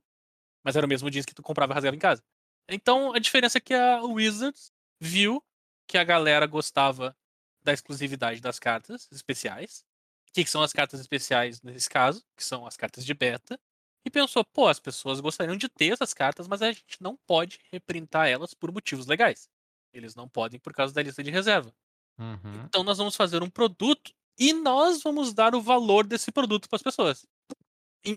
[0.63, 2.23] Mas era o mesmo jeans que tu comprava e rasgava em casa.
[2.69, 4.71] Então a diferença é que a Wizards
[5.01, 5.43] viu
[5.87, 7.15] que a galera gostava
[7.63, 9.85] da exclusividade das cartas especiais.
[10.29, 12.23] O que, que são as cartas especiais nesse caso?
[12.37, 13.59] Que são as cartas de beta.
[14.05, 17.59] E pensou, pô, as pessoas gostariam de ter essas cartas, mas a gente não pode
[17.71, 19.49] reprintar elas por motivos legais.
[19.93, 21.73] Eles não podem por causa da lista de reserva.
[22.17, 22.63] Uhum.
[22.65, 26.77] Então nós vamos fazer um produto e nós vamos dar o valor desse produto para
[26.77, 27.25] as pessoas.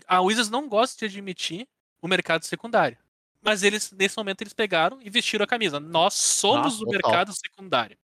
[0.07, 1.67] A Wizards não gosta de admitir
[2.01, 2.99] o mercado secundário.
[3.43, 5.81] Mas eles, nesse momento, eles pegaram e vestiram a camisa.
[5.81, 6.93] Nós somos o total.
[6.93, 7.99] mercado secundário.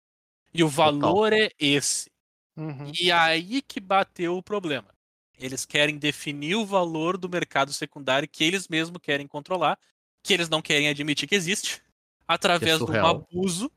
[0.53, 2.10] E o valor é esse.
[2.56, 2.89] Uhum.
[2.97, 4.95] E aí que bateu o problema.
[5.38, 9.78] Eles querem definir o valor do mercado secundário que eles mesmos querem controlar,
[10.24, 11.82] que eles não querem admitir que existe,
[12.28, 13.72] através de um abuso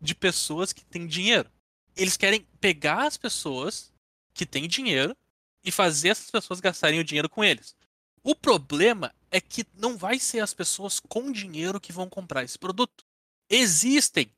[0.00, 1.50] de pessoas que têm dinheiro.
[1.96, 3.92] Eles querem pegar as pessoas
[4.32, 5.16] que têm dinheiro
[5.62, 7.76] e fazer essas pessoas gastarem o dinheiro com eles.
[8.22, 12.58] O problema é que não vai ser as pessoas com dinheiro que vão comprar esse
[12.58, 13.04] produto.
[13.48, 14.30] Existem,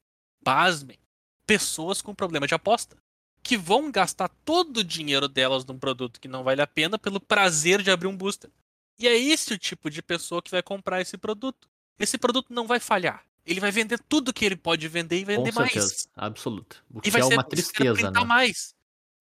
[0.42, 0.98] pasmem,
[1.46, 2.96] pessoas com problema de aposta
[3.46, 7.20] que vão gastar todo o dinheiro delas num produto que não vale a pena pelo
[7.20, 8.50] prazer de abrir um booster.
[8.98, 11.68] E é esse o tipo de pessoa que vai comprar esse produto.
[11.96, 13.24] Esse produto não vai falhar.
[13.46, 16.08] Ele vai vender tudo que ele pode vender e Com vender mais.
[16.16, 16.84] Absoluto.
[16.92, 18.24] O que E vai é ser uma tristeza, né?
[18.24, 18.74] mais.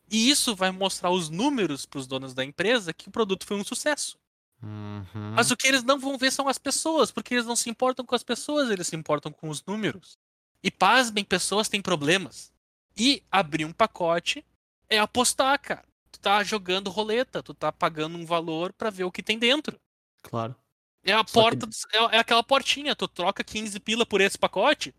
[0.09, 3.57] E isso vai mostrar os números para os donos da empresa que o produto foi
[3.57, 4.17] um sucesso.
[4.63, 5.33] Uhum.
[5.35, 8.03] Mas o que eles não vão ver são as pessoas, porque eles não se importam
[8.03, 10.17] com as pessoas, eles se importam com os números.
[10.63, 12.54] E pasmem, pessoas têm problemas.
[12.97, 14.45] E abrir um pacote
[14.89, 15.83] é apostar, cara.
[16.11, 19.77] Tu tá jogando roleta, tu tá pagando um valor pra ver o que tem dentro.
[20.23, 20.55] Claro.
[21.03, 24.21] É a Só que- porta, do- é, é aquela portinha, tu troca 15 pila por
[24.21, 24.93] esse pacote?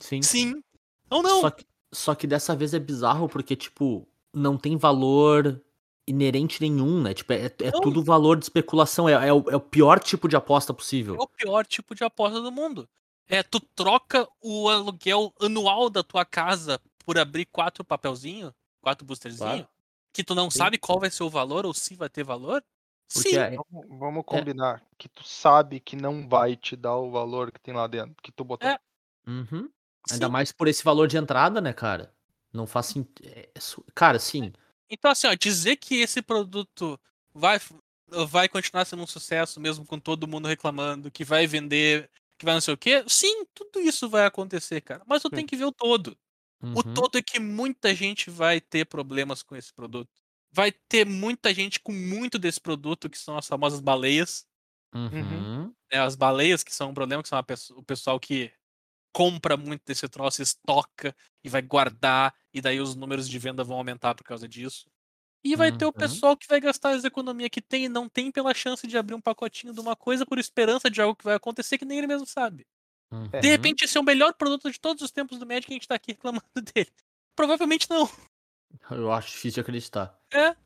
[0.00, 0.22] Sim.
[0.22, 0.62] Sim.
[1.10, 1.40] Ou não?
[1.42, 5.60] Só que, só que dessa vez é bizarro porque, tipo, não tem valor
[6.08, 7.14] inerente nenhum, né?
[7.14, 9.08] Tipo, é, é tudo valor de especulação.
[9.08, 11.14] É, é o, é o pior tipo de aposta possível.
[11.14, 12.88] É o pior tipo de aposta do mundo.
[13.28, 19.52] É, tu troca o aluguel anual da tua casa por abrir quatro papelzinhos, quatro boosterzinhos,
[19.52, 19.68] Claro.
[20.12, 20.58] que tu não Sim.
[20.58, 22.62] sabe qual vai ser o valor ou se vai ter valor?
[23.12, 23.36] Porque Sim.
[23.36, 27.60] é- Vamos, vamos combinar que tu sabe que não vai te dar o valor que
[27.60, 28.68] tem lá dentro, que tu botou.
[28.68, 28.78] É.
[29.26, 29.68] Uhum.
[30.10, 32.12] Ainda mais por esse valor de entrada, né, cara?
[32.52, 33.28] Não faz sentido.
[33.94, 34.52] Cara, sim.
[34.90, 36.98] Então, assim, ó, dizer que esse produto
[37.34, 37.58] vai,
[38.28, 42.54] vai continuar sendo um sucesso, mesmo com todo mundo reclamando, que vai vender, que vai
[42.54, 45.02] não sei o quê, sim, tudo isso vai acontecer, cara.
[45.06, 46.16] Mas tu tem que ver o todo.
[46.74, 46.84] O Uhum.
[46.84, 50.10] todo é que muita gente vai ter problemas com esse produto.
[50.52, 54.46] Vai ter muita gente com muito desse produto, que são as famosas baleias.
[54.94, 55.74] Uhum.
[55.92, 57.38] né, as baleias, que são um problema, que são
[57.76, 58.52] o pessoal que
[59.14, 63.78] compra muito desse troço, estoca e vai guardar, e daí os números de venda vão
[63.78, 64.90] aumentar por causa disso.
[65.44, 65.94] E vai ter o Uhum.
[65.94, 69.14] pessoal que vai gastar as economias que tem e não tem pela chance de abrir
[69.16, 72.06] um pacotinho de uma coisa por esperança de algo que vai acontecer que nem ele
[72.08, 72.66] mesmo sabe.
[73.12, 73.28] Uhum.
[73.28, 75.76] De repente, esse é o melhor produto de todos os tempos do Magic que a
[75.76, 76.44] gente tá aqui reclamando
[76.74, 76.90] dele.
[77.36, 78.08] Provavelmente não.
[78.90, 80.18] Eu acho difícil de acreditar.
[80.32, 80.56] É,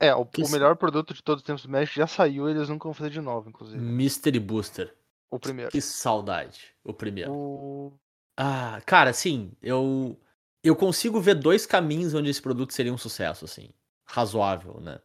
[0.00, 2.68] É, o, o melhor produto de todos os tempos do Magic já saiu e eles
[2.68, 3.80] nunca vão fazer de novo, inclusive.
[3.80, 4.94] Mystery Booster.
[5.30, 5.70] O primeiro.
[5.70, 6.74] Que saudade.
[6.84, 7.32] O primeiro.
[7.32, 7.92] O...
[8.36, 10.18] Ah, cara, assim, eu
[10.62, 13.70] eu consigo ver dois caminhos onde esse produto seria um sucesso, assim,
[14.04, 14.98] razoável, né?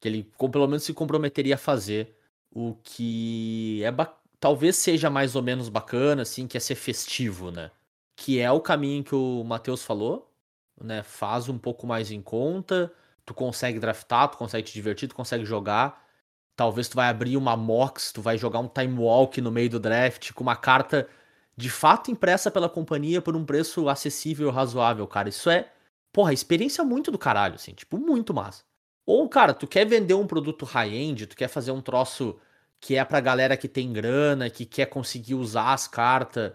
[0.00, 2.16] Que ele pelo menos se comprometeria a fazer
[2.50, 7.50] o que é ba- talvez seja mais ou menos bacana, assim, que é ser festivo,
[7.50, 7.72] né?
[8.14, 10.32] Que é o caminho que o Matheus falou,
[10.80, 11.02] né?
[11.02, 12.92] Faz um pouco mais em conta,
[13.24, 16.00] tu consegue draftar, tu consegue te divertir, tu consegue jogar.
[16.54, 19.80] Talvez tu vai abrir uma Mox, tu vai jogar um Time Walk no meio do
[19.80, 21.08] draft com uma carta
[21.56, 25.28] de fato impressa pela companhia por um preço acessível razoável, cara.
[25.28, 25.72] Isso é,
[26.12, 28.62] porra, experiência muito do caralho, assim, tipo, muito massa.
[29.04, 32.38] Ou, cara, tu quer vender um produto high-end, tu quer fazer um troço
[32.80, 36.52] que é pra galera que tem grana, que quer conseguir usar as cartas,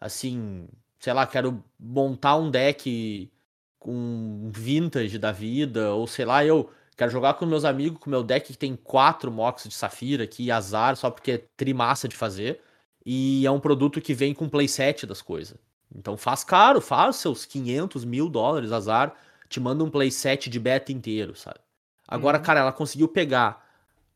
[0.00, 0.68] assim,
[0.98, 3.30] sei lá, quero montar um deck
[3.78, 8.22] com vintage da vida, ou sei lá, eu quero jogar com meus amigos com meu
[8.22, 12.60] deck que tem quatro mocks de safira aqui, azar, só porque é trimassa de fazer.
[13.04, 15.58] E é um produto que vem com playset das coisas.
[15.94, 19.14] Então faz caro, faz seus 500 mil dólares, azar,
[19.48, 21.58] te manda um playset de beta inteiro, sabe?
[22.06, 22.44] Agora, Uhum.
[22.44, 23.66] cara, ela conseguiu pegar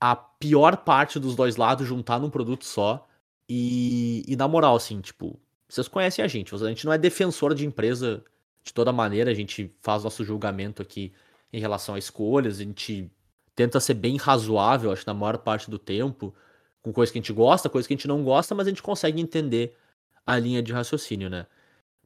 [0.04, 3.08] a pior parte dos dois lados, juntar num produto só.
[3.48, 7.54] E, e na moral, assim, tipo, vocês conhecem a gente, a gente não é defensor
[7.54, 8.22] de empresa
[8.62, 11.14] de toda maneira, a gente faz nosso julgamento aqui
[11.50, 13.10] em relação a escolhas, a gente
[13.56, 16.34] tenta ser bem razoável, acho, na maior parte do tempo,
[16.82, 18.82] com coisa que a gente gosta, coisa que a gente não gosta, mas a gente
[18.82, 19.74] consegue entender
[20.26, 21.46] a linha de raciocínio, né?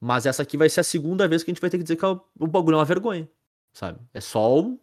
[0.01, 1.97] Mas essa aqui vai ser a segunda vez que a gente vai ter que dizer
[1.97, 3.29] que o o bagulho é uma vergonha,
[3.73, 3.99] sabe?
[4.15, 4.79] É só um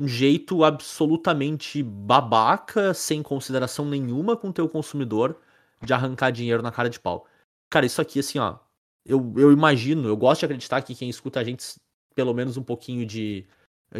[0.00, 5.38] um jeito absolutamente babaca, sem consideração nenhuma com o teu consumidor,
[5.82, 7.26] de arrancar dinheiro na cara de pau.
[7.68, 8.58] Cara, isso aqui, assim, ó.
[9.04, 11.74] Eu, eu imagino, eu gosto de acreditar que quem escuta a gente,
[12.14, 13.46] pelo menos um pouquinho de,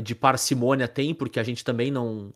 [0.02, 2.32] de parcimônia tem, porque a gente também não,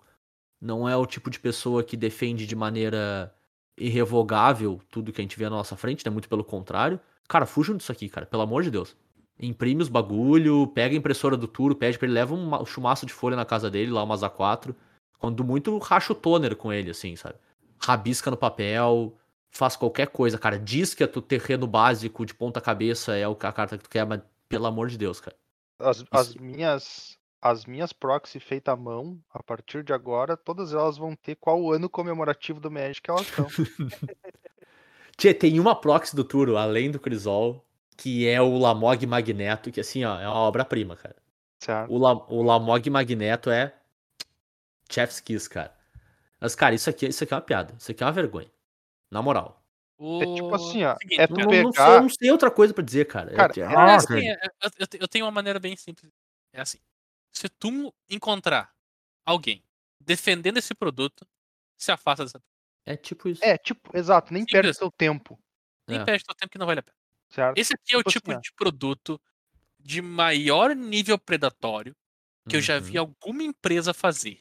[0.60, 3.34] não é o tipo de pessoa que defende de maneira
[3.78, 6.10] irrevogável tudo que a gente vê na nossa frente, né?
[6.10, 7.00] Muito pelo contrário.
[7.28, 8.96] Cara, fujam disso aqui, cara, pelo amor de Deus.
[9.38, 13.04] Imprime os bagulho, pega a impressora do Turo, pede pra ele, leva um ma- chumaço
[13.04, 14.74] de folha na casa dele, lá umas A4.
[15.18, 17.34] Quando muito, racha o toner com ele, assim, sabe?
[17.80, 19.16] Rabisca no papel,
[19.50, 20.58] faz qualquer coisa, cara.
[20.58, 23.90] Diz que é tu terreno básico de ponta cabeça é o- a carta que tu
[23.90, 25.36] quer, mas pelo amor de Deus, cara.
[25.80, 30.96] As, as minhas as minhas proxy feitas à mão, a partir de agora, todas elas
[30.96, 33.46] vão ter qual ano comemorativo do Magic elas estão.
[35.18, 37.62] Tchê, tem uma proxy do Turo, além do Crisol,
[37.96, 41.16] que é o Lamog Magneto, que assim, ó, é uma obra-prima, cara.
[41.62, 41.92] certo?
[41.92, 43.74] O, La, o Lamog Magneto é
[44.90, 45.74] Chef's Kiss, cara.
[46.40, 47.74] Mas, cara, isso aqui, isso aqui é uma piada.
[47.78, 48.50] Isso aqui é uma vergonha.
[49.10, 49.62] Na moral.
[50.20, 52.08] É tipo assim, ó, Seguinte, é cara, tu Não, não, não sei, pegar- eu não
[52.10, 53.32] sei outra coisa pra dizer, cara.
[53.32, 56.10] É- Cara, é, É, assim, é, eu, eu eu tenho uma maneira bem simples.
[56.52, 56.78] É assim.
[57.32, 58.70] Se tu encontrar
[59.24, 59.62] alguém
[60.00, 61.26] defendendo esse produto,
[61.78, 62.42] se afasta dessa.
[62.84, 63.42] é tipo isso.
[63.42, 64.52] É, tipo, exato, nem Simples.
[64.62, 65.38] perde seu tempo,
[65.88, 66.04] Nem É.
[66.04, 66.96] perde teu tempo que não vale a pena.
[67.34, 67.58] Certo?
[67.58, 69.20] Esse aqui é o Tipo tipo assim, de produto
[69.80, 71.94] de maior nível predatório
[72.48, 73.00] que eu já vi Uhum.
[73.00, 74.40] alguma empresa fazer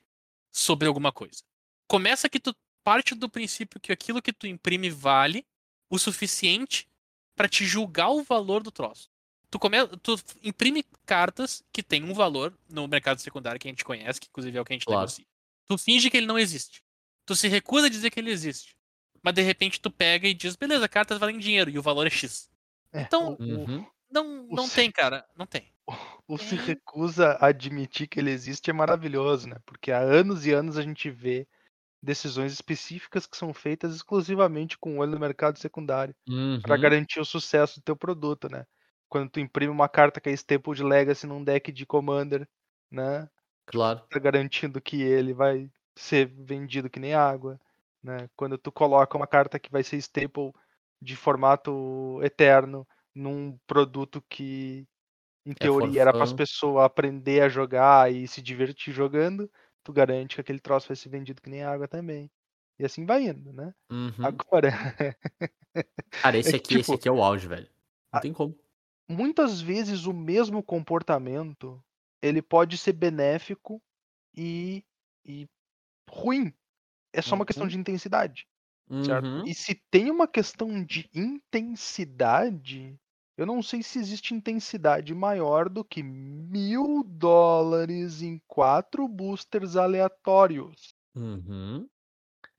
[0.52, 1.44] sobre alguma coisa.
[1.88, 5.46] Começa que tu parte do princípio que aquilo que tu imprime vale
[5.90, 6.88] o suficiente
[7.36, 9.10] pra te julgar o valor do troço.
[9.50, 9.78] Tu, come...
[10.02, 14.28] tu imprime cartas que tem um valor no mercado secundário que a gente conhece, que
[14.28, 15.02] inclusive é o que a gente Claro.
[15.02, 15.26] negocia.
[15.68, 16.84] Tu finge que ele não existe.
[17.26, 18.76] Tu se recusa a dizer que ele existe.
[19.22, 22.10] Mas de repente tu pega e diz, beleza, cartas valem dinheiro e o valor é
[22.10, 22.50] X.
[22.94, 23.86] É, Então, Uhum.
[24.12, 25.26] não, não se- tem, cara.
[25.36, 25.74] Não tem.
[26.28, 26.58] O se É.
[26.58, 29.58] recusa a admitir que ele existe é maravilhoso, né?
[29.66, 31.48] Porque há anos e anos a gente vê
[32.04, 36.16] decisões específicas que são feitas exclusivamente com o olho no mercado secundário
[36.62, 36.82] para Uhum.
[36.82, 38.66] garantir o sucesso do teu produto, né?
[39.10, 42.48] Quando tu imprime uma carta que é Staple de Legacy num deck de Commander,
[42.92, 43.30] né?
[43.66, 44.10] Claro.
[44.10, 47.60] Tá garantindo que ele vai ser vendido que nem água,
[48.04, 48.30] né?
[48.36, 50.54] Quando tu coloca uma carta que vai ser Staple
[51.04, 54.88] de formato eterno num produto que
[55.46, 59.52] em É teoria era para as pessoas aprender a jogar e se divertir jogando,
[59.84, 62.32] tu garante que aquele troço vai ser vendido que nem água também.
[62.80, 63.74] E assim vai indo, né?
[63.92, 64.26] Uhum.
[64.26, 64.70] Agora,
[66.12, 67.68] Cara, esse é aqui, esse tipo- aqui é o auge, velho.
[68.12, 68.58] Não a- tem como.
[69.10, 71.84] muitas vezes o mesmo comportamento
[72.22, 73.82] ele pode ser benéfico
[74.36, 74.84] e,
[75.26, 75.46] e
[76.10, 76.54] ruim.
[77.12, 77.70] É só uma questão Uhum.
[77.70, 78.48] de intensidade?
[78.90, 79.46] Uhum.
[79.46, 82.96] E se tem uma questão de intensidade,
[83.38, 90.94] eu não sei se existe intensidade maior do que mil dólares em quatro boosters aleatórios.
[91.16, 91.88] Uhum.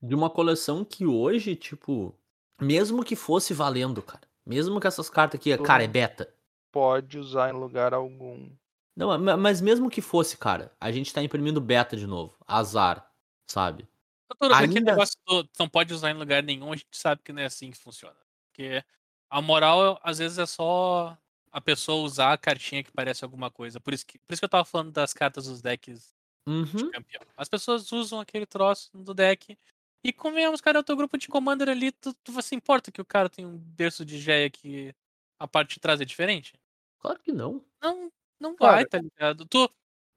[0.01, 2.13] De uma coleção que hoje, tipo,
[2.59, 4.27] mesmo que fosse valendo, cara.
[4.45, 6.33] Mesmo que essas cartas aqui, cara, é beta.
[6.71, 8.49] Pode usar em lugar algum.
[8.95, 12.35] Não, ma- mas mesmo que fosse, cara, a gente tá imprimindo beta de novo.
[12.45, 13.09] Azar,
[13.47, 13.87] sabe?
[14.29, 17.31] Doutor, aquele Ainda- negócio do não pode usar em lugar nenhum, a gente sabe que
[17.31, 18.15] não é assim que funciona.
[18.47, 18.83] Porque
[19.29, 21.17] a moral, às vezes, é só
[21.51, 23.79] a pessoa usar a cartinha que parece alguma coisa.
[23.79, 26.13] Por isso que, por isso que eu tava falando das cartas dos decks
[26.47, 26.91] de Uhum.
[26.91, 27.21] campeão.
[27.37, 29.57] As pessoas usam aquele troço do deck.
[30.03, 33.01] E convenhamos, cara, é o teu grupo de commander ali, tu, tu você importa que
[33.01, 34.93] o cara tem um berço de Geia que
[35.39, 36.53] a parte de trás é diferente?
[36.99, 37.63] Claro que não.
[37.81, 39.45] Não, não Cara, vai, tá ligado?
[39.47, 39.67] Tu,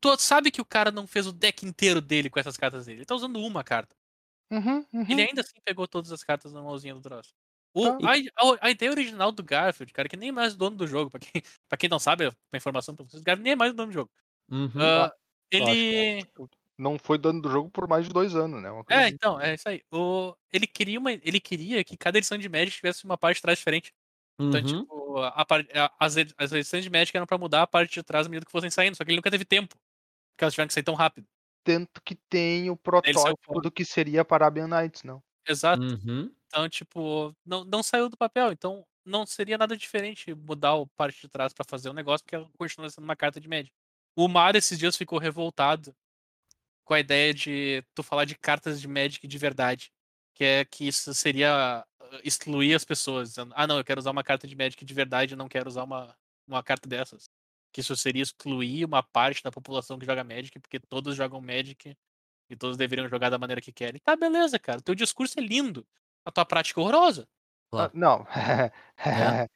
[0.00, 2.98] tu sabe que o cara não fez o deck inteiro dele com essas cartas dele.
[2.98, 3.96] Ele tá usando uma carta.
[4.50, 5.06] Uhum, uhum.
[5.08, 7.34] Ele ainda assim pegou todas as cartas na mãozinha do troço.
[7.74, 7.98] O- Tá.
[8.02, 10.86] a, a- a ideia original do Garfield, cara, que nem é mais o dono do
[10.86, 13.56] jogo, pra quem, pra quem não sabe, a informação pra vocês, o Garfield nem é
[13.56, 14.10] mais o dono do jogo.
[14.50, 14.70] Uhum.
[15.50, 16.26] Que ele.
[16.78, 18.70] Não foi dono do jogo por mais de dois anos, né?
[18.70, 19.14] Uma coisa É, assim.
[19.14, 19.82] então, é isso aí.
[19.92, 23.42] O, ele, queria uma, ele queria que cada edição de Magic tivesse uma parte de
[23.42, 23.92] trás diferente.
[24.40, 24.66] Então, Uhum.
[24.82, 28.26] tipo, a, a- as, as edições de Magic eram pra mudar a parte de trás
[28.26, 29.76] à medida que fossem saindo, só que ele nunca teve tempo.
[30.36, 31.26] Porque elas tiveram que sair tão rápido.
[31.64, 35.22] Tanto que tem o protótipo do que seria para Arabian Nights, não.
[35.46, 35.82] Exato.
[35.82, 36.32] Uhum.
[36.46, 38.52] Então, tipo, não, não saiu do papel.
[38.52, 42.36] Então, não seria nada diferente mudar o parte de trás pra fazer o negócio, porque
[42.36, 43.72] ela continua sendo uma carta de média.
[44.14, 45.94] O Mario esses dias ficou revoltado
[46.84, 49.92] com a ideia de tu falar de cartas de Magic de verdade.
[50.34, 54.10] Que é que isso seria uh, excluir as pessoas, dizendo, ah, não, eu quero usar
[54.10, 56.14] uma carta de Magic de verdade, eu não quero usar uma,
[56.46, 57.28] uma carta dessas.
[57.72, 61.94] Que isso seria excluir uma parte da população que joga Magic, porque todos jogam Magic
[62.50, 64.00] e todos deveriam jogar da maneira que querem.
[64.04, 64.80] Tá, beleza, cara.
[64.80, 65.86] Teu discurso é lindo.
[66.24, 67.28] A tua prática é horrorosa.
[67.70, 67.92] Claro.
[67.94, 68.26] Ah, não.
[68.34, 68.72] É.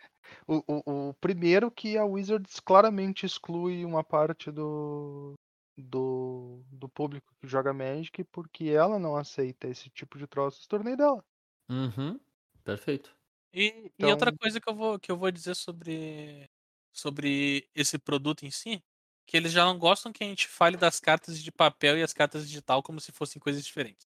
[0.47, 5.35] o, o, o primeiro que a Wizards claramente exclui uma parte do,
[5.77, 10.69] do, do público que joga Magic porque ela não aceita esse tipo de troço no
[10.69, 11.25] torneio dela.
[11.71, 12.21] Uhum.
[12.65, 13.15] Perfeito.
[13.55, 16.49] E, e outra Então- coisa que eu vou, que eu vou dizer sobre,
[16.93, 18.83] sobre esse produto em si,
[19.27, 22.13] que eles já não gostam que a gente fale das cartas de papel e as
[22.13, 24.07] cartas digital como se fossem coisas diferentes.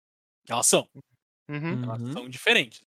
[0.49, 0.89] Elas são.
[1.49, 1.79] Uhum.
[1.83, 2.13] Elas Uhum.
[2.13, 2.83] são diferentes.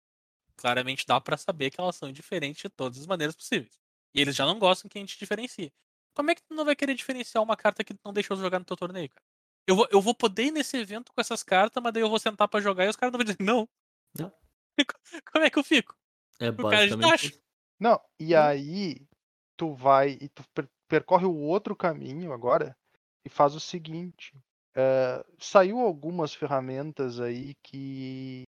[0.56, 3.78] Claramente dá pra saber que elas são diferentes de todas as maneiras possíveis.
[4.14, 5.73] E eles já não gostam que a gente diferencie.
[6.14, 8.59] Como é que tu não vai querer diferenciar uma carta que tu não deixou jogar
[8.60, 9.24] no teu torneio, cara?
[9.68, 12.18] Eu vou, eu vou poder ir nesse evento com essas cartas, mas daí eu vou
[12.20, 13.68] sentar pra jogar e os caras não vão dizer não.
[14.14, 14.32] Não.
[15.32, 15.97] Como é que eu fico?
[16.40, 16.97] É O cara de.
[17.81, 18.36] Não, e Hum.
[18.36, 19.06] aí
[19.56, 22.76] tu vai e tu per- percorre o outro caminho agora
[23.24, 24.34] e faz o seguinte.
[24.76, 28.44] eh, saiu algumas ferramentas aí que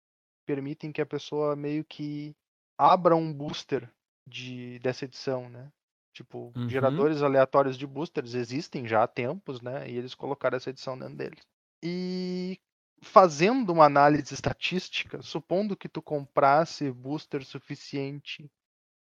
[0.47, 2.35] permitem que a pessoa meio que
[2.79, 3.91] abra um booster
[4.27, 5.71] de, dessa edição, né?
[6.15, 6.69] Tipo, Uhum.
[6.69, 9.89] geradores aleatórios de boosters existem já há tempos, né?
[9.91, 11.41] E eles colocaram essa edição dentro deles.
[11.83, 12.59] E
[13.03, 18.51] fazendo uma análise estatística, supondo que tu comprasse booster suficiente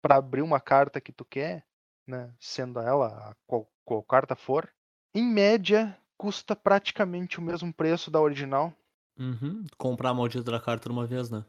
[0.02, 1.64] para abrir uma carta que tu quer,
[2.06, 4.68] né, sendo ela a qual, qual carta for,
[5.14, 8.72] em média custa praticamente o mesmo preço da original.
[9.18, 9.64] Uhum.
[9.78, 11.44] Comprar a maldita da carta de uma vez, né?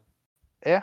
[0.64, 0.82] É.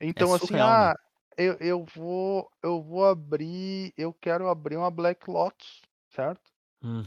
[0.00, 0.92] Então assim, surreal, né?
[0.92, 0.94] ah,
[1.36, 6.52] eu, eu vou eu vou abrir, eu quero abrir uma Black Lotus, certo?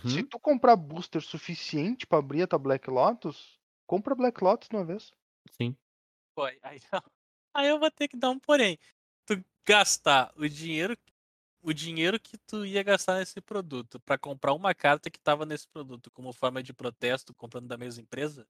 [0.06, 0.27] Se Uhum.
[0.27, 4.84] tu comprar booster suficiente para abrir a tua Black Lotus, compra Black Lotus de uma
[4.84, 5.14] vez.
[5.52, 5.76] Sim.
[6.35, 6.57] Pô, aí,
[7.53, 8.80] aí eu vou ter que dar um porém.
[9.26, 10.98] Tu gastar o dinheiro,
[11.68, 15.68] o dinheiro que tu ia gastar nesse produto pra comprar uma carta que tava nesse
[15.68, 18.48] produto como forma de protesto comprando da mesma empresa?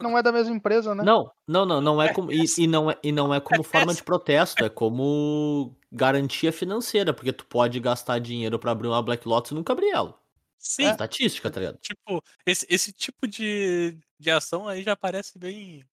[0.00, 1.04] Não é da mesma empresa, né?
[1.04, 2.32] Não, não, não, não é É como.
[2.32, 6.50] E, e não é, e não é como É forma de protesto, é como garantia
[6.50, 10.18] financeira, porque tu pode gastar dinheiro pra abrir uma Black Lotus e nunca abrir ela.
[10.58, 11.78] Sim, É estatística, tá ligado?
[11.82, 15.84] tipo, esse, esse tipo de, de ação aí já parece bem.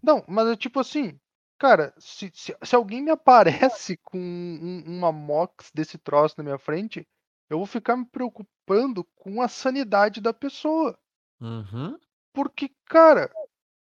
[0.00, 1.18] Não, mas é tipo assim,
[1.62, 6.58] cara, se, se, se alguém me aparece com um- uma mox desse troço na minha
[6.58, 7.06] frente,
[7.48, 10.98] eu vou ficar me preocupando com a sanidade da pessoa.
[11.40, 11.96] Uhum.
[12.34, 13.30] Porque, cara,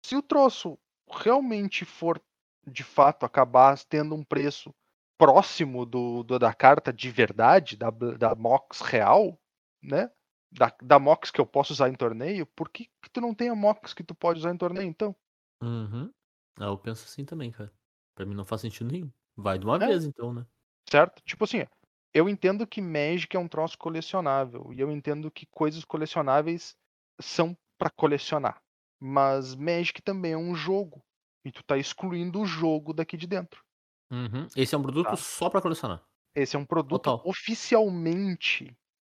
[0.06, 0.78] se o troço
[1.10, 2.22] realmente for
[2.68, 4.74] de fato acabar tendo um preço
[5.18, 9.40] próximo do, do- da carta de verdade, da, da Mox real,
[9.82, 10.12] né?
[10.52, 13.50] Da, da Mox que eu posso usar em torneio, por que, que tu não tem
[13.50, 15.16] a Mox que tu pode usar em torneio, então?
[15.62, 16.12] Uhum.
[16.60, 17.74] Ah, eu penso assim também, cara.
[18.16, 19.12] Pra mim não faz sentido nenhum.
[19.36, 19.86] Vai de uma É.
[19.86, 20.46] vez, então, né?
[20.90, 21.22] Certo?
[21.26, 21.66] Tipo assim,
[22.14, 26.76] eu entendo que Magic é um troço colecionável, e eu entendo que coisas colecionáveis
[27.22, 28.62] são pra colecionar.
[29.02, 31.02] Mas Magic também é um jogo,
[31.46, 33.64] e tu tá excluindo o jogo daqui de dentro.
[34.10, 34.48] Uhum.
[34.56, 35.18] Esse é um produto Tá.
[35.18, 36.04] só pra colecionar.
[36.36, 37.22] Esse é um produto Total.
[37.24, 38.74] oficialmente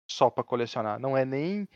[0.10, 1.00] só pra colecionar.
[1.00, 1.68] Não é nem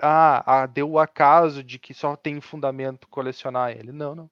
[0.00, 3.92] ah, ah, deu o acaso de que só tem fundamento colecionar ele.
[3.92, 4.30] Não, não.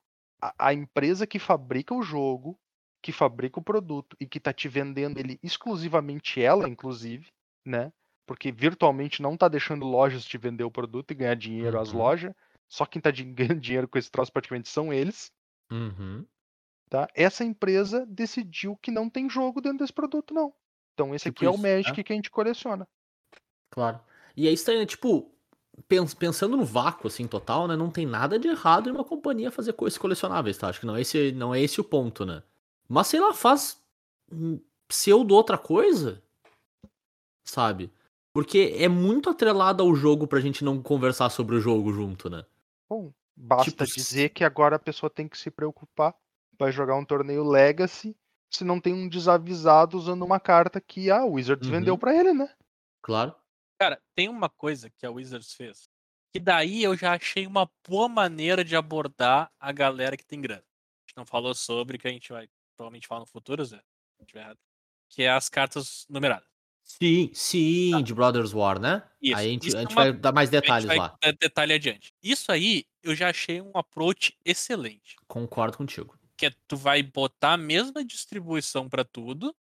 [0.59, 2.59] A, a empresa que fabrica o jogo,
[3.03, 7.29] que fabrica o produto e que tá te vendendo ele exclusivamente ela, inclusive,
[7.65, 7.93] né?
[8.27, 11.99] Porque virtualmente não tá deixando lojas te vender o produto e ganhar dinheiro às Uhum.
[11.99, 12.35] lojas.
[12.69, 15.31] Só quem tá din- ganhando dinheiro com esse troço praticamente são eles.
[15.71, 16.25] Uhum.
[16.91, 17.09] Tá?
[17.15, 20.53] Essa empresa decidiu que não tem jogo dentro desse produto, não.
[20.95, 22.03] Então esse Tipo aqui é o Magic né?
[22.05, 22.87] que a gente coleciona.
[23.71, 24.01] Claro.
[24.37, 24.87] E é estranho, né?
[24.87, 25.33] Tipo,
[26.19, 27.77] pensando no vácuo, assim, total, né?
[27.77, 30.69] Não tem nada de errado em uma companhia fazer coisas colecionáveis, tá?
[30.69, 32.43] Acho que não é esse, não é esse o ponto, né?
[32.89, 33.81] Mas, sei lá, faz
[34.33, 36.23] hum, pseudo outra coisa,
[37.45, 37.91] sabe?
[38.33, 42.45] Porque é muito atrelado ao jogo pra gente não conversar sobre o jogo junto, né?
[42.89, 46.15] Bom, basta Tipo, dizer que agora a pessoa tem que se preocupar.
[46.59, 48.17] Vai jogar um torneio Legacy
[48.51, 51.75] se não tem um desavisado usando uma carta que a Wizards Uhum.
[51.75, 52.49] vendeu pra ele, né?
[53.03, 53.35] Claro.
[53.79, 55.89] Cara, tem uma coisa que a Wizards fez.
[56.33, 60.63] Que daí eu já achei uma boa maneira de abordar a galera que tem grana.
[60.63, 63.77] A gente não falou sobre, que a gente vai provavelmente falar no futuro, Zé.
[63.79, 63.83] se
[64.21, 64.59] não tiver errado,
[65.09, 66.47] Que é as cartas numeradas.
[66.83, 68.01] Sim, sim, Tá.
[68.01, 69.03] de Brothers War, né?
[69.21, 71.17] Isso, Aí a gente, a é gente uma- vai dar mais detalhes lá.
[71.41, 72.13] detalhe adiante.
[72.23, 75.17] Isso aí eu já achei um approach excelente.
[75.27, 76.17] Concordo contigo.
[76.37, 79.55] Que é tu vai botar a mesma distribuição pra tudo,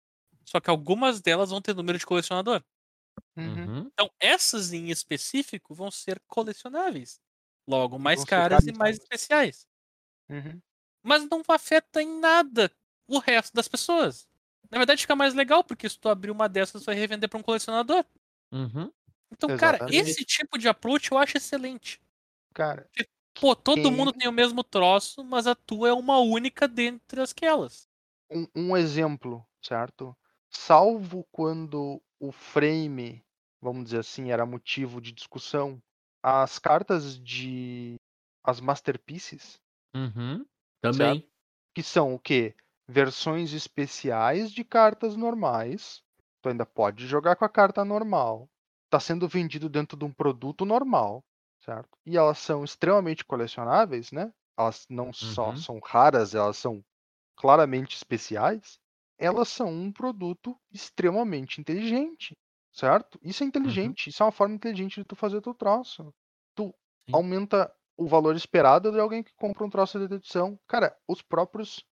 [0.44, 2.62] só que algumas delas vão ter número de colecionador.
[3.36, 3.90] Uhum.
[3.93, 7.20] Então, essas em específico vão ser colecionáveis.
[7.68, 9.66] Logo, mais caras e mais especiais.
[10.30, 10.60] Uhum.
[11.05, 12.70] Mas não afeta em nada
[13.09, 14.28] o resto das pessoas.
[14.70, 17.39] Na verdade, fica mais legal, porque se tu abrir uma dessas, tu vai revender pra
[17.39, 18.05] um colecionador.
[18.52, 18.93] Uhum.
[19.32, 20.10] Então, cara, Exatamente.
[20.10, 22.01] esse tipo de approach eu acho excelente.
[22.55, 22.89] Cara,
[23.40, 27.20] Pô, todo Quem- mundo tem o mesmo troço, mas a tua é uma única dentre
[27.22, 27.89] aquelas.
[28.30, 30.16] um, um exemplo, certo?
[30.51, 33.23] Salvo quando o frame,
[33.61, 35.82] vamos dizer assim, era motivo de discussão,
[36.23, 37.97] as cartas de.
[38.44, 39.61] as masterpieces,
[39.94, 40.47] Uhum.
[40.81, 41.28] Também.
[41.74, 42.55] que são o quê?
[42.89, 46.03] versões especiais de cartas normais.
[46.43, 48.49] Tu ainda pode jogar com a carta normal.
[48.90, 51.24] Tá sendo vendido dentro de um produto normal,
[51.61, 51.97] certo?
[52.05, 54.32] E elas são extremamente colecionáveis, né?
[54.59, 55.57] Elas não só Uhum.
[55.57, 56.85] são raras, elas são
[57.36, 58.78] claramente especiais.
[59.23, 62.36] Elas são um produto extremamente inteligente,
[62.73, 63.19] certo?
[63.23, 66.12] Isso é inteligente, isso é uma forma inteligente de tu fazer teu troço.
[66.55, 66.74] Tu
[67.07, 67.20] Sim.
[67.20, 70.59] aumenta o valor esperado de alguém que compra um troço de edição.
[70.69, 71.85] Cara, os próprios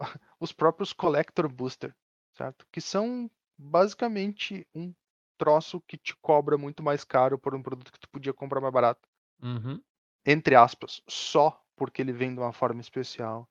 [0.40, 1.94] os próprios collector booster,
[2.36, 2.66] certo?
[2.72, 4.94] Que são basicamente um
[5.38, 8.72] troço que te cobra muito mais caro por um produto que tu podia comprar mais
[8.72, 9.08] barato,
[9.42, 9.84] Uhum.
[10.26, 13.48] entre aspas, só porque ele vem de uma forma especial.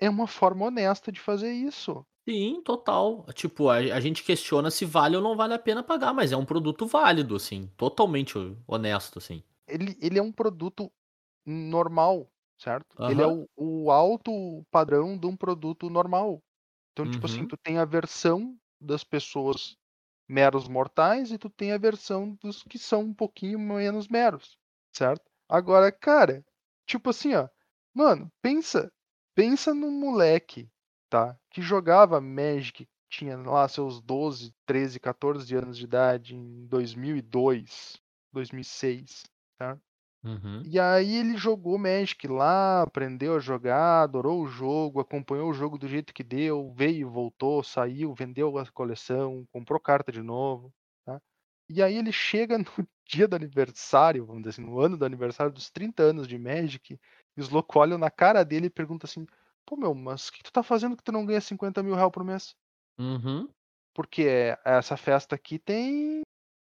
[0.00, 2.04] É uma forma honesta de fazer isso.
[2.30, 3.26] Sim, total.
[3.34, 6.36] Tipo, a, a gente questiona se vale ou não vale a pena pagar, mas é
[6.36, 7.66] um produto válido, assim.
[7.76, 8.34] Totalmente
[8.66, 9.42] honesto, assim.
[9.66, 10.90] Ele, ele é um produto
[11.46, 12.98] normal, certo?
[13.06, 16.42] Ele é o, o alto padrão de um produto normal.
[16.92, 17.48] Então, tipo assim, Uhum.
[17.48, 19.76] tu tem a versão das pessoas
[20.28, 24.58] meros mortais e tu tem a versão dos que são um pouquinho menos meros,
[24.94, 25.24] certo?
[25.48, 26.44] Agora, cara,
[26.86, 27.48] tipo assim, ó,
[27.94, 28.92] mano, pensa,
[29.34, 30.70] pensa num moleque,
[31.10, 31.36] tá?
[31.50, 38.00] Que jogava Magic, tinha lá seus 12, 13, 14 anos de idade em 2002,
[38.32, 39.24] 2006,
[39.58, 39.82] certo?
[40.22, 40.62] Uhum.
[40.66, 45.78] E aí ele jogou Magic lá, aprendeu a jogar, adorou o jogo, acompanhou o jogo
[45.78, 50.72] do jeito que deu, veio, voltou, saiu, vendeu a coleção, comprou carta de novo,
[51.04, 51.20] tá?
[51.68, 55.52] E aí ele chega no dia do aniversário, vamos dizer assim, no ano do aniversário
[55.52, 57.00] dos 30 anos de Magic,
[57.36, 59.26] e os loucos olham na cara dele e perguntam assim,
[59.70, 62.10] pô meu, mas o que tu tá fazendo que tu não ganha 50 mil reais
[62.10, 62.56] por mês?
[62.98, 63.48] Uhum.
[63.94, 64.26] Porque
[64.64, 66.22] essa festa aqui tem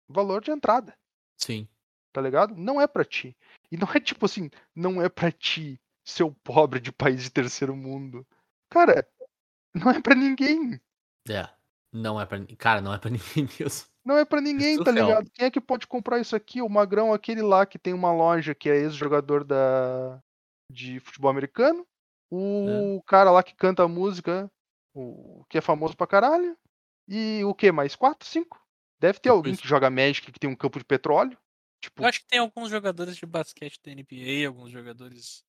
[0.07, 0.97] valor de entrada
[1.38, 1.67] Sim.
[2.13, 2.55] tá ligado?
[2.55, 3.35] Não é pra ti.
[3.69, 7.75] E não é tipo assim, não é pra ti, seu pobre de país de terceiro
[7.75, 8.25] mundo.
[8.69, 9.05] Cara,
[9.75, 10.80] não é pra ninguém.
[11.30, 11.49] É.
[11.91, 12.39] Não é pra.
[12.57, 13.88] Cara, não é pra ninguém mesmo.
[14.05, 15.07] Não é pra ninguém, tá surreal.
[15.07, 15.30] ligado?
[15.31, 16.61] Quem é que pode comprar isso aqui?
[16.61, 20.21] O Magrão, aquele lá que tem uma loja que é ex-jogador da
[20.71, 21.85] de futebol americano.
[22.35, 24.51] O cara lá que canta a música,
[24.93, 26.57] o que é famoso pra caralho.
[27.07, 27.95] E o que mais?
[27.95, 28.60] Quatro, cinco?
[28.99, 31.38] Deve ter Tipo alguém que joga Magic que tem um campo de petróleo.
[31.81, 35.43] Tipo, Eu acho que tem alguns jogadores de basquete da NBA, alguns jogadores.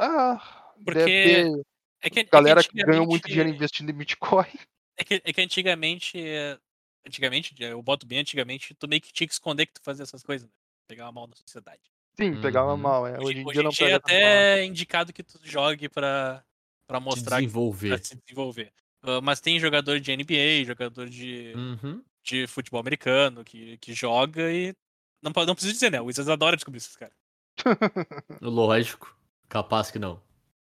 [0.00, 1.64] ah, Porque ter
[2.02, 4.46] É que, é que galera que ganhou muito dinheiro investindo em Bitcoin.
[4.98, 6.18] É que, é que antigamente.
[6.18, 6.58] é,
[7.06, 10.22] Antigamente, eu boto bem antigamente, tu meio que tinha que esconder que tu fazia essas
[10.24, 10.54] coisas, né?
[10.88, 11.82] Pegar mal na sociedade.
[12.18, 12.76] Sim, pegava Uhum.
[12.78, 13.18] mal, é.
[13.18, 13.98] Hoje, Hoje em hoje dia não é pega mal.
[14.04, 16.42] até indicado que tu jogue pra,
[16.86, 17.88] pra Se mostrar que desenvolver.
[17.88, 18.72] pra se desenvolver.
[19.02, 22.02] Ah, mas tem jogador de NBA, jogador de, Uhum.
[22.24, 24.74] de futebol americano que, que joga e.
[25.22, 26.00] Não, pode- não preciso dizer, né?
[26.00, 27.14] O Wizards adora descobrir esses caras.
[28.40, 29.16] Lógico.
[29.48, 30.20] Capaz que não.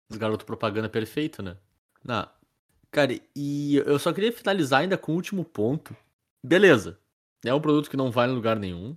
[0.10, 1.58] Os garoto propaganda perfeito, né?
[2.04, 2.28] Não.
[2.92, 5.96] Cara, e eu só queria finalizar ainda com o último ponto.
[6.46, 7.00] Beleza.
[7.46, 8.96] É um produto que não vai em lugar nenhum.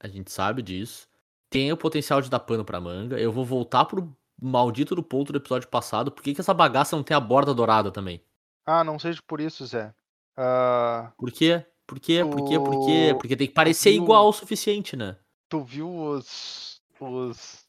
[0.00, 1.08] A gente sabe disso.
[1.50, 3.18] Tem o potencial de dar pano pra manga.
[3.18, 6.10] Eu vou voltar pro maldito do ponto do episódio passado.
[6.10, 8.22] Por que, que essa bagaça não tem a borda dourada também?
[8.66, 9.94] Ah, não seja por isso, Zé.
[10.36, 11.64] Ah, Por quê?
[11.86, 12.24] Por quê?
[12.24, 12.58] Por quê?
[12.58, 13.14] Por quê?
[13.20, 15.16] Porque tem que parecer viu- igual o suficiente, né?
[15.48, 16.80] tu viu os.
[16.98, 17.64] os.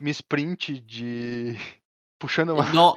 [0.00, 1.56] misprint de.
[2.18, 2.64] puxando uma.
[2.72, 2.94] Não,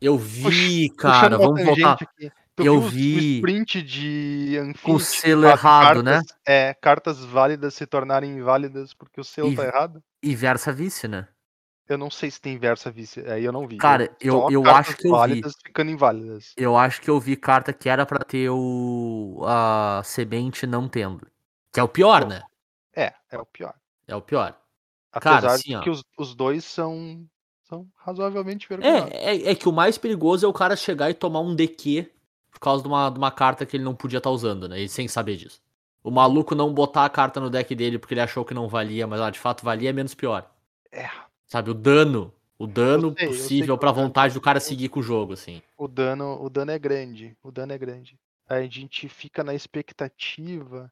[0.00, 1.38] eu vi, puxando cara.
[1.38, 1.98] Vamos voltar.
[2.00, 2.30] aqui.
[2.64, 3.16] Eu vi.
[3.16, 6.14] misprint de Com o selo errado, né?
[6.14, 10.02] cartas- É, cartas válidas se tornarem inválidas porque o selo E- tá errado?
[10.22, 11.28] E versa vice, né?
[11.88, 13.20] Eu não sei se tem versa vice.
[13.28, 13.76] Aí eu não vi.
[13.76, 15.18] Cara, eu- eu cartas acho que eu vi.
[15.18, 16.52] válidas ficando inválidas.
[16.56, 21.26] Eu acho que eu vi carta que era pra ter o a semente não tendo.
[21.72, 22.42] Que é o pior, né?
[22.94, 23.74] É, é o pior.
[24.08, 24.58] É o pior.
[25.12, 27.24] Apesar Cara, assim, de que os, os dois são,
[27.68, 29.10] são razoavelmente vergonhosos.
[29.12, 32.10] É, é, é que o mais perigoso é o cara chegar e tomar um DQ
[32.56, 34.80] por causa de uma, de uma carta que ele não podia estar usando, né?
[34.80, 35.60] E sem saber disso.
[36.02, 39.06] O maluco não botar a carta no deck dele porque ele achou que não valia,
[39.06, 40.50] mas ela de fato valia é menos pior.
[40.90, 41.10] É,
[41.46, 42.32] Sabe, o dano.
[42.58, 45.60] O dano sei, possível pra vontade do cara seguir com o jogo, assim.
[45.76, 47.36] o dano, o dano é grande.
[47.42, 48.18] O dano é grande.
[48.48, 50.90] A gente fica na expectativa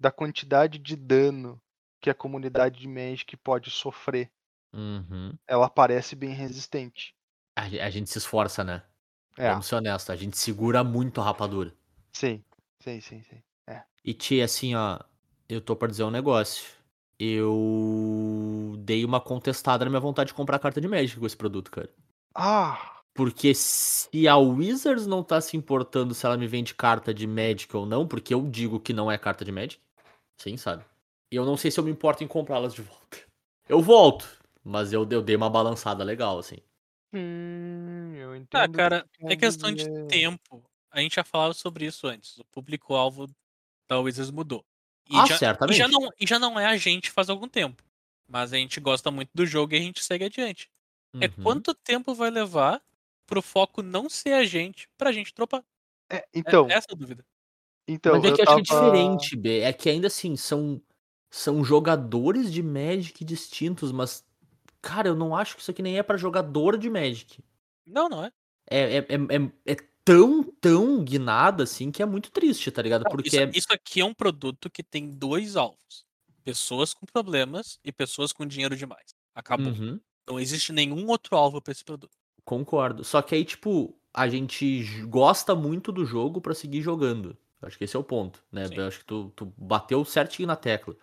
[0.00, 1.60] da quantidade de dano
[2.00, 4.30] que a comunidade de Magic pode sofrer.
[4.72, 5.34] Uhum.
[5.46, 7.14] Ela parece bem resistente.
[7.54, 8.82] A, a gente se esforça, né?
[9.38, 11.72] É, Vamos ser honestos, a gente segura muito a rapadura.
[12.12, 12.42] sim,
[12.80, 13.42] sim, sim, sim.
[14.04, 14.98] E tia, assim, ó,
[15.48, 16.64] eu tô pra dizer um negócio.
[17.18, 21.70] Eu dei uma contestada na minha vontade de comprar carta de Magic com esse produto,
[21.70, 21.88] cara.
[22.34, 27.26] Ah, Porque se a Wizards não tá se importando se ela me vende carta de
[27.26, 29.80] Magic ou não, porque eu digo que não é carta de Magic,
[30.38, 30.84] sim, sabe?
[31.32, 33.18] E eu não sei se eu me importo em comprá-las de volta.
[33.68, 34.26] Eu volto,
[34.64, 36.58] mas eu, eu dei uma balançada legal, assim.
[37.18, 38.60] Sim, eu entendo.
[38.60, 40.06] Ah, o que cara, tu é questão de dizer.
[40.06, 40.64] tempo.
[40.90, 42.38] A gente já falava sobre isso antes.
[42.38, 43.26] O público-alvo
[43.88, 44.64] da Wizards mudou.
[45.08, 45.76] E, Ah, já, e, certamente.
[45.76, 47.82] já não, e já não é a gente faz algum tempo.
[48.28, 50.70] Mas a gente gosta muito do jogo e a gente segue adiante.
[51.20, 51.32] É Uhum.
[51.42, 52.82] quanto tempo vai levar
[53.26, 55.62] pro foco não ser a gente pra gente dropar?
[56.10, 57.24] É, É então, essa a dúvida.
[57.86, 59.60] então, Mas é que eu acho que é tava- diferente, B.
[59.60, 60.80] É que ainda assim, são,
[61.30, 64.24] são jogadores de Magic distintos, mas,
[64.84, 67.42] cara, eu não acho que isso aqui nem é pra jogador de Magic.
[67.86, 68.30] Não, não é.
[68.70, 73.04] É, é, é, é, é tão, tão guinado assim que é muito triste, tá ligado?
[73.04, 73.50] Não, Porque isso, é.
[73.54, 76.04] isso aqui é um produto que tem dois alvos:
[76.44, 79.14] pessoas com problemas e pessoas com dinheiro demais.
[79.34, 79.72] Acabou.
[79.72, 79.98] Uhum,
[80.28, 82.16] Não existe nenhum outro alvo pra esse produto.
[82.44, 83.02] concordo.
[83.04, 87.36] Só que aí, tipo, a gente gosta muito do jogo pra seguir jogando.
[87.62, 88.68] Acho que esse é o ponto, né?
[88.68, 88.74] Sim.
[88.76, 90.94] Eu acho que tu, tu bateu certinho na tecla.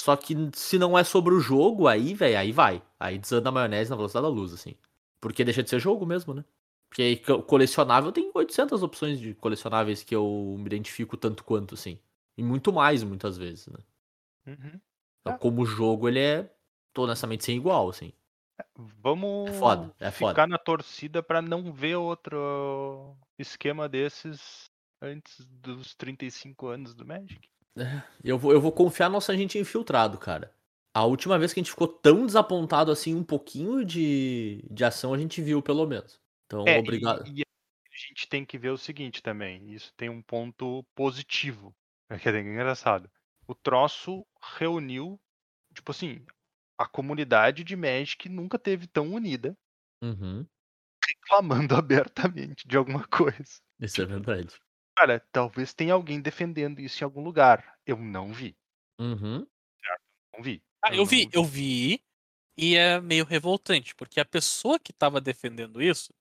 [0.00, 2.82] Só que se não é sobre o jogo, aí, velho, aí vai.
[2.98, 4.74] Aí desanda a maionese na velocidade da luz, assim.
[5.20, 6.44] Porque deixa de ser jogo mesmo, né?
[6.88, 11.74] Porque aí co- colecionável tem 800 opções de colecionáveis que eu me identifico tanto quanto,
[11.74, 11.98] assim.
[12.36, 13.78] E muito mais, muitas vezes, né?
[14.46, 14.80] Uhum.
[15.20, 15.38] Então, Ah.
[15.38, 16.50] como jogo, ele é,
[16.92, 18.12] tô honestamente, sem igual, assim.
[18.76, 20.46] Vamos É foda, é ficar foda.
[20.48, 24.70] na torcida pra não ver outro esquema desses
[25.02, 27.48] antes dos 35 anos do Magic.
[28.22, 30.52] Eu vou, eu vou confiar no nosso agente infiltrado, cara.
[30.94, 35.14] A última vez que a gente ficou tão desapontado assim, um pouquinho de, de ação
[35.14, 36.20] a gente viu, pelo menos.
[36.46, 37.24] Então, É, e- obrigado.
[37.24, 39.72] E, a gente tem que ver o seguinte também.
[39.72, 41.74] Isso tem um ponto positivo.
[42.08, 43.10] É que é engraçado.
[43.48, 44.24] O troço
[44.58, 45.20] reuniu,
[45.74, 46.24] tipo assim,
[46.78, 49.56] a comunidade de Magic nunca teve tão unida,
[50.02, 50.48] Uhum,
[51.06, 53.60] reclamando abertamente de alguma coisa.
[53.80, 54.56] isso é verdade.
[55.00, 57.78] Cara, talvez tenha alguém defendendo isso em algum lugar.
[57.86, 58.54] Eu não vi.
[58.98, 59.46] Uhum.
[60.34, 60.62] Não vi.
[60.84, 62.02] Ah, eu não vi, eu vi.
[62.54, 66.12] E é meio revoltante, porque a pessoa que tava defendendo isso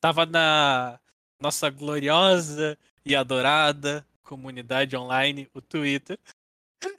[0.00, 0.98] tava na
[1.40, 6.18] nossa gloriosa e adorada comunidade online, o Twitter.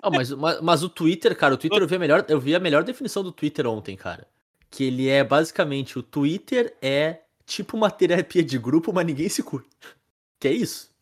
[0.02, 2.56] Ah, mas, mas, mas o Twitter, cara, o Twitter eu vi, a melhor, eu vi
[2.56, 4.26] a melhor definição do Twitter ontem, cara.
[4.70, 9.44] Que ele é basicamente, o Twitter é tipo uma terapia de grupo, mas ninguém se
[9.44, 9.66] cura.
[10.40, 10.95] Que é isso,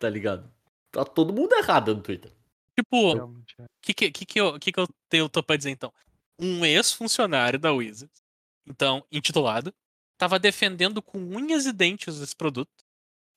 [0.00, 0.50] tá ligado?
[0.90, 2.32] Tá todo mundo errado no Twitter.
[2.76, 3.66] Tipo, o é.
[3.80, 5.92] que, que, que, que, eu, que, que eu tenho tô pra dizer então?
[6.40, 8.22] Um ex-funcionário da Wizards,
[8.66, 9.72] então, intitulado,
[10.18, 12.70] tava defendendo com unhas e dentes esse produto.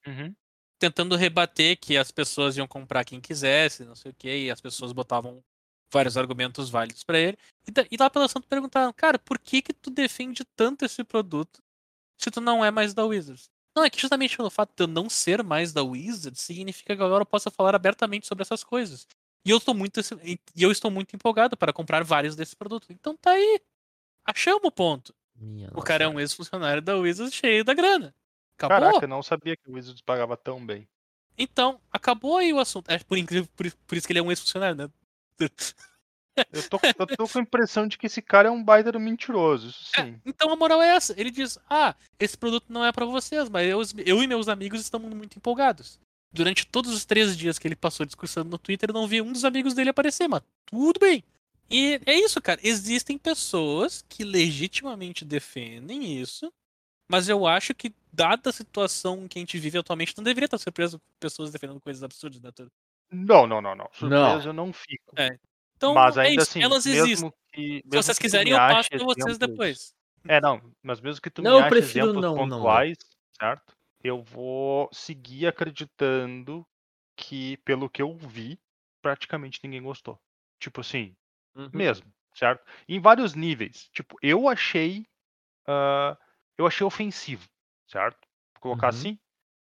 [0.05, 0.33] Uhum.
[0.79, 4.59] tentando rebater que as pessoas iam comprar quem quisesse, não sei o que, e as
[4.59, 5.41] pessoas botavam
[5.89, 7.37] vários argumentos válidos pra ele.
[7.65, 11.01] E, da- e lá pela Santo perguntaram, cara, por que que tu defende tanto esse
[11.05, 11.61] produto
[12.17, 13.49] se tu não é mais da Wizards?
[13.75, 17.01] Não, é que justamente pelo fato de eu não ser mais da Wizards, significa que
[17.01, 19.07] agora eu possa falar abertamente sobre essas coisas.
[19.45, 22.89] E eu estou muito, e eu estou muito empolgado para comprar vários desses produtos.
[22.89, 23.59] Então tá aí.
[24.25, 25.13] Achamos o ponto.
[25.35, 26.23] Minha O cara é um nossa.
[26.23, 28.15] ex-funcionário da Wizards cheio da grana.
[28.57, 28.79] Acabou.
[28.79, 30.87] Caraca, eu não sabia que o Wizards pagava tão bem.
[31.37, 32.89] Então, acabou aí o assunto.
[32.89, 34.89] É por incrível, por, por isso que ele é um ex-funcionário, né?
[36.51, 38.99] Eu tô, eu tô com a impressão de que esse cara é um baita do
[38.99, 40.19] mentiroso, isso É, sim.
[40.25, 41.13] então a moral é essa.
[41.19, 44.81] Ele diz: Ah, esse produto não é pra vocês, mas eu, eu e meus amigos
[44.81, 45.99] estamos muito empolgados.
[46.31, 49.31] Durante todos os três dias que ele passou discursando no Twitter, eu não vi um
[49.31, 51.23] dos amigos dele aparecer, mas tudo bem.
[51.69, 52.59] E é isso, cara.
[52.63, 56.51] Existem pessoas que legitimamente defendem isso,
[57.07, 60.57] mas eu acho que, dada a situação que a gente vive atualmente, não deveria estar
[60.57, 62.51] surpreso com pessoas defendendo coisas absurdas, né?
[62.51, 62.71] Tudo.
[63.11, 63.87] Não, não, não, não.
[63.93, 65.13] Surpreso eu não fico.
[65.15, 65.29] É,
[65.83, 66.51] Então, Mas é ainda isso.
[66.51, 67.33] assim, Elas mesmo existem.
[67.51, 67.83] que.
[67.91, 69.95] Se vocês quiserem, eu passo pra vocês exemplos- depois.
[70.27, 72.97] É, não, mas mesmo que tu Não, me eu ache prefiro exemplos não- não pontuais,
[73.37, 73.75] certo?
[74.03, 76.65] Eu vou seguir acreditando
[77.17, 78.57] que, pelo que eu vi,
[79.01, 80.17] praticamente ninguém gostou.
[80.59, 81.15] Tipo assim,
[81.55, 81.69] Uhum.
[81.73, 82.63] mesmo, certo?
[82.87, 83.89] Em vários níveis.
[83.91, 85.05] Tipo, eu achei.
[85.67, 86.17] ah,
[86.57, 87.47] eu achei ofensivo,
[87.87, 88.19] certo?
[88.55, 88.99] Vou colocar Uhum.
[88.99, 89.19] assim.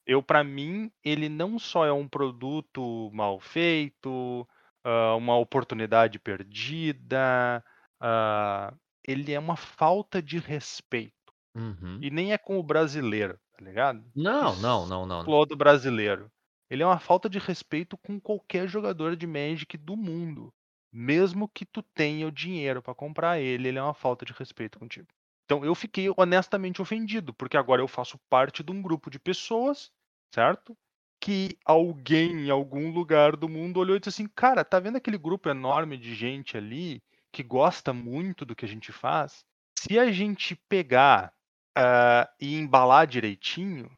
[0.06, 4.48] Eu, pra mim, ele não só é um produto mal feito,
[4.84, 7.64] ah, uma oportunidade perdida,
[8.00, 8.74] ah,
[9.08, 11.14] ele é uma falta de respeito.
[11.56, 12.00] Uhum.
[12.02, 14.04] E nem é com o brasileiro, tá ligado?
[14.16, 15.24] Não, não, não, não.
[15.24, 16.32] Flor do brasileiro.
[16.70, 20.54] Ele é uma falta de respeito com qualquer jogador de Magic do mundo.
[20.92, 24.80] Mesmo que tu tenha o dinheiro pra comprar ele, ele é uma falta de respeito
[24.80, 25.08] contigo.
[25.46, 29.92] Então eu fiquei honestamente ofendido, porque agora eu faço parte de um grupo de pessoas,
[30.34, 30.78] certo?
[31.20, 35.18] Que alguém em algum lugar do mundo olhou e disse assim: Cara, tá vendo aquele
[35.18, 39.44] grupo enorme de gente ali que gosta muito do que a gente faz?
[39.78, 41.34] Se a gente pegar
[41.76, 43.90] ah, e embalar direitinho,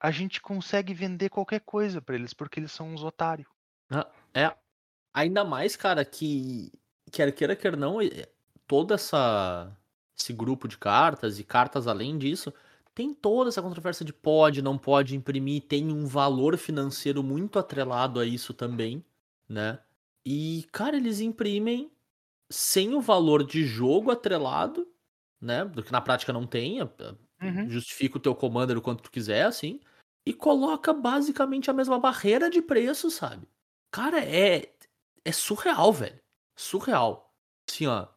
[0.00, 3.48] a gente consegue vender qualquer coisa pra eles, porque eles são uns otários.
[4.34, 4.54] É.
[5.14, 6.72] Ainda mais, cara, que
[7.10, 7.98] quer queira, quer não,
[8.66, 9.74] toda essa
[10.16, 12.52] esse grupo de cartas e cartas além disso,
[12.94, 18.20] tem toda essa controvérsia de pode, não pode imprimir, tem um valor financeiro muito atrelado
[18.20, 19.04] a isso também,
[19.48, 19.80] né?
[20.26, 21.90] E, cara, eles imprimem
[22.50, 24.88] sem o valor de jogo atrelado,
[25.40, 25.64] né?
[25.64, 27.70] Do que na prática não tem, a- a- Uhum.
[27.70, 29.80] justifica o teu commander o quanto tu quiser, assim,
[30.26, 33.48] e coloca basicamente a mesma barreira de preço, sabe?
[33.90, 34.74] Cara, é,
[35.24, 36.20] é surreal, velho.
[36.56, 37.34] Surreal.
[37.68, 38.08] Assim, ó.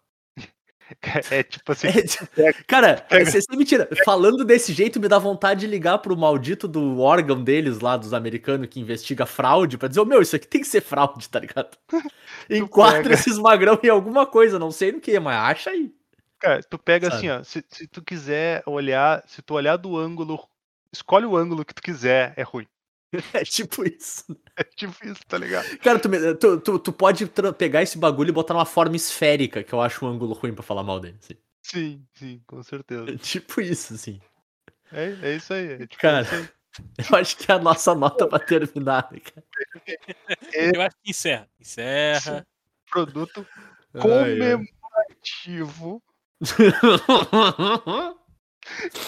[1.31, 2.27] É tipo assim, É, tipo,
[2.65, 3.87] cara, você sem mentira.
[4.05, 8.13] Falando desse jeito, me dá vontade de ligar pro maldito do órgão deles lá, dos
[8.13, 11.39] americanos, que investiga fraude, pra dizer, ô meu, isso aqui tem que ser fraude, tá
[11.39, 11.77] ligado?
[12.49, 13.15] Enquadra pega.
[13.15, 15.91] esses magrão em alguma coisa, não sei no que, mas acha aí.
[16.39, 17.17] cara, tu pega Sabe?
[17.17, 20.39] assim, ó, se, se tu quiser olhar, se tu olhar do ângulo,
[20.91, 22.67] escolhe o ângulo que tu quiser, é ruim.
[23.33, 24.25] É tipo isso.
[24.57, 25.77] É difícil, tá ligado?
[25.79, 27.25] Cara, tu, me- tu, tu, tu pode
[27.57, 30.63] pegar esse bagulho e botar numa forma esférica, que eu acho um ângulo ruim pra
[30.63, 31.17] falar mal dele.
[31.21, 31.35] assim.
[31.61, 33.09] Sim, sim, com certeza.
[33.09, 34.19] É tipo isso, assim.
[34.91, 35.73] É, é isso aí.
[35.73, 36.21] É tipo Cara.
[36.23, 36.49] isso aí.
[37.11, 39.43] Eu acho que é a nossa nota pra terminar, né, cara.
[40.53, 41.49] Eu acho que encerra.
[41.59, 42.45] Encerra.
[42.91, 43.45] Produto
[43.95, 46.03] Ai, comemorativo.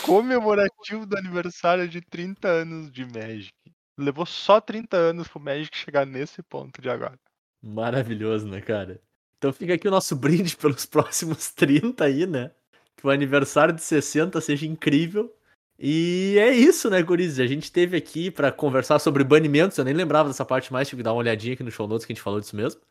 [0.03, 3.53] Comemorativo do aniversário de 30 anos de Magic.
[3.99, 7.19] Levou só 30 anos pro Magic chegar nesse ponto de agora.
[7.61, 9.01] Maravilhoso, né, cara?
[9.37, 12.51] Então fica aqui o nosso brinde pelos próximos 30 aí, né?
[12.95, 15.33] Que o aniversário de 60 seja incrível.
[15.77, 17.39] E é isso, né, Gurizes?
[17.39, 19.77] A gente teve aqui pra conversar sobre banimentos.
[19.77, 22.05] Eu nem lembrava dessa parte mais, tive que dar uma olhadinha aqui no show notes
[22.05, 22.81] que a gente falou disso mesmo.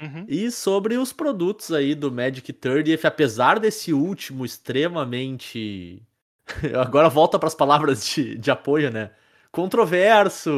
[0.00, 0.26] Uhum.
[0.28, 6.02] E sobre os produtos aí do Magic 30th, apesar desse último extremamente.
[6.78, 9.10] Agora volta para as palavras de, de apoio, né?
[9.54, 10.50] Controverso,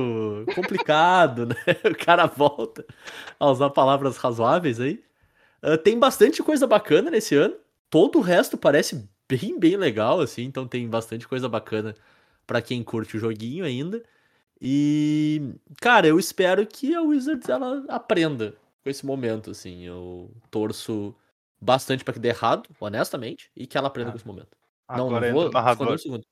[0.55, 1.55] complicado, né?
[1.85, 2.85] O cara volta
[3.39, 5.05] a usar palavras razoáveis aí.
[5.62, 7.56] Ah, tem bastante coisa bacana nesse ano.
[7.90, 10.44] Todo o resto parece bem, bem legal, assim.
[10.44, 11.94] Então tem bastante coisa bacana
[12.47, 14.02] para quem curte o joguinho ainda.
[14.60, 18.55] E, cara, eu espero que a Wizards ela aprenda
[18.85, 19.82] com esse momento, assim.
[19.85, 21.14] Eu torço
[21.60, 24.56] bastante pra que dê errado, honestamente, e que ela aprenda Ah, com esse momento.
[24.89, 25.51] Não, não vou.
[25.73, 26.27] esconder um segundo.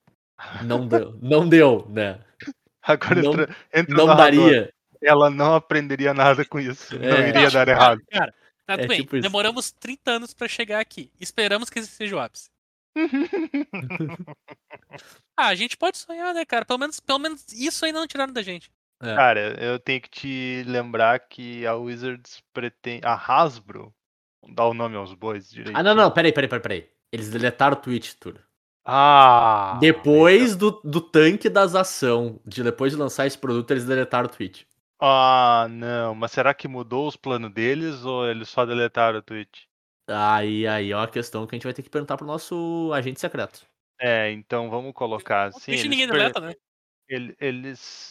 [0.64, 2.20] Não deu, não deu, né?
[2.82, 4.72] Agora não- entra, entra Não daria.
[5.02, 6.98] Ela não aprenderia nada com isso.
[6.98, 7.28] Não É.
[7.28, 8.00] iria dar errado.
[8.10, 8.34] Cara,
[8.66, 9.00] tá É tudo bem.
[9.00, 9.22] tipo isso.
[9.22, 11.10] Demoramos 30 anos pra chegar aqui.
[11.20, 12.48] Esperamos que esse seja o ápice.
[15.36, 16.64] Ah, a gente pode sonhar, né, cara?
[16.64, 18.70] Pelo menos, pelo menos isso aí não tiraram da gente.
[19.02, 19.14] É.
[19.16, 23.04] Cara, eu tenho que te lembrar que a Wizards pretende.
[23.04, 23.92] A Hasbro.
[24.40, 25.76] Vamos dar o nome aos bois direito.
[25.76, 26.90] Ah, não, não, peraí, peraí, peraí, peraí.
[27.10, 28.40] Eles deletaram o tweet, Tur.
[28.84, 29.78] Ah!
[29.80, 34.30] Depois do, do tanque das ação, de depois de lançar esse produto, eles deletaram o
[34.30, 34.66] tweet.
[35.00, 36.14] Ah, não.
[36.14, 39.68] Mas será que mudou os planos deles ou eles só deletaram o tweet?
[40.08, 43.20] Aí, aí é uma questão que a gente vai ter que perguntar pro nosso agente
[43.20, 43.66] secreto.
[43.98, 45.72] É, então vamos colocar assim.
[45.72, 46.54] eles ninguém deleta, né?
[47.08, 48.10] ele- Eles,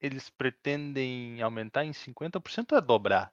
[0.00, 3.30] eles pretendem aumentar em 50% ou é dobrar?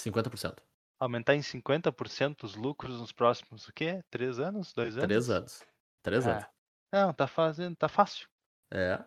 [0.00, 0.62] 50%.
[1.00, 4.00] Aumentar em 50% os lucros nos próximos, o quê?
[4.10, 4.72] Três anos?
[4.72, 5.06] Dois anos?
[5.06, 5.62] Três anos.
[6.04, 6.30] Três É.
[6.32, 6.44] anos.
[6.92, 8.28] Não, tá fazendo, tá fácil.
[8.70, 9.02] É.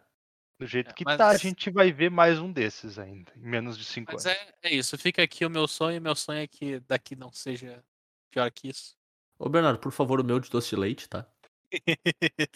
[0.60, 3.40] Do jeito É, que mas- tá, a gente vai ver mais um desses ainda, em
[3.48, 4.38] menos de cinco Mas anos.
[4.38, 4.98] é, é isso.
[4.98, 6.02] Fica aqui o meu sonho.
[6.02, 7.82] Meu sonho é que daqui não seja
[8.32, 8.98] pior que isso.
[9.40, 11.26] Ô, Bernardo, por favor, o meu de doce de leite, tá?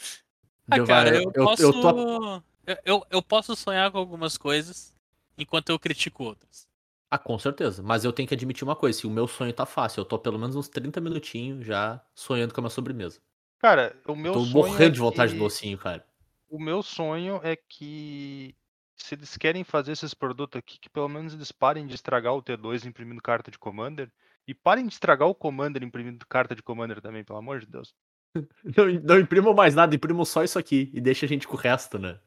[0.70, 1.62] Ah, Eu cara, vai- eu, eu- posso.
[1.64, 2.36] eu tô-
[2.66, 4.96] eu, eu, eu posso sonhar com algumas coisas
[5.38, 6.68] enquanto eu critico outras.
[7.10, 7.84] Ah, com certeza.
[7.84, 10.18] Mas eu tenho que admitir uma coisa: se o meu sonho tá fácil, eu tô
[10.18, 13.20] pelo menos uns 30 minutinhos já sonhando com a minha sobremesa.
[13.62, 16.04] Cara, o meu tô sonho morrendo é de vontade que- de docinho, cara.
[16.50, 18.56] O meu sonho é que
[18.98, 22.42] se eles querem fazer esses produtos aqui, que pelo menos eles parem de estragar o
[22.42, 24.12] T2 imprimindo carta de Commander
[24.48, 27.94] e parem de estragar o Commander imprimindo carta de Commander também, pelo amor de Deus.
[28.78, 31.60] Não, não imprimam mais nada, imprimam só isso aqui e deixa a gente com o
[31.60, 32.18] resto, né?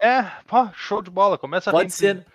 [0.00, 1.36] É, pá, show de bola.
[1.36, 2.26] Começa a Pode ser.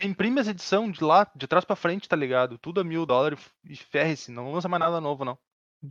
[0.00, 2.58] Imprime as edições de lá, de trás pra frente, tá ligado?
[2.58, 4.30] Tudo a mil dólares e ferre-se.
[4.30, 5.38] Não lança mais nada novo, não.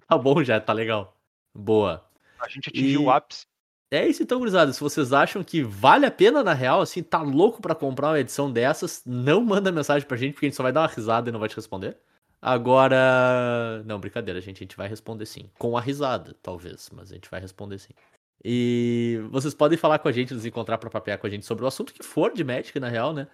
[0.08, 1.18] Tá bom já, tá legal.
[1.56, 2.08] Boa.
[2.44, 3.46] A gente atingiu E- o ápice.
[3.92, 4.74] É isso então, gurizada.
[4.74, 8.20] Se vocês acham que vale a pena, na real, assim, tá louco pra comprar uma
[8.20, 11.30] edição dessas, não manda mensagem pra gente, porque a gente só vai dar uma risada
[11.30, 11.98] e não vai te responder.
[12.42, 13.84] Agora.
[13.86, 14.58] Não, brincadeira, gente.
[14.58, 15.50] A gente vai responder sim.
[15.58, 17.94] Com a risada, talvez, mas a gente vai responder sim.
[18.44, 21.64] E vocês podem falar com a gente, nos encontrar pra papear com a gente sobre
[21.64, 23.28] o assunto que for de Magic, na real, né?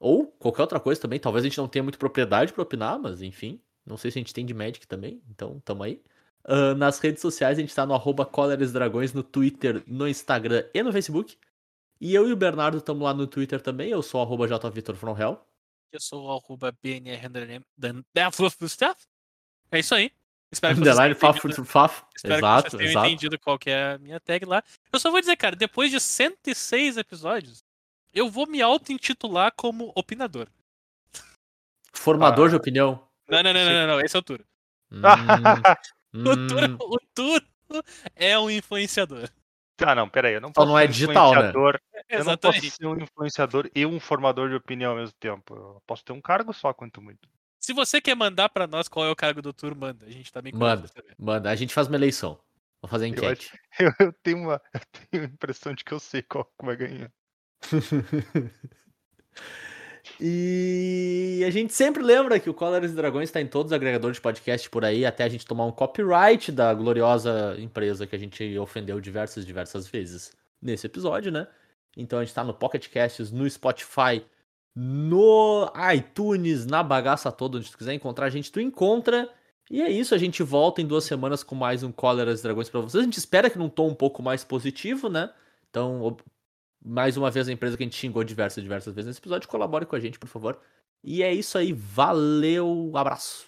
[0.00, 1.20] Ou qualquer outra coisa também.
[1.20, 3.60] Talvez a gente não tenha muita propriedade pra opinar, mas enfim.
[3.86, 6.00] Não sei se a gente tem de Magic também, então tamo aí.
[6.48, 8.28] Ah, nas redes sociais a gente tá no arroba
[8.72, 11.36] Dragões, no Twitter, no Instagram e no Facebook.
[12.00, 13.90] E eu e o Bernardo estamos lá no Twitter também.
[13.90, 15.44] Eu sou arroba jvitorfromhell.
[15.92, 17.28] Eu sou o arroba BNR
[19.70, 20.10] É isso aí.
[20.50, 22.02] Espero que vocês Underline Faf Faf.
[22.16, 23.06] espero que Exato, vocês tenham exato.
[23.06, 24.64] entendido qual que é a minha tag lá.
[24.90, 27.62] Eu só vou dizer, cara, depois de 106 episódios,
[28.14, 30.48] eu vou me auto-intitular como opinador.
[31.92, 32.50] Formador Ah.
[32.50, 33.06] de opinião.
[33.28, 34.44] Não, não, não, não, não, não, esse é o Turo.
[34.90, 35.02] Hum,
[36.14, 36.76] hum.
[36.80, 37.44] o Turo
[38.16, 39.28] é um influenciador.
[39.80, 41.48] Ah, não, peraí, eu não Só posso não é ser um digital, né?
[41.48, 45.54] influenciador- Eu não posso ser um influenciador e um formador de opinião ao mesmo tempo.
[45.54, 47.28] Eu posso ter um cargo só, quanto muito.
[47.60, 50.06] Se você quer mandar pra nós qual é o cargo do Turo, manda.
[50.06, 51.14] A gente também curioso Manda.
[51.18, 52.40] Manda, a gente faz uma eleição.
[52.80, 53.50] Vou fazer Eu enquete.
[53.78, 54.80] Eu, eu tenho uma eu
[55.10, 57.12] tenho a impressão de que eu sei qual vai ganhar.
[60.20, 64.16] e a gente sempre lembra que o Colors e Dragões está em todos os agregadores
[64.16, 68.18] de podcast por aí, até a gente tomar um copyright da gloriosa empresa que a
[68.18, 71.46] gente ofendeu diversas, diversas vezes nesse episódio, né?
[71.96, 74.24] Então a gente tá no Pocket Casts, no Spotify,
[74.74, 79.28] no iTunes, na bagaça toda, onde tu quiser encontrar a gente, tu encontra.
[79.70, 82.68] E é isso, a gente volta em duas semanas com mais um Cóleras e Dragões
[82.68, 83.02] pra vocês.
[83.02, 85.30] A gente espera que num tom um pouco mais positivo, né?
[85.68, 86.16] Então,
[86.84, 89.86] mais uma vez a empresa que a gente xingou diversas, diversas vezes nesse episódio, colabore
[89.86, 90.58] com a gente, por favor.
[91.02, 93.46] E é isso aí, valeu, abraço.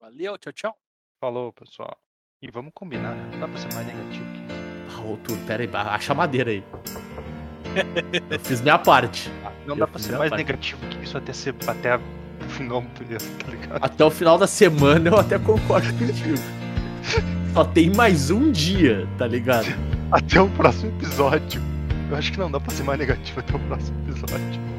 [0.00, 0.76] Valeu, tchau, tchau.
[1.20, 1.96] Falou, pessoal.
[2.40, 3.28] E vamos combinar, né?
[3.32, 4.98] Não dá pra ser mais negativo que isso.
[4.98, 6.64] Ah, ô, pera aí, acha a madeira aí.
[8.30, 9.30] Eu fiz minha parte.
[9.44, 10.44] Ah, Não Eu dá pra ser mais parte.
[10.44, 12.82] negativo que isso até ser até o final
[13.38, 13.84] tá ligado?
[13.84, 16.36] Até o final da semana eu até concordo contigo.
[17.54, 19.66] Só tem mais um dia, tá ligado?
[20.10, 21.71] Até o próximo episódio.
[22.12, 24.71] Eu acho que não dá pra ser mais negativo até o próximo episódio.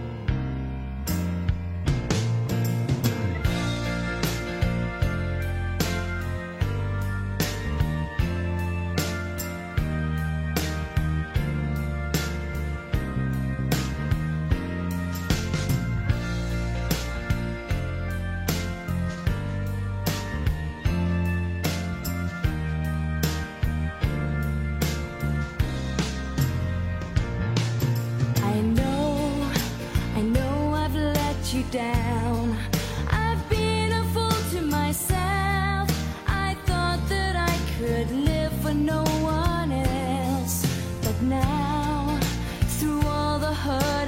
[31.72, 32.58] Down.
[33.10, 35.90] I've been a fool to myself.
[36.28, 40.66] I thought that I could live for no one else.
[41.04, 42.20] But now,
[42.78, 44.08] through all the hurt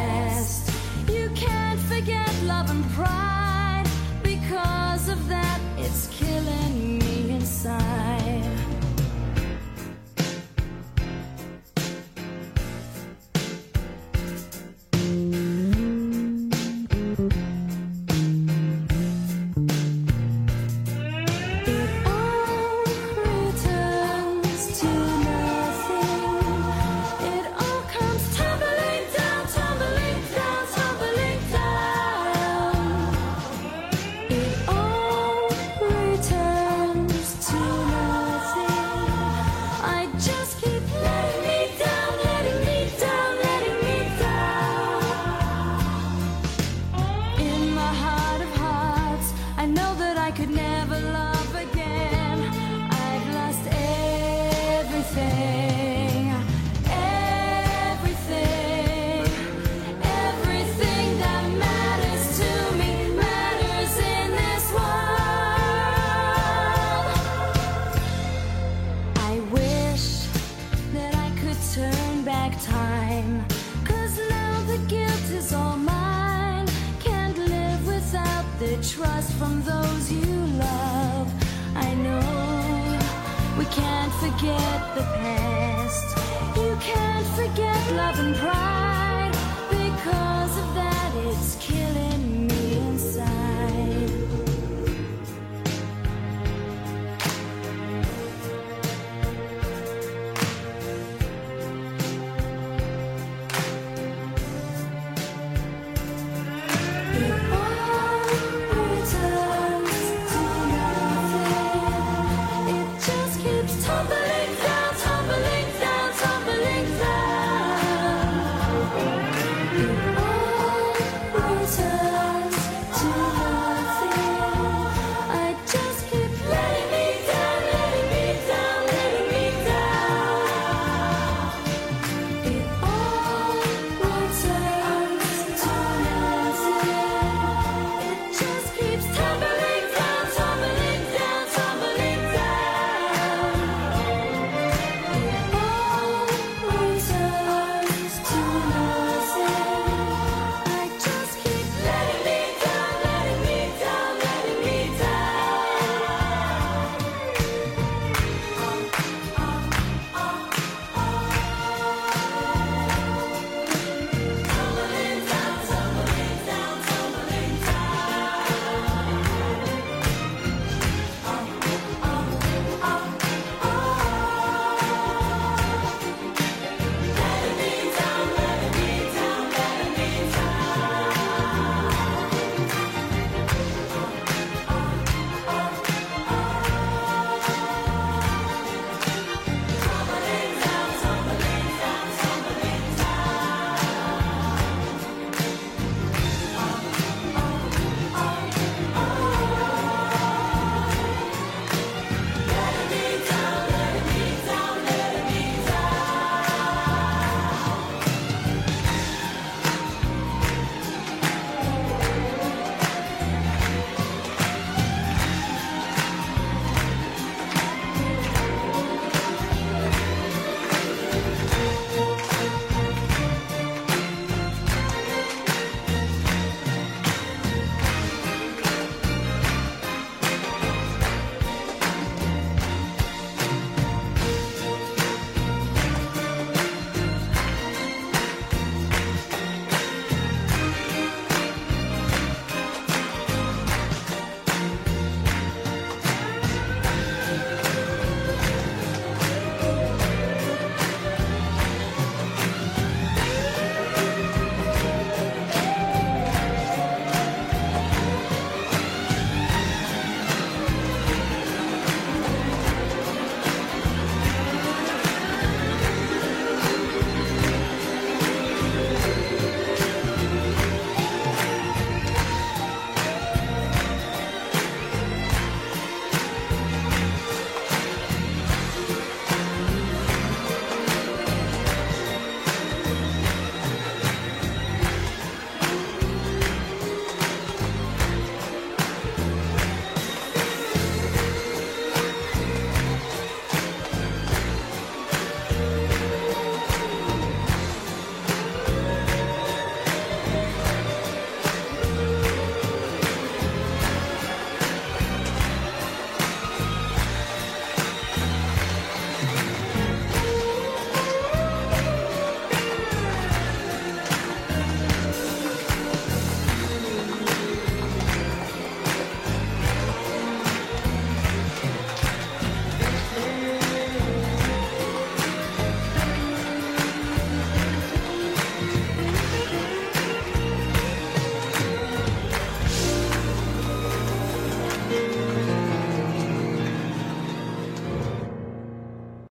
[1.93, 3.83] Forget love and pride.
[4.23, 8.20] Because of that, it's killing me inside.